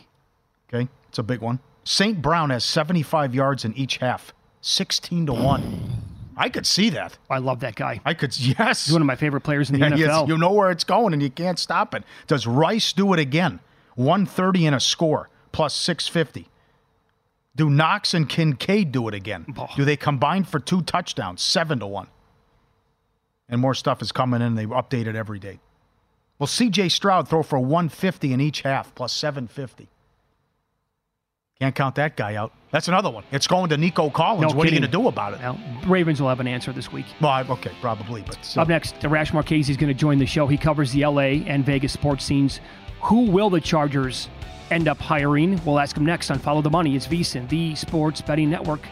Okay, 0.74 0.88
it's 1.10 1.20
a 1.20 1.24
big 1.24 1.42
one. 1.42 1.60
St. 1.84 2.22
Brown 2.22 2.52
has 2.52 2.64
75 2.64 3.36
yards 3.36 3.66
in 3.66 3.74
each 3.76 3.98
half, 3.98 4.34
16 4.62 5.26
to 5.26 5.34
1. 5.34 5.90
I 6.38 6.48
could 6.48 6.66
see 6.66 6.90
that. 6.92 7.18
I 7.30 7.40
love 7.40 7.60
that 7.60 7.76
guy. 7.76 8.00
I 8.06 8.14
could, 8.14 8.38
yes. 8.40 8.86
He's 8.86 8.94
one 8.94 9.02
of 9.02 9.06
my 9.08 9.18
favorite 9.18 9.42
players 9.42 9.70
in 9.70 9.78
the 9.78 9.86
Yeah, 9.90 9.96
yes, 9.98 10.10
NFL. 10.10 10.28
you 10.30 10.38
know 10.38 10.54
where 10.54 10.72
it's 10.72 10.86
going 10.86 11.12
and 11.12 11.22
you 11.22 11.30
can't 11.30 11.60
stop 11.60 11.94
it. 11.94 12.04
Does 12.28 12.48
Rice 12.48 12.94
do 12.94 13.12
it 13.12 13.20
again? 13.20 13.60
130 13.96 14.68
and 14.68 14.76
a 14.76 14.80
score, 14.80 15.30
plus 15.54 15.74
650. 15.74 16.50
Do 17.56 17.70
Knox 17.70 18.14
and 18.14 18.28
Kincaid 18.28 18.92
do 18.92 19.08
it 19.08 19.14
again? 19.14 19.46
Do 19.78 19.86
they 19.86 19.96
combine 19.96 20.44
for 20.44 20.60
two 20.60 20.82
touchdowns, 20.82 21.42
7 21.42 21.80
to 21.80 21.88
1? 21.88 22.08
And 23.48 23.62
more 23.62 23.76
stuff 23.76 24.02
is 24.02 24.12
coming 24.12 24.42
in. 24.42 24.56
They 24.56 24.66
update 24.66 25.06
it 25.06 25.16
every 25.16 25.40
day. 25.40 25.60
Will 26.40 26.48
CJ 26.48 26.92
Stroud 26.92 27.30
throw 27.30 27.44
for 27.44 27.60
150 27.60 28.34
in 28.34 28.42
each 28.42 28.62
half, 28.62 28.94
plus 28.96 29.14
750? 29.14 29.88
Can't 31.60 31.76
count 31.76 31.96
that 31.96 32.18
guy 32.18 32.36
out. 32.36 32.52
That's 32.72 32.88
another 32.88 33.12
one. 33.12 33.24
It's 33.32 33.46
going 33.46 33.70
to 33.70 33.78
Nico 33.78 34.10
Collins. 34.10 34.52
No 34.52 34.58
what 34.58 34.66
are 34.66 34.72
you 34.72 34.80
going 34.80 34.92
to 34.92 34.98
do 34.98 35.08
about 35.08 35.36
it? 35.36 35.40
Well, 35.40 35.60
Ravens 35.86 36.20
will 36.20 36.30
have 36.30 36.40
an 36.40 36.48
answer 36.48 36.74
this 36.74 36.92
week. 36.92 37.06
Well, 37.22 37.46
okay, 37.52 37.72
probably, 37.80 38.24
but 38.24 38.44
still. 38.44 38.64
Up 38.64 38.68
next, 38.68 38.96
Rash 39.04 39.32
Marchese 39.32 39.72
is 39.72 39.78
going 39.78 39.88
to 39.88 39.94
join 39.94 40.18
the 40.18 40.26
show. 40.26 40.48
He 40.48 40.58
covers 40.58 40.92
the 40.92 41.06
LA 41.06 41.46
and 41.46 41.64
Vegas 41.64 41.94
sports 41.94 42.26
scenes 42.26 42.60
Who 43.04 43.30
will 43.30 43.50
the 43.50 43.60
Chargers 43.60 44.30
end 44.72 44.88
up 44.88 44.98
hiring? 44.98 45.62
We'll 45.66 45.78
ask 45.78 45.98
him 45.98 46.06
next 46.06 46.32
on 46.32 46.40
Follow 46.40 46.62
the 46.62 46.70
Money. 46.70 46.96
It's 46.96 47.06
VSIN, 47.06 47.50
the 47.50 47.76
Sports 47.76 48.22
Betting 48.22 48.50
Network. 48.50 48.88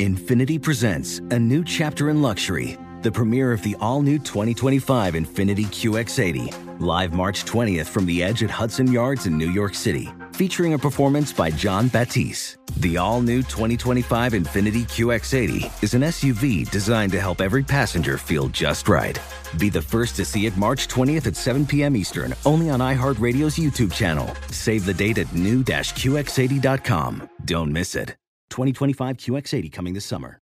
Infiniti 0.00 0.60
presents 0.60 1.20
a 1.30 1.38
new 1.38 1.62
chapter 1.62 2.10
in 2.10 2.20
luxury, 2.20 2.76
the 3.02 3.12
premiere 3.12 3.52
of 3.52 3.62
the 3.62 3.76
all 3.80 4.02
new 4.02 4.18
2025 4.18 5.14
Infiniti 5.14 5.66
QX80, 5.66 6.80
live 6.80 7.14
March 7.14 7.44
20th 7.44 7.86
from 7.86 8.06
the 8.06 8.24
edge 8.24 8.42
at 8.42 8.50
Hudson 8.50 8.90
Yards 8.90 9.26
in 9.26 9.38
New 9.38 9.50
York 9.50 9.74
City, 9.74 10.12
featuring 10.34 10.74
a 10.74 10.78
performance 10.78 11.32
by 11.32 11.50
Jon 11.50 11.88
Batiste. 11.88 12.58
The 12.78 12.96
all 12.96 13.22
new 13.22 13.38
2025 13.38 14.32
Infiniti 14.32 14.82
QX80 14.82 15.82
is 15.82 15.94
an 15.94 16.02
SUV 16.02 16.68
designed 16.70 17.12
to 17.12 17.20
help 17.20 17.40
every 17.40 17.62
passenger 17.62 18.18
feel 18.18 18.48
just 18.48 18.88
right. 18.88 19.18
Be 19.58 19.68
the 19.68 19.80
first 19.80 20.16
to 20.16 20.24
see 20.24 20.46
it 20.46 20.56
March 20.56 20.88
20th 20.88 21.28
at 21.28 21.36
7 21.36 21.64
p.m. 21.64 21.96
Eastern, 21.96 22.34
only 22.44 22.68
on 22.68 22.80
iHeartRadio's 22.80 23.56
YouTube 23.56 23.92
channel. 23.92 24.28
Save 24.50 24.84
the 24.84 24.94
date 24.94 25.18
at 25.18 25.32
new-QX80.com. 25.32 27.30
Don't 27.44 27.72
miss 27.72 27.94
it. 27.94 28.16
2025 28.50 29.16
QX80 29.16 29.72
coming 29.72 29.94
this 29.94 30.04
summer. 30.04 30.40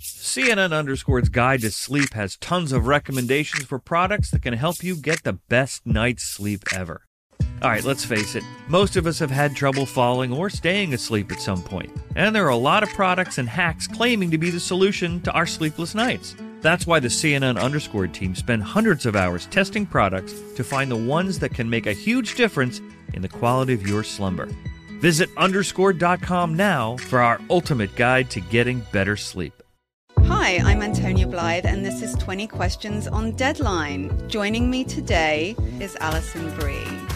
CNN 0.00 0.76
Underscore's 0.76 1.28
Guide 1.30 1.62
to 1.62 1.70
Sleep 1.70 2.12
has 2.12 2.36
tons 2.36 2.70
of 2.70 2.86
recommendations 2.86 3.64
for 3.64 3.78
products 3.78 4.30
that 4.30 4.42
can 4.42 4.52
help 4.52 4.82
you 4.84 4.94
get 4.94 5.24
the 5.24 5.32
best 5.48 5.86
night's 5.86 6.22
sleep 6.22 6.62
ever. 6.72 7.05
All 7.62 7.70
right, 7.70 7.84
let's 7.84 8.04
face 8.04 8.34
it, 8.34 8.44
most 8.68 8.96
of 8.96 9.06
us 9.06 9.18
have 9.18 9.30
had 9.30 9.56
trouble 9.56 9.86
falling 9.86 10.30
or 10.30 10.50
staying 10.50 10.92
asleep 10.92 11.32
at 11.32 11.40
some 11.40 11.62
point, 11.62 11.90
and 12.14 12.36
there 12.36 12.44
are 12.44 12.50
a 12.50 12.56
lot 12.56 12.82
of 12.82 12.90
products 12.90 13.38
and 13.38 13.48
hacks 13.48 13.86
claiming 13.86 14.30
to 14.30 14.38
be 14.38 14.50
the 14.50 14.60
solution 14.60 15.22
to 15.22 15.32
our 15.32 15.46
sleepless 15.46 15.94
nights. 15.94 16.36
That's 16.60 16.86
why 16.86 17.00
the 17.00 17.08
CNN 17.08 17.58
Underscore 17.58 18.08
team 18.08 18.34
spend 18.34 18.62
hundreds 18.62 19.06
of 19.06 19.16
hours 19.16 19.46
testing 19.46 19.86
products 19.86 20.34
to 20.56 20.64
find 20.64 20.90
the 20.90 20.96
ones 20.96 21.38
that 21.38 21.54
can 21.54 21.70
make 21.70 21.86
a 21.86 21.94
huge 21.94 22.34
difference 22.34 22.82
in 23.14 23.22
the 23.22 23.28
quality 23.28 23.72
of 23.72 23.86
your 23.86 24.02
slumber. 24.02 24.48
Visit 25.00 25.30
underscore.com 25.38 26.54
now 26.54 26.98
for 26.98 27.20
our 27.20 27.40
ultimate 27.48 27.94
guide 27.96 28.28
to 28.30 28.40
getting 28.40 28.80
better 28.92 29.16
sleep. 29.16 29.62
Hi, 30.24 30.58
I'm 30.58 30.82
Antonia 30.82 31.26
Blythe, 31.26 31.64
and 31.64 31.84
this 31.84 32.02
is 32.02 32.14
20 32.16 32.48
Questions 32.48 33.08
on 33.08 33.30
Deadline. 33.32 34.28
Joining 34.28 34.70
me 34.70 34.84
today 34.84 35.56
is 35.80 35.96
Alison 36.00 36.54
Brie. 36.56 37.15